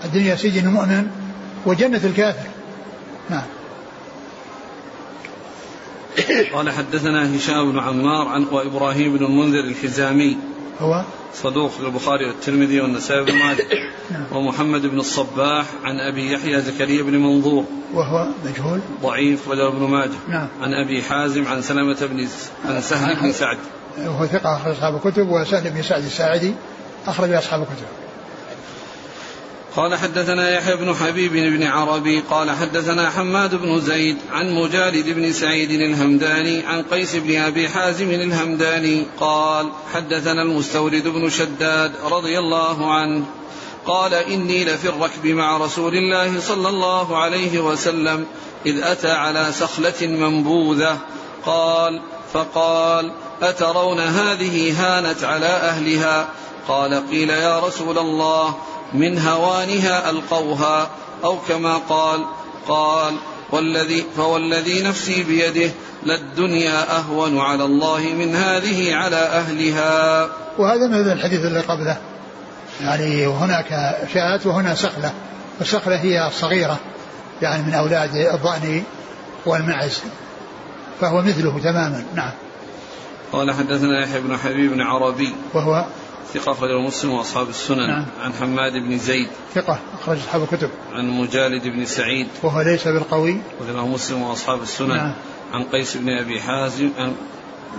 الدنيا 0.04 0.36
سجن 0.36 0.66
المؤمن 0.66 1.06
وجنة 1.66 2.00
الكافر. 2.04 2.48
نعم. 3.30 3.44
قال 6.52 6.70
حدثنا 6.70 7.36
هشام 7.36 7.72
بن 7.72 7.78
عمار 7.78 8.28
عن 8.28 8.44
وابراهيم 8.44 9.16
بن 9.18 9.24
المنذر 9.24 9.64
الحزامي. 9.64 10.36
هو؟ 10.80 11.04
صدوق 11.34 11.72
البخاري 11.80 12.26
والترمذي 12.26 12.80
والنسائي 12.80 13.24
بن 13.24 13.34
ماجه. 13.34 13.66
نعم. 14.10 14.26
ومحمد 14.32 14.86
بن 14.86 14.98
الصباح 14.98 15.66
عن 15.84 15.96
أبي 16.12 16.32
يحيى 16.32 16.60
زكريا 16.60 17.02
بن 17.02 17.18
منظور. 17.18 17.64
وهو 17.94 18.28
مجهول؟ 18.44 18.80
ضعيف 19.02 19.48
وجر 19.48 19.68
ابن 19.68 19.82
ماجه. 19.82 20.18
نعم. 20.28 20.48
عن 20.62 20.74
أبي 20.74 21.02
حازم 21.02 21.46
عن 21.46 21.62
سلمة 21.62 22.06
بن 22.06 22.28
عن 22.64 22.80
سهل 22.80 23.20
بن 23.20 23.32
سعد. 23.32 23.58
وهو 23.98 24.26
ثقة 24.26 24.56
أخرج 24.56 24.72
أصحاب 24.72 24.94
الكتب 24.96 25.28
وسهل 25.30 25.70
بن 25.70 25.82
سعد 25.82 26.04
الساعدي 26.04 26.54
أخرج 27.06 27.32
أصحاب 27.32 27.60
الكتب. 27.60 27.86
قال 29.76 29.94
حدثنا 29.94 30.50
يحيى 30.50 30.76
بن 30.76 30.94
حبيب 30.94 31.32
بن 31.32 31.62
عربي 31.62 32.20
قال 32.20 32.50
حدثنا 32.50 33.10
حماد 33.10 33.54
بن 33.54 33.80
زيد 33.80 34.16
عن 34.32 34.54
مجالد 34.54 35.08
بن 35.08 35.32
سعيد 35.32 35.70
الهمداني 35.70 36.66
عن 36.66 36.82
قيس 36.82 37.16
بن 37.16 37.40
أبي 37.40 37.68
حازم 37.68 38.10
الهمداني 38.10 39.06
قال 39.20 39.68
حدثنا 39.94 40.42
المستورد 40.42 41.08
بن 41.08 41.30
شداد 41.30 41.92
رضي 42.04 42.38
الله 42.38 42.92
عنه 42.92 43.24
قال 43.86 44.14
إني 44.14 44.64
لفي 44.64 44.88
الركب 44.88 45.26
مع 45.26 45.56
رسول 45.56 45.94
الله 45.94 46.40
صلى 46.40 46.68
الله 46.68 47.18
عليه 47.18 47.58
وسلم 47.58 48.26
إذ 48.66 48.82
أتى 48.82 49.10
على 49.10 49.48
سخلة 49.52 50.06
منبوذة 50.06 50.98
قال 51.46 52.02
فقال 52.32 53.12
أترون 53.42 54.00
هذه 54.00 54.74
هانت 54.80 55.24
على 55.24 55.46
أهلها؟ 55.46 56.28
قال 56.68 57.10
قيل 57.10 57.30
يا 57.30 57.60
رسول 57.60 57.98
الله 57.98 58.54
من 58.94 59.18
هوانها 59.18 60.10
ألقوها 60.10 60.88
أو 61.24 61.38
كما 61.48 61.76
قال 61.88 62.24
قال 62.68 63.14
والذي 63.50 64.04
فوالذي 64.16 64.82
نفسي 64.82 65.22
بيده 65.22 65.70
للدنيا 66.06 66.96
أهون 66.96 67.38
على 67.38 67.64
الله 67.64 68.00
من 68.00 68.34
هذه 68.36 68.94
على 68.94 69.16
أهلها. 69.16 70.28
وهذا 70.58 70.88
مثل 70.88 71.12
الحديث 71.12 71.40
اللي 71.40 71.60
قبله. 71.60 71.96
يعني 72.80 73.26
هناك 73.26 73.96
شاة 74.14 74.40
وهنا 74.44 74.74
سخلة 74.74 75.12
والسخلة 75.58 75.96
هي 75.96 76.26
الصغيرة 76.26 76.78
يعني 77.42 77.62
من 77.62 77.74
أولاد 77.74 78.16
الضأن 78.16 78.82
والمعز 79.46 80.02
فهو 81.00 81.22
مثله 81.22 81.58
تماما. 81.58 82.04
نعم. 82.14 82.30
قال 83.32 83.50
حدثنا 83.50 84.02
يحيى 84.02 84.20
بن 84.20 84.36
حبيب 84.36 84.72
بن 84.72 84.80
عربي. 84.80 85.34
وهو 85.54 85.86
ثقة 86.34 86.52
أخرجه 86.52 86.80
مسلم 86.80 87.10
وأصحاب 87.10 87.48
السنن. 87.48 87.86
نعم. 87.86 88.06
عن 88.22 88.32
حماد 88.32 88.72
بن 88.72 88.98
زيد. 88.98 89.28
ثقة 89.54 89.78
أخرج 90.00 90.18
أصحاب 90.18 90.42
الكتب. 90.42 90.70
عن 90.92 91.10
مجالد 91.10 91.62
بن 91.62 91.84
سعيد. 91.84 92.26
وهو 92.42 92.60
ليس 92.60 92.88
بالقوي. 92.88 93.36
أخرجه 93.60 93.86
مسلم 93.86 94.22
وأصحاب 94.22 94.62
السنن. 94.62 94.96
نعم. 94.96 95.12
عن 95.52 95.62
قيس 95.62 95.96
بن 95.96 96.08
أبي 96.08 96.40
حازم. 96.40 96.90
عن 96.98 97.14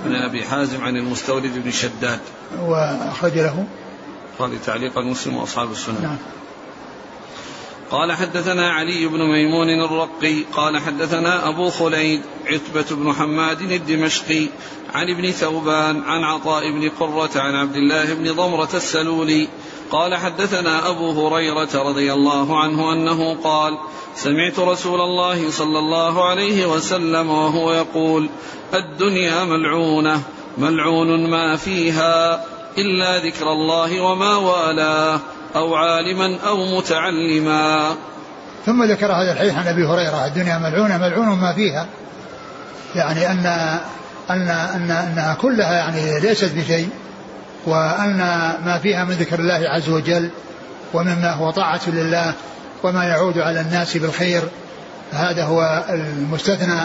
بن 0.06 0.16
أبي 0.16 0.44
حازم 0.44 0.84
عن 0.84 0.98
المستورد 0.98 1.64
بن 1.64 1.72
شداد. 1.72 2.20
وأخرج 2.60 3.40
له. 3.40 3.68
قال 4.40 4.62
تعليقا 4.66 5.02
مسلم 5.02 5.36
وأصحاب 5.36 5.72
السنن. 5.72 6.02
نعم. 6.02 6.18
قال 7.94 8.12
حدثنا 8.12 8.74
علي 8.74 9.08
بن 9.08 9.24
ميمون 9.24 9.70
الرقي 9.70 10.44
قال 10.54 10.78
حدثنا 10.78 11.50
أبو 11.50 11.70
خليد 11.70 12.22
عتبة 12.46 12.96
بن 12.96 13.14
حماد 13.14 13.62
الدمشقي 13.62 14.48
عن 14.94 15.10
ابن 15.10 15.32
ثوبان 15.32 16.04
عن 16.04 16.24
عطاء 16.24 16.72
بن 16.72 16.90
قرة 16.90 17.30
عن 17.36 17.56
عبد 17.56 17.76
الله 17.76 18.14
بن 18.14 18.32
ضمرة 18.32 18.70
السلولي. 18.74 19.48
قال 19.92 20.16
حدثنا 20.16 20.90
أبو 20.90 21.28
هريرة 21.28 21.70
رضي 21.76 22.14
الله 22.14 22.60
عنه 22.60 22.94
أنه 22.94 23.38
قال 23.44 23.78
سمعت 24.16 24.60
رسول 24.60 25.02
الله 25.02 25.52
صلى 25.52 25.80
الله 25.80 26.30
عليه 26.30 26.66
وسلم 26.66 27.30
وهو 27.30 27.74
يقول 27.74 28.30
الدنيا 28.74 29.44
ملعونة 29.44 30.22
ملعون 30.58 31.30
ما 31.30 31.56
فيها 31.56 32.46
إلا 32.78 33.18
ذكر 33.18 33.52
الله 33.52 34.02
وما 34.02 34.36
والاه. 34.36 35.20
أو 35.56 35.76
عالما 35.76 36.40
أو 36.48 36.78
متعلما. 36.78 37.96
ثم 38.66 38.84
ذكر 38.84 39.12
هذا 39.12 39.32
الحديث 39.32 39.56
عن 39.56 39.68
أبي 39.68 39.86
هريرة 39.86 40.26
الدنيا 40.26 40.58
ملعونة 40.58 40.98
ملعون 40.98 41.28
ما 41.28 41.54
فيها. 41.54 41.88
يعني 42.96 43.32
ان 43.32 43.46
ان 44.30 44.50
ان 44.50 44.92
أنها 44.92 45.34
كلها 45.34 45.74
يعني 45.74 46.20
ليست 46.20 46.52
بشيء 46.56 46.90
وأن 47.66 48.18
ما 48.66 48.80
فيها 48.84 49.04
من 49.04 49.12
ذكر 49.12 49.40
الله 49.40 49.70
عز 49.70 49.90
وجل 49.90 50.30
ومما 50.94 51.32
هو 51.32 51.52
طاعة 51.52 51.82
لله 51.88 52.34
وما 52.84 53.04
يعود 53.04 53.38
على 53.38 53.62
الناس 53.62 53.98
بالخير. 53.98 54.42
هذا 55.14 55.44
هو 55.44 55.84
المستثنى. 55.90 56.80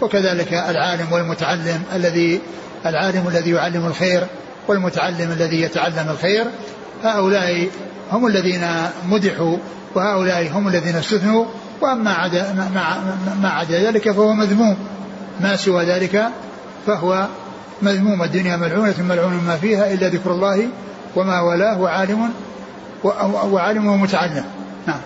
وكذلك 0.00 0.52
العالم 0.52 1.12
والمتعلم 1.12 1.82
الذي 1.94 2.40
العالم 2.86 3.28
الذي 3.28 3.50
يعلم 3.50 3.86
الخير 3.86 4.26
والمتعلم 4.68 5.32
الذي 5.32 5.60
يتعلم 5.60 6.06
الخير. 6.10 6.44
هؤلاء 7.04 7.68
هم 8.12 8.26
الذين 8.26 8.66
مدحوا 9.08 9.56
وهؤلاء 9.94 10.50
هم 10.52 10.68
الذين 10.68 10.96
استثنوا 10.96 11.44
وأما 11.80 12.10
عدا 12.12 12.52
ما, 13.42 13.48
عدا 13.48 13.90
ذلك 13.90 14.10
فهو 14.10 14.32
مذموم. 14.32 14.76
ما 15.40 15.56
سوى 15.56 15.84
ذلك 15.84 16.28
فهو 16.86 17.26
مذموم. 17.82 18.22
الدنيا 18.22 18.56
ملعونة 18.56 19.02
ملعون 19.02 19.40
ما 19.46 19.56
فيها 19.56 19.92
إلا 19.92 20.08
ذكر 20.08 20.30
الله 20.30 20.68
وما 21.16 21.40
ولاه 21.40 21.80
وعالم 21.80 22.30
وعالم 23.44 23.86
ومتعلم. 23.86 24.44
نعم. 24.86 25.00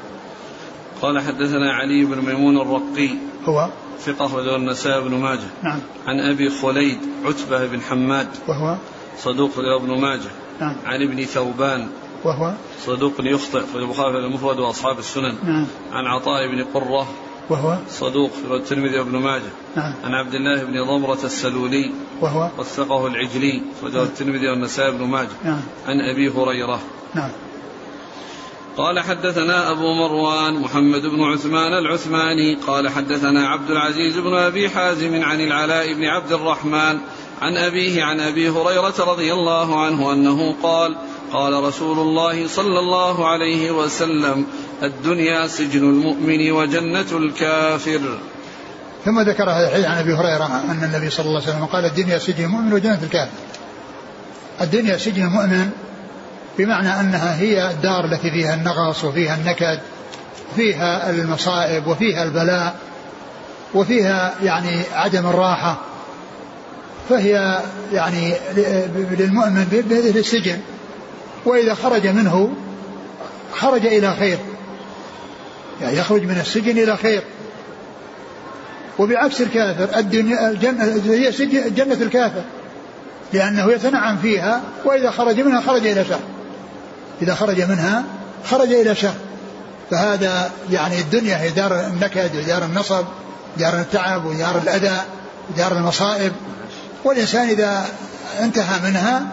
قال 1.02 1.20
حدثنا 1.20 1.72
علي 1.72 2.04
بن 2.04 2.26
ميمون 2.26 2.60
الرقي 2.60 3.10
هو؟ 3.48 3.68
ثقة 4.00 4.26
أخرجه 4.26 4.56
النسائي 4.56 5.00
بن 5.00 5.14
ماجه. 5.14 5.48
نعم. 5.62 5.78
عن 6.06 6.20
أبي 6.20 6.50
خليد 6.50 6.98
عتبة 7.24 7.66
بن 7.66 7.80
حماد 7.80 8.28
وهو؟ 8.48 8.76
صدوق 9.18 9.50
ابن 9.58 10.00
ماجه. 10.00 10.30
نعم. 10.60 10.74
عن 10.86 11.02
ابن 11.02 11.24
ثوبان 11.24 11.88
وهو 12.24 12.52
صدوق 12.86 13.12
يخطئ 13.20 13.60
في 13.60 13.76
البخاري 13.76 14.18
المفرد 14.18 14.58
وأصحاب 14.58 14.98
السنن. 14.98 15.34
نعم. 15.44 15.66
عن 15.92 16.06
عطاء 16.06 16.46
بن 16.48 16.64
قرة 16.64 17.06
وهو 17.50 17.78
صدوق 17.90 18.30
في 18.30 18.54
الترمذي 18.54 18.98
وابن 18.98 19.18
ماجه. 19.18 19.52
نعم. 19.76 19.94
عن 20.04 20.14
عبد 20.14 20.34
الله 20.34 20.64
بن 20.64 20.84
ضمرة 20.84 21.18
السلولي 21.24 21.90
وهو 22.20 22.50
وثقه 22.58 23.06
العجلي 23.06 23.62
وجاء 23.82 24.02
الترمذي 24.02 24.48
والنسائي 24.48 24.90
بن 24.90 25.04
ماجه. 25.04 25.28
نعم. 25.44 25.60
عن 25.86 26.00
أبي 26.00 26.28
هريرة. 26.28 26.80
نعم. 27.14 27.30
قال 28.76 29.00
حدثنا 29.00 29.70
أبو 29.70 29.94
مروان 29.94 30.54
محمد 30.54 31.02
بن 31.02 31.22
عثمان 31.24 31.72
العثماني. 31.72 32.54
قال 32.54 32.88
حدثنا 32.88 33.48
عبد 33.48 33.70
العزيز 33.70 34.18
بن 34.18 34.34
أبي 34.34 34.68
حازم 34.68 35.22
عن 35.22 35.40
العلاء 35.40 35.94
بن 35.94 36.04
عبد 36.04 36.32
الرحمن 36.32 36.98
عن 37.42 37.56
أبيه 37.56 38.04
عن 38.04 38.20
أبي 38.20 38.48
هريرة 38.48 38.94
رضي 38.98 39.32
الله 39.32 39.80
عنه 39.80 40.12
أنه 40.12 40.54
قال 40.62 40.96
قال 41.32 41.64
رسول 41.64 41.98
الله 41.98 42.48
صلى 42.48 42.78
الله 42.78 43.28
عليه 43.28 43.70
وسلم 43.70 44.46
الدنيا 44.82 45.46
سجن 45.46 45.78
المؤمن 45.78 46.52
وجنة 46.52 47.06
الكافر. 47.12 48.18
ثم 49.04 49.20
ذكر 49.20 49.50
هذا 49.50 49.66
الحديث 49.66 49.86
عن 49.86 49.98
أبي 49.98 50.12
هريرة 50.12 50.62
أن 50.70 50.84
النبي 50.84 51.10
صلى 51.10 51.26
الله 51.26 51.40
عليه 51.40 51.50
وسلم 51.50 51.64
قال 51.66 51.84
الدنيا 51.84 52.18
سجن 52.18 52.44
المؤمن 52.44 52.72
وجنة 52.72 52.98
الكافر. 53.02 53.30
الدنيا 54.60 54.98
سجن 54.98 55.24
المؤمن 55.24 55.70
بمعنى 56.58 57.00
أنها 57.00 57.40
هي 57.40 57.70
الدار 57.70 58.04
التي 58.04 58.30
فيها 58.30 58.54
النغص 58.54 59.04
وفيها 59.04 59.34
النكد 59.34 59.80
فيها 60.56 61.10
المصائب 61.10 61.86
وفيها 61.86 62.24
البلاء 62.24 62.76
وفيها 63.74 64.34
يعني 64.42 64.82
عدم 64.92 65.26
الراحة. 65.26 65.80
فهي 67.08 67.58
يعني 67.92 68.34
للمؤمن 69.18 69.64
بهذه 69.64 70.18
السجن. 70.18 70.60
وإذا 71.44 71.74
خرج 71.74 72.06
منه 72.06 72.50
خرج 73.52 73.86
إلى 73.86 74.14
خير. 74.18 74.38
يعني 75.80 75.96
يخرج 75.96 76.22
من 76.22 76.38
السجن 76.40 76.78
إلى 76.78 76.96
خير. 76.96 77.22
وبعكس 78.98 79.40
الكافر 79.40 79.98
الدنيا 79.98 80.48
الجنة 80.48 80.84
هي 81.06 81.32
سجن 81.32 81.74
جنة 81.74 81.94
الكافر. 82.02 82.42
لأنه 83.32 83.72
يتنعم 83.72 84.16
فيها 84.16 84.60
وإذا 84.84 85.10
خرج 85.10 85.40
منها 85.40 85.60
خرج 85.60 85.86
إلى 85.86 86.04
شر. 86.04 86.20
إذا 87.22 87.34
خرج 87.34 87.60
منها 87.60 88.04
خرج 88.44 88.72
إلى 88.72 88.94
شر. 88.94 89.14
فهذا 89.90 90.50
يعني 90.70 91.00
الدنيا 91.00 91.36
هي 91.36 91.50
دار 91.50 91.86
النكد 91.86 92.36
ودار 92.36 92.64
النصب 92.64 93.04
دار 93.56 93.74
التعب 93.74 94.24
ودار 94.24 94.58
الأذى 94.62 95.00
ودار 95.50 95.72
المصائب. 95.72 96.32
والإنسان 97.04 97.48
إذا 97.48 97.86
انتهى 98.40 98.90
منها 98.90 99.26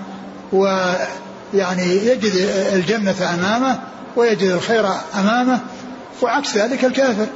ويعني 1.56 1.84
يجد 1.84 2.32
الجنة 2.74 3.34
أمامه 3.34 3.80
ويجد 4.16 4.50
الخير 4.50 4.88
أمامه 5.16 5.60
وعكس 6.22 6.58
ذلك 6.58 6.86
الكافر. 6.86 7.28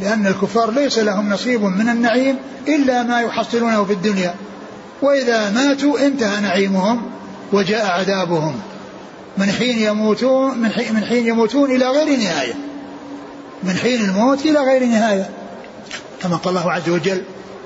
لأن 0.00 0.26
الكفار 0.26 0.70
ليس 0.70 0.98
لهم 0.98 1.32
نصيب 1.32 1.62
من 1.62 1.88
النعيم 1.88 2.36
إلا 2.68 3.02
ما 3.02 3.20
يحصلونه 3.20 3.84
في 3.84 3.92
الدنيا. 3.92 4.34
وإذا 5.02 5.50
ماتوا 5.50 6.06
انتهى 6.06 6.40
نعيمهم 6.40 7.02
وجاء 7.52 7.86
عذابهم. 7.86 8.60
من 9.38 9.50
حين 9.50 9.78
يموتون 9.78 10.58
من 10.58 10.70
حين, 10.70 10.94
من 10.94 11.04
حين 11.04 11.26
يموتون 11.26 11.70
إلى 11.70 11.86
غير 11.86 12.18
نهاية. 12.18 12.54
من 13.62 13.76
حين 13.76 14.04
الموت 14.04 14.46
إلى 14.46 14.58
غير 14.58 14.84
نهاية. 14.84 15.30
كما 16.22 16.36
قال 16.36 16.56
الله 16.56 16.72
عز 16.72 16.88
وجل 16.88 17.22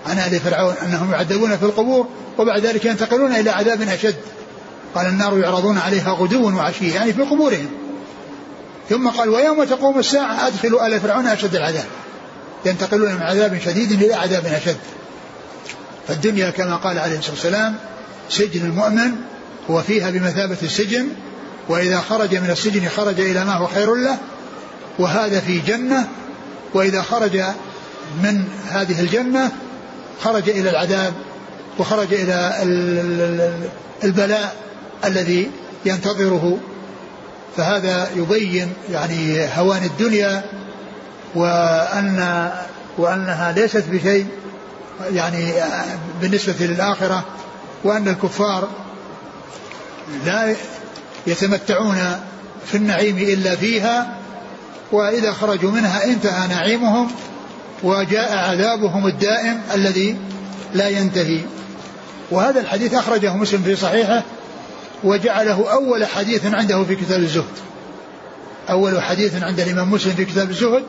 عن 0.06 0.18
آل 0.18 0.40
فرعون 0.40 0.74
أنهم 0.82 1.12
يعذبون 1.12 1.56
في 1.56 1.62
القبور 1.62 2.06
وبعد 2.38 2.66
ذلك 2.66 2.84
ينتقلون 2.84 3.32
إلى 3.32 3.50
عذاب 3.50 3.82
أشد. 3.82 4.16
قال 4.96 5.06
النار 5.06 5.38
يعرضون 5.38 5.78
عليها 5.78 6.12
غدوا 6.12 6.52
وعشيا 6.52 6.94
يعني 6.94 7.12
في 7.12 7.22
قبورهم. 7.22 7.68
ثم 8.90 9.08
قال 9.08 9.28
ويوم 9.28 9.64
تقوم 9.64 9.98
الساعة 9.98 10.46
أدخلوا 10.46 10.86
آل 10.86 11.00
فرعون 11.00 11.26
أشد 11.26 11.54
العذاب. 11.54 11.86
ينتقلون 12.66 13.14
من 13.14 13.22
عذاب 13.22 13.60
شديد 13.64 14.02
إلى 14.02 14.14
عذاب 14.14 14.46
أشد. 14.46 14.76
فالدنيا 16.08 16.50
كما 16.50 16.76
قال 16.76 16.98
عليه 16.98 17.18
الصلاة 17.18 17.34
والسلام 17.34 17.76
سجن 18.30 18.66
المؤمن 18.66 19.12
هو 19.70 19.82
فيها 19.82 20.10
بمثابة 20.10 20.56
السجن 20.62 21.08
وإذا 21.68 22.00
خرج 22.00 22.34
من 22.34 22.50
السجن 22.50 22.88
خرج 22.88 23.20
إلى 23.20 23.44
ما 23.44 23.54
هو 23.54 23.66
خير 23.66 23.94
له 23.94 24.18
وهذا 24.98 25.40
في 25.40 25.58
جنة 25.58 26.08
وإذا 26.74 27.02
خرج 27.02 27.42
من 28.22 28.44
هذه 28.70 29.00
الجنة 29.00 29.52
خرج 30.22 30.48
إلى 30.48 30.70
العذاب 30.70 31.14
وخرج 31.78 32.14
إلى 32.14 32.52
البلاء 34.04 34.56
الذي 35.04 35.50
ينتظره 35.84 36.58
فهذا 37.56 38.08
يبين 38.16 38.72
يعني 38.90 39.48
هوان 39.56 39.84
الدنيا 39.84 40.44
وأن 41.34 42.50
وأنها 42.98 43.52
ليست 43.52 43.84
بشيء 43.88 44.26
يعني 45.12 45.52
بالنسبة 46.20 46.54
للآخرة 46.60 47.24
وأن 47.84 48.08
الكفار 48.08 48.68
لا 50.26 50.54
يتمتعون 51.26 51.96
في 52.66 52.76
النعيم 52.76 53.18
إلا 53.18 53.56
فيها 53.56 54.16
وإذا 54.92 55.32
خرجوا 55.32 55.70
منها 55.70 56.04
انتهى 56.04 56.48
نعيمهم 56.48 57.10
وجاء 57.82 58.36
عذابهم 58.38 59.06
الدائم 59.06 59.60
الذي 59.74 60.16
لا 60.74 60.88
ينتهي. 60.88 61.40
وهذا 62.30 62.60
الحديث 62.60 62.94
أخرجه 62.94 63.36
مسلم 63.36 63.62
في 63.62 63.76
صحيحه 63.76 64.22
وجعله 65.04 65.72
أول 65.72 66.04
حديث 66.04 66.46
عنده 66.46 66.84
في 66.84 66.96
كتاب 66.96 67.20
الزهد. 67.20 67.44
أول 68.70 69.02
حديث 69.02 69.42
عند 69.42 69.60
الإمام 69.60 69.90
مسلم 69.90 70.12
في 70.12 70.24
كتاب 70.24 70.50
الزهد 70.50 70.84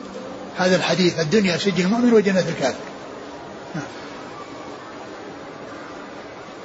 هذا 0.56 0.76
الحديث 0.76 1.20
الدنيا 1.20 1.56
سجن 1.56 1.84
المؤمن 1.84 2.12
وجنة 2.12 2.44
الكافر. 2.48 2.88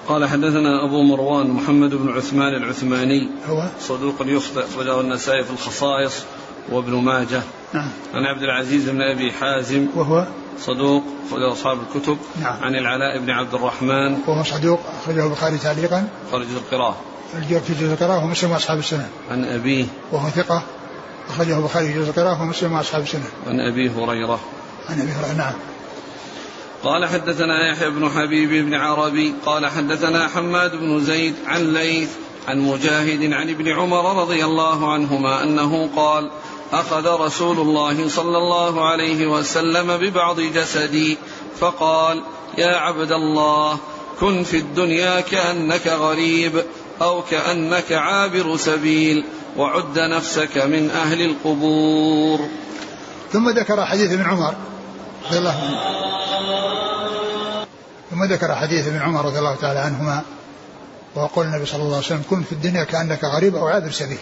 قال 0.08 0.30
حدثنا 0.30 0.86
أبو 0.86 1.04
مروان 1.04 1.50
محمد 1.50 1.90
بن 1.90 2.10
عثمان 2.10 2.54
العثماني 2.54 3.30
هو؟ 3.50 3.64
صدوق 3.80 4.16
يخطئ 4.26 4.66
أخرجه 4.66 5.02
النسائي 5.02 5.44
في 5.44 5.52
الخصائص 5.52 6.24
وابن 6.72 6.94
ماجه. 6.94 7.42
نعم. 7.74 7.90
عن 8.14 8.26
عبد 8.26 8.44
العزيز 8.44 8.90
بن 8.90 9.02
أبي 9.02 9.32
حازم 9.32 9.88
وهو؟ 9.96 10.28
صدوق 10.60 11.04
أخرجه 11.28 11.52
أصحاب 11.52 11.78
الكتب. 11.82 12.18
نعم. 12.42 12.64
عن 12.64 12.76
العلاء 12.76 13.20
بن 13.20 13.30
عبد 13.30 13.54
الرحمن 13.54 14.18
وهو 14.28 14.44
صدوق 14.44 14.80
أخرجه 15.02 15.26
البخاري 15.26 15.58
تعليقا. 15.58 16.08
خرج 16.32 16.48
القراءة 16.56 17.13
الجواب 17.38 17.62
في 17.62 17.74
جزء 17.74 17.94
القراءة 17.94 18.24
ومسلم 18.24 18.52
وأصحاب 18.52 18.80
السنة. 18.80 19.10
عن 19.32 19.46
أبيه. 19.46 19.86
وهو 20.12 20.30
ثقة 20.30 20.64
أخرجه 21.30 21.58
البخاري 21.58 21.88
في 21.88 22.00
جزء 22.00 22.10
القراءة 22.10 22.42
ومسلم 22.42 22.74
وأصحاب 22.74 23.04
السنة. 23.04 23.28
عن 23.48 23.60
أبي 23.60 23.90
هريرة. 23.90 24.40
عن 24.90 25.02
أبي 25.02 25.12
هريرة 25.12 25.38
نعم. 25.38 25.54
قال 26.84 27.06
حدثنا 27.06 27.72
يحيى 27.72 27.90
بن 27.90 28.10
حبيب 28.10 28.66
بن 28.66 28.74
عربي 28.74 29.34
قال 29.46 29.66
حدثنا 29.66 30.28
حماد 30.28 30.76
بن 30.76 31.00
زيد 31.00 31.36
عن 31.46 31.74
ليث 31.74 32.10
عن 32.48 32.60
مجاهد 32.60 33.34
عن 33.34 33.50
ابن 33.50 33.68
عمر 33.68 34.22
رضي 34.22 34.46
الله 34.46 34.94
عنهما 34.94 35.44
أنه 35.44 35.90
قال 35.96 36.32
أخذ 36.74 37.08
رسول 37.08 37.60
الله 37.60 38.10
صلى 38.10 38.38
الله 38.38 38.90
عليه 38.90 39.28
وسلم 39.28 39.98
ببعض 39.98 40.40
جسدي 40.40 41.18
فقال 41.60 42.24
يا 42.58 42.76
عبد 42.76 43.12
الله 43.12 43.78
كن 44.20 44.44
في 44.44 44.58
الدنيا 44.58 45.22
كأنك 45.22 45.88
غريب. 45.88 46.64
أو 47.04 47.22
كأنك 47.22 47.92
عابر 47.92 48.58
سبيل 48.58 49.26
وعد 49.58 50.00
نفسك 50.00 50.58
من 50.58 50.92
أهل 50.92 51.22
القبور. 51.22 52.40
ثم 53.32 53.50
ذكر 53.50 53.86
حديث 53.86 54.12
ابن 54.12 54.22
عمر 54.22 54.54
رضي 55.28 55.38
الله 55.38 55.52
عنه. 55.52 55.94
ثم 58.12 58.24
ذكر 58.24 58.56
حديث 58.56 58.88
ابن 58.88 58.98
عمر 58.98 59.26
رضي 59.26 59.40
الله 59.40 59.56
تعالى 59.56 59.80
عنهما 59.80 60.22
وقول 61.16 61.46
النبي 61.46 61.66
صلى 61.66 61.82
الله 61.82 61.96
عليه 61.96 62.06
وسلم 62.06 62.24
كن 62.30 62.44
في 62.44 62.52
الدنيا 62.52 62.84
كأنك 62.84 63.24
غريب 63.24 63.56
أو 63.56 63.68
عابر 63.68 63.92
سبيل. 63.92 64.18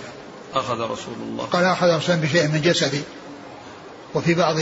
أخذ 0.54 0.80
رسول 0.80 1.14
الله. 1.22 1.46
قال 1.46 1.66
أخذ 1.66 1.88
رسول 1.88 2.16
الله 2.16 2.28
بشيء 2.28 2.48
من 2.48 2.62
جسدي. 2.62 3.02
وفي 4.16 4.34
بعض 4.34 4.56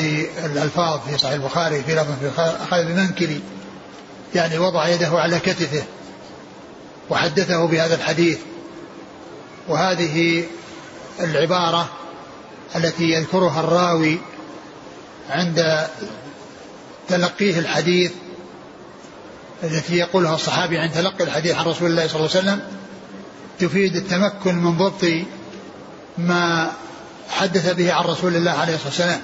الألفاظ 0.45 0.99
في 0.99 1.17
صحيح 1.17 1.34
البخاري 1.34 1.84
في 1.84 1.95
لفظ 1.95 2.39
أخذ 2.39 2.86
بمنكبي 2.86 3.41
يعني 4.36 4.57
وضع 4.57 4.88
يده 4.88 5.07
على 5.07 5.39
كتفه. 5.39 5.84
وحدثه 7.10 7.66
بهذا 7.68 7.95
الحديث. 7.95 8.38
وهذه 9.68 10.43
العبارة 11.20 11.89
التي 12.76 13.03
يذكرها 13.03 13.60
الراوي 13.60 14.20
عند 15.30 15.88
تلقيه 17.07 17.60
الحديث 17.60 18.12
التي 19.64 19.97
يقولها 19.97 20.36
الصحابي 20.36 20.78
عند 20.78 20.91
تلقي 20.91 21.24
الحديث 21.24 21.55
عن 21.55 21.66
رسول 21.66 21.91
الله 21.91 22.07
صلى 22.07 22.16
الله 22.16 22.30
عليه 22.36 22.39
وسلم 22.39 22.62
تفيد 23.60 23.95
التمكن 23.95 24.55
من 24.55 24.78
ضبط 24.78 25.05
ما 26.18 26.72
حدث 27.30 27.74
به 27.74 27.93
عن 27.93 28.03
رسول 28.03 28.36
الله 28.36 28.51
عليه 28.51 28.74
الصلاة 28.74 28.89
والسلام. 28.89 29.22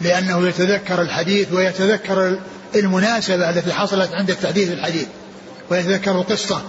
لأنه 0.00 0.48
يتذكر 0.48 1.02
الحديث 1.02 1.52
ويتذكر 1.52 2.38
المناسبة 2.74 3.50
التي 3.50 3.72
حصلت 3.72 4.12
عند 4.12 4.30
التحديث 4.30 4.72
الحديث. 4.72 5.06
ويتذكر 5.70 6.10
القصة. 6.10 6.62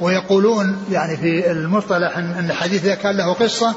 ويقولون 0.00 0.84
يعني 0.90 1.16
في 1.16 1.50
المصطلح 1.50 2.18
ان 2.18 2.50
الحديث 2.50 2.84
إذا 2.84 2.94
كان 2.94 3.16
له 3.16 3.32
قصة 3.32 3.74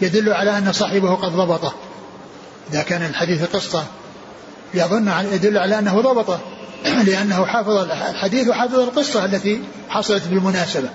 يدل 0.00 0.32
على 0.32 0.58
أن 0.58 0.72
صاحبه 0.72 1.14
قد 1.14 1.32
ضبطه. 1.32 1.74
إذا 2.72 2.82
كان 2.82 3.02
الحديث 3.02 3.44
قصة 3.44 3.84
يظن 4.74 5.12
يدل 5.32 5.58
على 5.58 5.78
أنه 5.78 6.00
ضبطه 6.00 6.40
لأنه 7.06 7.46
حافظ 7.46 7.76
الحديث 7.76 8.48
وحافظ 8.48 8.78
القصة 8.78 9.24
التي 9.24 9.62
حصلت 9.88 10.22
بالمناسبة. 10.28 10.88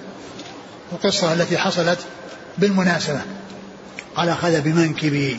القصة 0.91 1.33
التي 1.33 1.57
حصلت 1.57 1.99
بالمناسبة. 2.57 3.21
قال 4.15 4.29
أخذ 4.29 4.61
بمنكبي. 4.61 5.37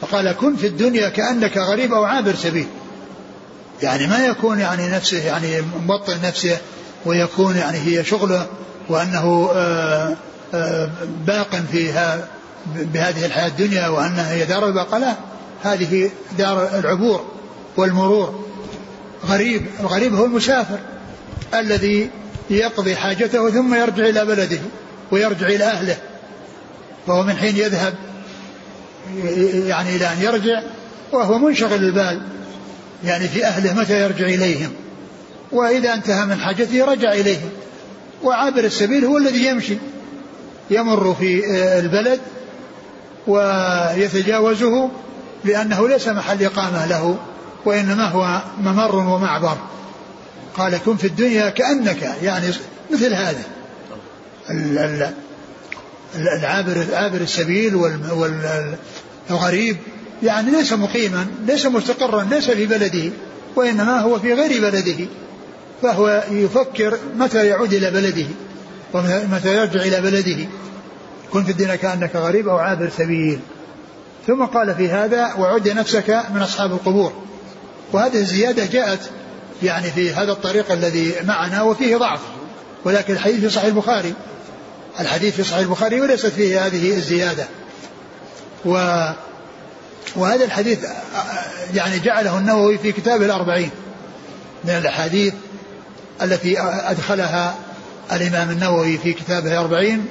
فقال 0.00 0.32
كن 0.32 0.56
في 0.56 0.66
الدنيا 0.66 1.08
كأنك 1.08 1.56
غريب 1.56 1.92
أو 1.92 2.04
عابر 2.04 2.34
سبيل. 2.34 2.66
يعني 3.82 4.06
ما 4.06 4.26
يكون 4.26 4.58
يعني 4.58 4.88
نفسه 4.88 5.26
يعني 5.26 5.60
مبطل 5.60 6.16
نفسه 6.24 6.58
ويكون 7.06 7.56
يعني 7.56 7.78
هي 7.78 8.04
شغله 8.04 8.46
وأنه 8.88 9.50
آه، 9.54 10.16
آه، 10.54 10.90
باق 11.26 11.62
فيها 11.72 12.28
بهذه 12.74 13.26
الحياة 13.26 13.46
الدنيا 13.46 13.88
وأنها 13.88 14.32
هي 14.32 14.44
دار 14.44 14.66
البقاء. 14.66 15.00
لا 15.00 15.14
هذه 15.62 16.10
دار 16.38 16.78
العبور 16.78 17.24
والمرور. 17.76 18.44
غريب 19.26 19.66
الغريب 19.80 20.14
هو 20.14 20.24
المسافر 20.24 20.78
الذي 21.54 22.10
يقضي 22.50 22.96
حاجته 22.96 23.50
ثم 23.50 23.74
يرجع 23.74 24.08
إلى 24.08 24.24
بلده 24.24 24.58
ويرجع 25.10 25.46
إلى 25.46 25.64
أهله. 25.64 25.96
وهو 27.06 27.22
من 27.22 27.36
حين 27.36 27.56
يذهب 27.56 27.94
يعني 29.66 29.96
إلى 29.96 30.06
أن 30.06 30.22
يرجع 30.22 30.62
وهو 31.12 31.38
منشغل 31.38 31.84
البال. 31.84 32.22
يعني 33.04 33.28
في 33.28 33.44
أهله 33.44 33.74
متى 33.74 34.02
يرجع 34.02 34.26
إليهم؟ 34.26 34.72
وإذا 35.52 35.94
انتهى 35.94 36.26
من 36.26 36.40
حاجته 36.40 36.84
رجع 36.84 37.12
إليهم. 37.12 37.50
وعابر 38.22 38.64
السبيل 38.64 39.04
هو 39.04 39.18
الذي 39.18 39.46
يمشي. 39.46 39.76
يمر 40.70 41.14
في 41.14 41.44
البلد 41.78 42.20
ويتجاوزه 43.26 44.90
لأنه 45.44 45.88
ليس 45.88 46.08
محل 46.08 46.44
إقامة 46.44 46.86
له 46.86 47.18
وإنما 47.64 48.04
هو 48.04 48.42
ممر 48.60 48.96
ومعبر. 48.96 49.56
قال 50.54 50.78
كن 50.84 50.96
في 50.96 51.06
الدنيا 51.06 51.50
كأنك. 51.50 52.16
يعني 52.22 52.46
مثل 52.90 53.14
هذا. 53.14 53.42
العابر 56.14 56.86
عابر 56.92 57.20
السبيل 57.20 57.74
والغريب 59.30 59.76
يعني 60.22 60.50
ليس 60.50 60.72
مقيما 60.72 61.26
ليس 61.46 61.66
مستقرا 61.66 62.22
ليس 62.30 62.50
في 62.50 62.66
بلده 62.66 63.10
وإنما 63.56 64.00
هو 64.00 64.18
في 64.18 64.34
غير 64.34 64.60
بلده 64.60 65.06
فهو 65.82 66.24
يفكر 66.30 66.98
متى 67.16 67.46
يعود 67.46 67.72
إلى 67.72 67.90
بلده 67.90 68.26
ومتى 68.94 69.56
يرجع 69.56 69.80
إلى 69.82 70.00
بلده. 70.00 70.46
كن 71.30 71.44
في 71.44 71.50
الدنيا 71.50 71.76
كأنك 71.76 72.16
غريب 72.16 72.48
أو 72.48 72.56
عابر 72.56 72.90
سبيل. 72.98 73.40
ثم 74.26 74.44
قال 74.44 74.74
في 74.74 74.88
هذا 74.88 75.34
وعد 75.34 75.68
نفسك 75.68 76.22
من 76.34 76.42
أصحاب 76.42 76.72
القبور. 76.72 77.12
وهذه 77.92 78.16
الزيادة 78.16 78.66
جاءت 78.66 79.00
يعني 79.62 79.90
في 79.90 80.12
هذا 80.12 80.32
الطريق 80.32 80.72
الذي 80.72 81.14
معنا 81.24 81.62
وفيه 81.62 81.96
ضعف 81.96 82.20
ولكن 82.84 83.12
الحديث 83.12 83.40
في 83.40 83.50
صحيح 83.50 83.64
البخاري. 83.64 84.14
الحديث 85.00 85.34
في 85.36 85.42
صحيح 85.42 85.58
البخاري 85.58 86.00
وليست 86.00 86.26
فيه 86.26 86.66
هذه 86.66 86.96
الزيادة. 86.96 87.46
و 88.64 88.76
وهذا 90.16 90.44
الحديث 90.44 90.78
يعني 91.74 91.98
جعله 91.98 92.38
النووي 92.38 92.78
في 92.78 92.92
كتابه 92.92 93.26
الأربعين 93.26 93.70
من 94.64 94.70
الأحاديث 94.70 95.34
التي 96.22 96.60
أدخلها 96.60 97.54
الإمام 98.12 98.50
النووي 98.50 98.98
في 98.98 99.12
كتابه 99.12 99.52
الأربعين 99.52 100.06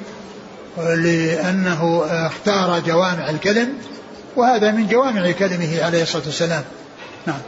لأنه 0.77 2.05
اختار 2.09 2.79
جوامع 2.79 3.29
الكلم 3.29 3.73
وهذا 4.35 4.71
من 4.71 4.87
جوامع 4.87 5.31
كلمه 5.31 5.83
عليه 5.83 6.03
الصلاة 6.03 6.23
والسلام. 6.25 6.63
نعم. 7.27 7.39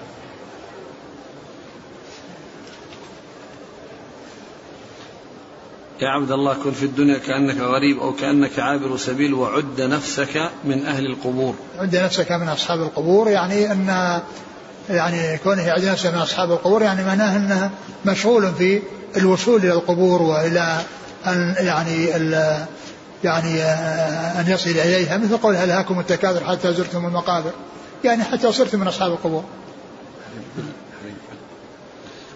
يا 6.01 6.09
عبد 6.09 6.31
الله 6.31 6.53
كن 6.53 6.71
في 6.71 6.83
الدنيا 6.83 7.17
كأنك 7.17 7.57
غريب 7.57 7.99
أو 7.99 8.13
كأنك 8.13 8.59
عابر 8.59 8.97
سبيل 8.97 9.33
وعد 9.33 9.81
نفسك 9.81 10.49
من 10.65 10.85
أهل 10.85 11.05
القبور. 11.05 11.55
عد 11.77 11.95
نفسك 11.95 12.31
من 12.31 12.47
أصحاب 12.49 12.81
القبور 12.81 13.29
يعني 13.29 13.71
أن 13.71 14.19
يعني 14.89 15.37
كونه 15.37 15.61
يعد 15.61 15.85
نفسه 15.85 16.11
من 16.11 16.17
أصحاب 16.17 16.51
القبور 16.51 16.81
يعني 16.81 17.05
معناه 17.05 17.37
أنه 17.37 17.71
مشغول 18.05 18.53
في 18.53 18.81
الوصول 19.17 19.59
إلى 19.59 19.73
القبور 19.73 20.21
وإلى 20.21 20.77
أن 21.27 21.55
يعني 21.59 22.05
يعني 23.23 23.63
أن 24.39 24.45
يصل 24.47 24.69
إليها 24.69 25.17
مثل 25.17 25.37
قول 25.37 25.55
هل 25.55 25.69
هاكم 25.69 25.99
التكاثر 25.99 26.43
حتى 26.43 26.73
زرتم 26.73 27.05
المقابر؟ 27.05 27.51
يعني 28.03 28.23
حتى 28.23 28.51
صرتم 28.51 28.79
من 28.79 28.87
أصحاب 28.87 29.11
القبور. 29.11 29.43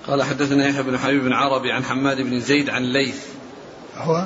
قال 0.07 0.24
حدثنا 0.24 0.68
يحيى 0.68 0.84
بن 0.84 0.97
حبيب 0.97 1.24
بن 1.24 1.34
عربي 1.34 1.72
عن 1.72 1.84
حماد 1.84 2.22
بن 2.22 2.39
زيد 2.39 2.70
عن 2.70 2.84
ليث. 2.84 3.26
هو 3.98 4.26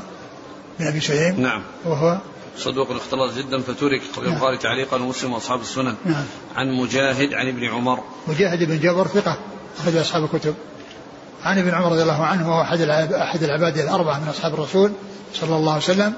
من 0.79 0.87
أبي 0.87 0.99
سليم 0.99 1.41
نعم. 1.41 1.63
وهو 1.85 2.17
صدوق 2.57 2.91
الاختلاط 2.91 3.33
جدا 3.33 3.61
فترك 3.61 4.01
نعم. 4.17 4.25
البخاري 4.25 4.57
تعليقا 4.57 4.97
ومسلم 4.97 5.33
وأصحاب 5.33 5.61
السنن 5.61 5.95
نعم. 6.05 6.23
عن 6.55 6.71
مجاهد 6.71 7.33
عن 7.33 7.47
ابن 7.47 7.65
عمر. 7.65 7.99
مجاهد 8.27 8.63
بن 8.63 8.79
جبر 8.79 9.07
ثقة 9.07 9.37
أخرج 9.79 9.95
أصحاب 9.95 10.23
الكتب. 10.23 10.55
عن 11.43 11.59
ابن 11.59 11.73
عمر 11.73 11.91
رضي 11.91 12.01
الله 12.01 12.25
عنه 12.25 12.49
وهو 12.49 12.61
أحد 12.61 12.81
أحد 13.11 13.43
العباد 13.43 13.77
الأربعة 13.77 14.19
من 14.19 14.27
أصحاب 14.27 14.53
الرسول 14.53 14.91
صلى 15.33 15.55
الله 15.55 15.71
عليه 15.71 15.83
وسلم 15.83 16.13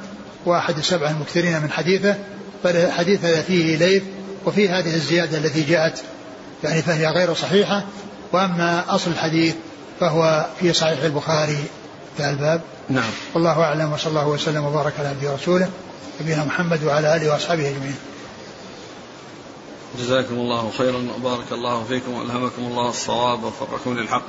وأحد 0.46 0.78
السبعة 0.78 1.12
المكثرين 1.12 1.62
من 1.62 1.72
حديثه. 1.72 2.18
فالحديث 2.64 3.26
فيه 3.26 3.78
ليث 3.78 4.04
وفي 4.46 4.70
هذه 4.70 4.96
الزيادة 4.96 5.38
التي 5.38 5.64
جاءت 5.64 6.04
يعني 6.64 6.82
فهي 6.82 7.08
غير 7.08 7.34
صحيحة. 7.34 7.86
وأما 8.34 8.96
أصل 8.96 9.12
الحديث 9.12 9.56
فهو 10.00 10.46
في 10.60 10.74
صحيح 10.74 11.04
البخاري. 11.04 11.64
في 12.20 12.30
الباب. 12.30 12.62
نعم. 12.90 13.12
والله 13.34 13.62
أعلم 13.64 13.94
وصلى 13.94 14.10
الله 14.10 14.28
وسلم 14.28 14.66
وبارك 14.66 14.94
على 15.00 15.08
عبده 15.08 15.32
ورسوله 15.32 15.70
نبينا 16.22 16.46
محمد 16.46 16.84
وعلى 16.84 17.16
آله 17.16 17.32
وأصحابه 17.32 17.70
أجمعين. 17.70 17.96
جزاكم 20.00 20.34
الله 20.34 20.72
خيرا 20.78 21.08
وبارك 21.18 21.52
الله 21.52 21.84
فيكم 21.84 22.14
وألهمكم 22.14 22.62
الله 22.62 22.90
الصواب 22.90 23.44
ووفقكم 23.44 23.98
للحق. 23.98 24.24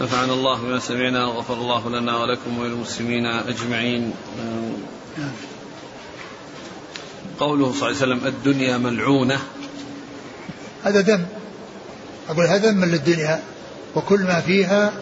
نفعنا 0.00 0.32
الله 0.32 0.58
بما 0.58 0.78
سمعنا 0.78 1.26
وغفر 1.26 1.54
الله 1.54 1.88
لنا 1.90 2.16
ولكم 2.16 2.58
وللمسلمين 2.58 3.26
أجمعين. 3.26 4.12
قوله 7.40 7.72
صلى 7.72 7.76
الله 7.76 7.86
عليه 7.86 7.96
وسلم 7.96 8.26
الدنيا 8.26 8.76
ملعونة. 8.78 9.38
هذا 10.84 11.00
ذم 11.00 11.26
أقول 12.28 12.46
هذا 12.46 12.70
ذم 12.70 12.84
للدنيا 12.84 13.42
وكل 13.94 14.20
ما 14.20 14.40
فيها 14.40 14.92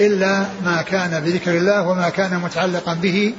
إلا 0.00 0.46
ما 0.64 0.82
كان 0.82 1.20
بذكر 1.20 1.50
الله 1.50 1.88
وما 1.88 2.08
كان 2.08 2.38
متعلقا 2.38 2.94
به 2.94 3.34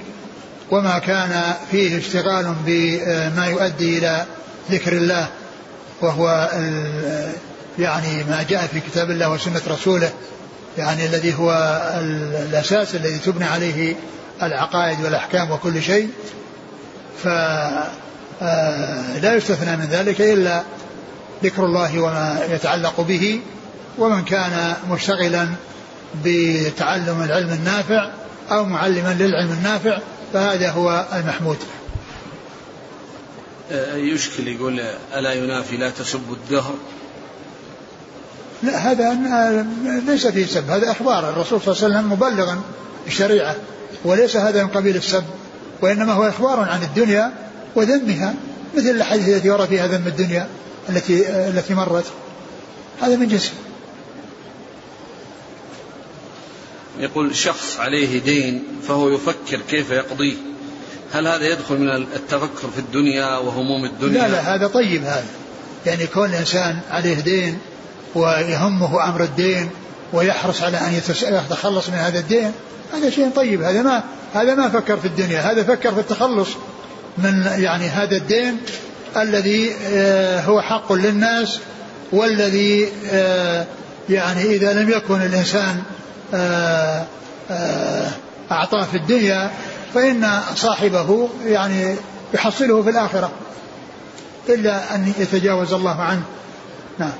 وما 0.72 0.99
كان 0.99 1.54
فيه 1.72 1.97
اشتغال 1.97 2.56
بما 2.66 3.47
يؤدي 3.47 3.97
إلى 3.97 4.26
ذكر 4.72 4.93
الله 4.93 5.28
وهو 6.01 6.49
يعني 7.80 8.24
ما 8.24 8.45
جاء 8.49 8.68
في 8.68 8.80
كتاب 8.80 9.12
الله 9.12 9.30
وسنة 9.30 9.62
رسوله 9.68 10.12
يعني 10.78 11.06
الذي 11.06 11.34
هو 11.34 11.51
الأساس 12.49 12.95
الذي 12.95 13.18
تبنى 13.18 13.45
عليه 13.45 13.95
العقائد 14.41 15.01
والأحكام 15.04 15.51
وكل 15.51 15.82
شيء. 15.82 16.10
فلا 17.24 17.89
آه، 18.41 19.36
يستثنى 19.36 19.78
من 19.78 19.86
ذلك 19.86 20.22
إلا 20.22 20.62
ذكر 21.43 21.66
الله 21.66 21.99
وما 21.99 22.39
يتعلق 22.49 23.01
به 23.01 23.39
ومن 23.97 24.24
كان 24.24 24.74
مشتغلا 24.91 25.47
بتعلم 26.26 27.22
العلم 27.22 27.49
النافع 27.49 28.11
أو 28.51 28.66
معلما 28.66 29.14
للعلم 29.20 29.51
النافع 29.51 29.99
فهذا 30.34 30.70
هو 30.70 31.05
المحمود. 31.14 31.57
آه، 33.72 33.95
يشكل 33.95 34.47
يقول 34.47 34.80
ألا 35.16 35.34
ينافي 35.34 35.78
لا 35.78 35.89
تسبوا 35.89 36.36
الدهر؟ 36.36 36.74
لا 38.64 38.78
هذا 38.78 39.18
ليس 40.07 40.28
فيه 40.28 40.45
سب 40.45 40.70
هذا 40.70 40.91
إخبار. 40.91 41.30
الرسول 41.30 41.61
صلى 41.61 41.74
الله 41.74 41.84
عليه 41.84 41.95
وسلم 41.95 42.14
مبلغا 42.14 42.61
الشريعة 43.07 43.55
وليس 44.05 44.36
هذا 44.36 44.64
من 44.64 44.70
قبيل 44.70 44.95
السب 44.95 45.24
وإنما 45.82 46.14
هو 46.14 46.30
إخبار 46.30 46.59
عن 46.59 46.84
الدنيا 46.84 47.32
وذمها 47.76 48.34
مثل 48.76 48.89
الحديث 48.89 49.30
التي 49.30 49.49
ورد 49.49 49.68
فيها 49.68 49.88
ذم 49.88 50.07
الدنيا 50.07 50.47
التي 50.89 51.30
التي 51.30 51.74
مرت. 51.74 52.05
هذا 53.01 53.16
من 53.16 53.28
جنسه. 53.28 53.51
يقول 57.00 57.36
شخص 57.36 57.80
عليه 57.80 58.20
دين 58.20 58.64
فهو 58.88 59.10
يفكر 59.10 59.60
كيف 59.70 59.91
يقضيه. 59.91 60.36
هل 61.14 61.28
هذا 61.28 61.48
يدخل 61.48 61.78
من 61.78 61.89
التفكر 61.89 62.70
في 62.74 62.80
الدنيا 62.80 63.38
وهموم 63.38 63.86
الدنيا؟ 63.86 64.14
لا 64.14 64.28
لا 64.28 64.56
هذا 64.56 64.68
طيب 64.68 65.04
هذا. 65.04 65.26
يعني 65.86 66.08
كون 66.08 66.30
الإنسان 66.30 66.80
عليه 66.91 67.20
دين 67.20 67.58
ويهمه 68.16 69.10
أمر 69.10 69.24
الدين 69.24 69.70
ويحرص 70.14 70.64
على 70.64 70.78
أن 70.78 70.94
يتخلص 70.94 71.89
من 71.89 71.96
هذا 71.96 72.20
الدين 72.20 72.52
هذا 72.94 73.10
شيء 73.10 73.30
طيب. 73.30 73.62
هذا 73.62 73.82
ما 73.82 74.04
هذا 74.34 74.56
ما 74.56 74.70
فكر 74.70 74.98
في 74.98 75.06
الدنيا 75.06 75.41
هذا 75.52 75.64
فكر 75.64 75.94
في 75.94 76.00
التخلص 76.00 76.50
من 77.18 77.48
يعني 77.58 77.88
هذا 77.88 78.16
الدين 78.18 78.58
الذي 79.18 79.72
آه، 79.86 80.41
هو 80.41 80.62
حق 80.62 80.94
للناس 80.94 81.60
والذي 82.12 82.89
آه، 83.12 83.66
يعني 84.10 84.44
إذا 84.44 84.74
لم 84.74 84.89
يكن 84.89 85.22
الإنسان 85.22 85.84
أعطاه 88.51 88.84
في 88.84 88.97
الدنيا 88.97 89.51
فإن 89.93 90.39
صاحبه 90.55 91.30
يعني 91.45 91.95
يحصله 92.34 92.84
في 92.84 92.89
الآخرة 92.89 93.32
إلا 94.49 94.95
أن 94.95 95.13
يتجاوز 95.17 95.74
الله 95.74 96.01
عنه. 96.01 96.24
نعم. 96.99 97.13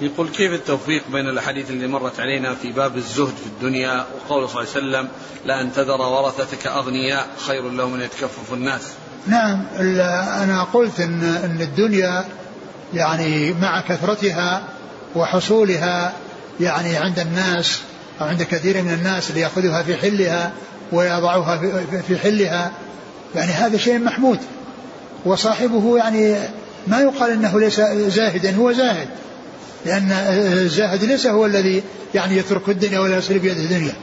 يقول 0.00 0.28
كيف 0.28 0.52
التوفيق 0.52 1.02
بين 1.12 1.28
الأحاديث 1.28 1.70
اللي 1.70 1.86
مرت 1.86 2.20
علينا 2.20 2.54
في 2.54 2.72
باب 2.72 2.96
الزهد 2.96 3.34
في 3.36 3.46
الدنيا 3.46 4.04
وقول 4.28 4.48
صلى 4.48 4.62
الله 4.62 4.70
عليه 4.74 4.86
وسلم 4.86 5.08
لأن 5.44 5.72
تذر 5.72 6.00
ورثتك 6.00 6.66
أغنياء 6.66 7.26
خير 7.46 7.70
لهم 7.70 7.92
من 7.92 8.00
يتكفف 8.00 8.52
الناس. 8.52 8.82
نعم. 9.26 9.66
أنا 10.42 10.62
قلت 10.62 11.00
ان 11.00 11.22
إن 11.22 11.60
الدنيا 11.60 12.24
يعني 12.94 13.52
مع 13.52 13.80
كثرتها 13.80 14.62
وحصولها 15.16 16.12
يعني 16.60 16.96
عند 16.96 17.18
الناس 17.18 17.80
أو 18.20 18.26
عند 18.26 18.42
كثير 18.42 18.82
من 18.82 18.92
الناس 18.92 19.30
ليأخذها 19.30 19.82
في 19.82 19.96
حلها 19.96 20.52
ويضعها 20.92 21.60
في 22.08 22.18
حلها. 22.18 22.70
يعني 23.34 23.52
هذا 23.52 23.78
شيء 23.78 23.98
محمود. 23.98 24.38
وصاحبه 25.24 25.96
يعني 25.98 26.36
ما 26.86 27.00
يقال 27.00 27.30
إنه 27.30 27.60
ليس 27.60 27.80
زاهدا 28.08 28.56
هو 28.56 28.72
زاهد. 28.72 29.08
لأن 29.86 30.10
الزاهد 30.52 31.04
ليس 31.04 31.26
هو 31.26 31.46
الذي 31.46 31.82
يعني 32.14 32.36
يترك 32.36 32.68
الدنيا 32.68 32.98
ولا 32.98 33.16
يصرف 33.18 33.42
بيده 33.42 33.60
الدنيا. 33.60 33.94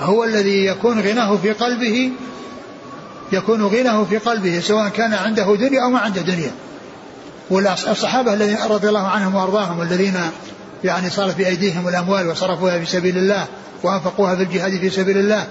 هو 0.00 0.24
الذي 0.24 0.66
يكون 0.66 1.00
غناه 1.00 1.36
في 1.36 1.52
قلبه 1.52 2.10
يكون 3.32 3.62
غناه 3.62 4.04
في 4.04 4.18
قلبه 4.18 4.60
سواء 4.60 4.88
كان 4.88 5.14
عنده 5.14 5.56
دنيا 5.56 5.82
أو 5.82 5.90
ما 5.90 5.98
عنده 5.98 6.20
دنيا. 6.20 6.50
والصحابة 7.50 8.34
الذين 8.34 8.56
رضي 8.68 8.88
الله 8.88 9.06
عنهم 9.06 9.34
وأرضاهم 9.34 9.82
الذين 9.82 10.14
يعني 10.84 11.10
صارت 11.10 11.34
في 11.34 11.46
أيديهم 11.46 11.88
الأموال 11.88 12.28
وصرفوها 12.28 12.78
في 12.78 12.86
سبيل 12.86 13.18
الله 13.18 13.46
وأنفقوها 13.82 14.36
في 14.36 14.42
الجهاد 14.42 14.80
في 14.80 14.90
سبيل 14.90 15.18
الله. 15.18 15.46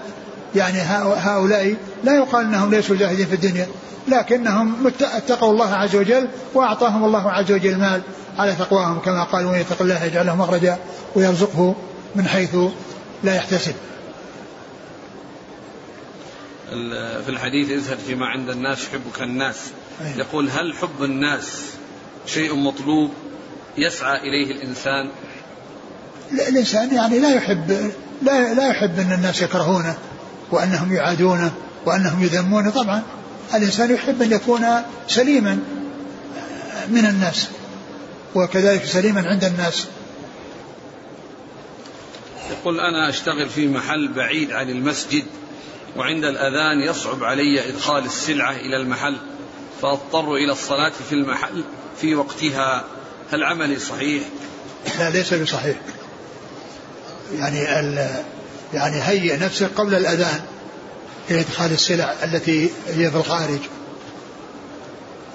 يعني 0.56 0.80
هؤلاء 0.82 1.76
لا 2.04 2.16
يقال 2.16 2.46
أنهم 2.46 2.72
ليسوا 2.72 2.96
زاهدين 2.96 3.26
في 3.26 3.36
الدنيا 3.36 3.68
لكنهم 4.08 4.92
اتقوا 5.02 5.52
الله 5.52 5.74
عز 5.76 5.96
وجل 5.96 6.28
وأعطاهم 6.54 7.06
الله 7.06 7.32
عز 7.32 7.52
وجل 7.52 7.70
المال 7.70 8.02
على 8.38 8.56
تقواهم 8.56 9.00
كما 9.00 9.24
قال 9.24 9.46
ومن 9.46 9.60
يتق 9.60 9.82
الله 9.82 10.04
يجعل 10.04 10.26
له 10.26 10.36
مخرجا 10.36 10.78
ويرزقه 11.16 11.76
من 12.16 12.28
حيث 12.28 12.56
لا 13.24 13.36
يحتسب. 13.36 13.74
في 17.26 17.30
الحديث 17.30 17.72
ازهد 17.72 17.98
فيما 17.98 18.26
عند 18.26 18.50
الناس 18.50 18.84
يحبك 18.84 19.22
الناس. 19.22 19.56
يقول 20.16 20.50
هل 20.50 20.74
حب 20.74 21.04
الناس 21.04 21.72
شيء 22.26 22.56
مطلوب 22.56 23.12
يسعى 23.78 24.18
إليه 24.18 24.52
الإنسان؟ 24.52 25.10
لا 26.32 26.50
الإنسان 26.50 26.96
يعني 26.96 27.20
لا 27.20 27.36
يحب 27.36 27.92
لا 28.22 28.54
لا 28.54 28.68
يحب 28.68 29.00
أن 29.00 29.12
الناس 29.12 29.42
يكرهونه 29.42 29.98
وأنهم 30.52 30.94
يعادونه 30.94 31.52
وأنهم 31.86 32.24
يذمونه. 32.24 32.70
طبعا 32.70 33.04
الإنسان 33.54 33.94
يحب 33.94 34.22
أن 34.22 34.32
يكون 34.32 34.66
سليما 35.08 35.60
من 36.90 37.06
الناس 37.06 37.48
وكذلك 38.36 38.86
سليما 38.86 39.28
عند 39.28 39.44
الناس. 39.44 39.88
يقول 42.52 42.80
أنا 42.80 43.10
أشتغل 43.10 43.50
في 43.50 43.68
محل 43.68 44.08
بعيد 44.08 44.52
عن 44.52 44.70
المسجد 44.70 45.24
وعند 45.98 46.24
الأذان 46.24 46.82
يصعب 46.82 47.24
علي 47.24 47.70
إدخال 47.70 48.06
السلعة 48.06 48.52
إلى 48.52 48.78
المحل 48.78 49.18
فأضطر 49.82 50.36
إلى 50.36 50.52
الصلاة 50.52 50.94
في 51.10 51.16
المحل 51.16 51.64
في 52.02 52.16
وقتها. 52.16 52.84
هل 53.32 53.44
عملي 53.44 53.80
صحيح؟ 53.80 54.24
لا 55.00 55.10
ليس 55.10 55.34
بصحيح. 55.34 55.76
يعني 57.40 57.80
ال 57.80 58.10
يعني 58.74 59.02
هيئ 59.04 59.38
نفسك 59.38 59.70
قبل 59.76 59.96
الأذان 59.96 60.42
إلى 61.30 61.40
إدخال 61.40 61.72
السلع 61.72 62.14
التي 62.24 62.70
هي 62.88 63.12
في 63.12 63.18
الخارج. 63.18 63.60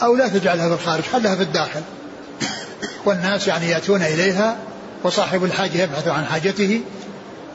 أو 0.02 0.16
لا 0.16 0.28
تجعلها 0.28 0.68
في 0.68 0.74
الخارج 0.74 1.04
خلها 1.12 1.34
في 1.34 1.42
الداخل. 1.42 1.80
والناس 3.04 3.48
يعني 3.48 3.70
يأتون 3.70 4.02
إليها 4.02 4.56
وصاحب 5.04 5.44
الحاجة 5.44 5.82
يبحث 5.82 6.08
عن 6.08 6.24
حاجته. 6.24 6.80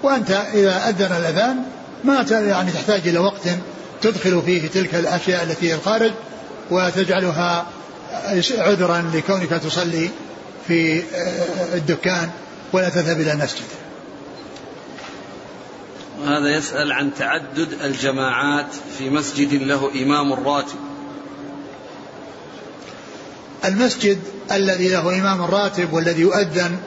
وأنت 0.03 0.31
إذا 0.31 0.89
أذن 0.89 1.15
الأذان 1.15 1.63
ما 2.03 2.25
يعني 2.31 2.71
تحتاج 2.71 3.07
إلى 3.07 3.19
وقت 3.19 3.47
تدخل 4.01 4.41
فيه 4.45 4.67
تلك 4.67 4.95
الأشياء 4.95 5.43
التي 5.43 5.69
في 5.69 5.73
الخارج 5.73 6.11
وتجعلها 6.71 7.65
عذرا 8.57 9.11
لكونك 9.13 9.49
تصلي. 9.49 10.09
في 10.67 11.03
الدكان 11.73 12.29
ولا 12.73 12.89
تذهب 12.89 13.21
إلى 13.21 13.31
المسجد 13.31 13.65
هذا 16.25 16.57
يسأل 16.57 16.91
عن 16.91 17.11
تعدد 17.19 17.73
الجماعات 17.83 18.67
في 18.97 19.09
مسجد 19.09 19.53
له 19.53 19.91
إمام 20.03 20.33
راتب. 20.33 20.75
المسجد 23.65 24.19
الذي 24.51 24.87
له 24.87 25.19
إمام 25.19 25.41
راتب 25.41 25.93
والذي 25.93 26.21
يؤذن 26.21 26.77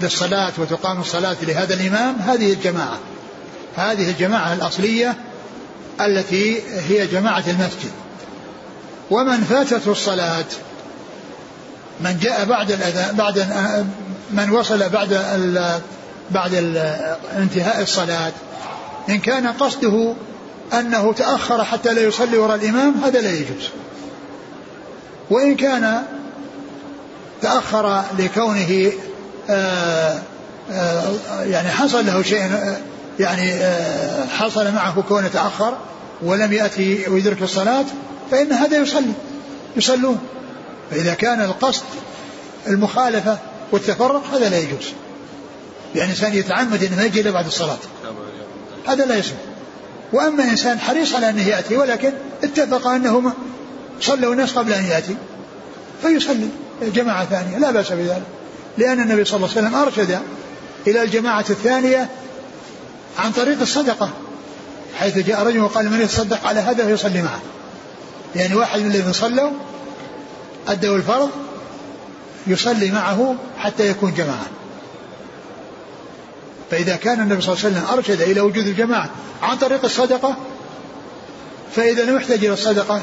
للصلاة 0.00 0.52
وتقام 0.58 1.00
الصلاة 1.00 1.36
لهذا 1.42 1.74
الإمام 1.74 2.16
هذه 2.16 2.52
الجماعة. 2.52 2.98
هذه 3.76 4.10
الجماعة 4.10 4.52
الأصلية 4.52 5.16
التي 6.00 6.62
هي 6.88 7.06
جماعة 7.06 7.44
المسجد. 7.46 7.90
ومن 9.10 9.40
فاتته 9.40 9.92
الصلاة 9.92 10.44
من 12.04 12.18
جاء 12.22 12.44
بعد 12.44 12.70
الأذان 12.70 13.16
بعد 13.16 13.46
من 14.30 14.50
وصل 14.50 14.88
بعد 14.88 15.20
بعد 16.30 16.54
انتهاء 17.36 17.82
الصلاة. 17.82 18.32
إن 19.08 19.18
كان 19.18 19.46
قصده 19.46 20.14
أنه 20.72 21.12
تأخر 21.12 21.64
حتى 21.64 21.94
لا 21.94 22.02
يصلي 22.02 22.38
وراء 22.38 22.56
الإمام 22.56 22.94
هذا 23.04 23.20
لا 23.20 23.30
يجوز. 23.30 23.68
وإن 25.30 25.56
كان 25.56 26.02
تأخر 27.42 28.02
لكونه 28.18 28.92
آآ 29.50 30.18
آآ 30.72 31.02
يعني 31.44 31.68
حصل 31.68 32.06
له 32.06 32.22
شيء 32.22 32.50
يعني 33.20 33.60
حصل 34.38 34.72
معه 34.72 35.04
كونه 35.08 35.28
تأخر 35.28 35.76
ولم 36.22 36.52
يأتي 36.52 37.08
ويدرك 37.08 37.42
الصلاة 37.42 37.84
فإن 38.30 38.52
هذا 38.52 38.78
يصلي 38.78 39.12
يصلون. 39.76 40.18
فإذا 40.92 41.14
كان 41.14 41.40
القصد 41.40 41.84
المخالفة 42.66 43.38
والتفرق 43.72 44.22
هذا 44.34 44.48
لا 44.48 44.58
يجوز. 44.58 44.92
يعني 45.94 46.10
إنسان 46.10 46.34
يتعمد 46.34 46.84
أنه 46.84 47.02
يجي 47.02 47.30
بعد 47.30 47.46
الصلاة. 47.46 47.78
هذا 48.86 49.04
لا 49.06 49.16
يصح 49.16 49.32
وأما 50.12 50.44
إنسان 50.44 50.78
حريص 50.78 51.14
على 51.14 51.30
أنه 51.30 51.48
يأتي 51.48 51.76
ولكن 51.76 52.12
اتفق 52.44 52.86
أنه 52.86 53.32
صلوا 54.00 54.32
الناس 54.32 54.52
قبل 54.52 54.72
أن 54.72 54.84
يأتي 54.84 55.16
فيصلي. 56.02 56.48
جماعة 56.82 57.24
ثانية 57.24 57.58
لا 57.58 57.70
بأس 57.70 57.92
بذلك. 57.92 58.22
لأن 58.78 59.00
النبي 59.00 59.24
صلى 59.24 59.36
الله 59.36 59.48
عليه 59.48 59.66
وسلم 59.66 59.74
أرشد 59.74 60.18
إلى 60.86 61.02
الجماعة 61.02 61.44
الثانية 61.50 62.08
عن 63.18 63.32
طريق 63.32 63.60
الصدقة 63.60 64.10
حيث 64.98 65.18
جاء 65.18 65.42
رجل 65.42 65.60
وقال 65.60 65.90
من 65.90 66.00
يتصدق 66.00 66.46
على 66.46 66.60
هذا 66.60 66.86
فيصلي 66.86 67.22
معه. 67.22 67.40
يعني 68.36 68.54
واحد 68.54 68.80
من 68.80 68.86
الذين 68.86 69.12
صلوا 69.12 69.50
أدوا 70.68 70.96
الفرض 70.96 71.30
يصلي 72.46 72.90
معه 72.90 73.34
حتى 73.58 73.90
يكون 73.90 74.14
جماعة. 74.14 74.46
فإذا 76.70 76.96
كان 76.96 77.20
النبي 77.20 77.42
صلى 77.42 77.54
الله 77.54 77.64
عليه 77.64 77.76
وسلم 77.76 77.98
أرشد 77.98 78.20
إلى 78.20 78.40
وجود 78.40 78.66
الجماعة 78.66 79.10
عن 79.42 79.56
طريق 79.56 79.84
الصدقة 79.84 80.36
فإذا 81.76 82.04
لم 82.04 82.16
يحتاج 82.16 82.44
إلى 82.44 82.52
الصدقة 82.52 83.02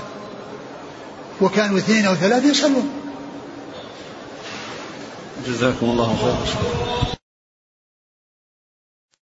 وكانوا 1.42 1.78
اثنين 1.78 2.06
أو 2.06 2.16
ثلاثة 2.16 2.50
يصلون. 2.50 2.90
جزاكم 5.48 5.86
الله 5.86 6.18
خيرا. 6.22 7.19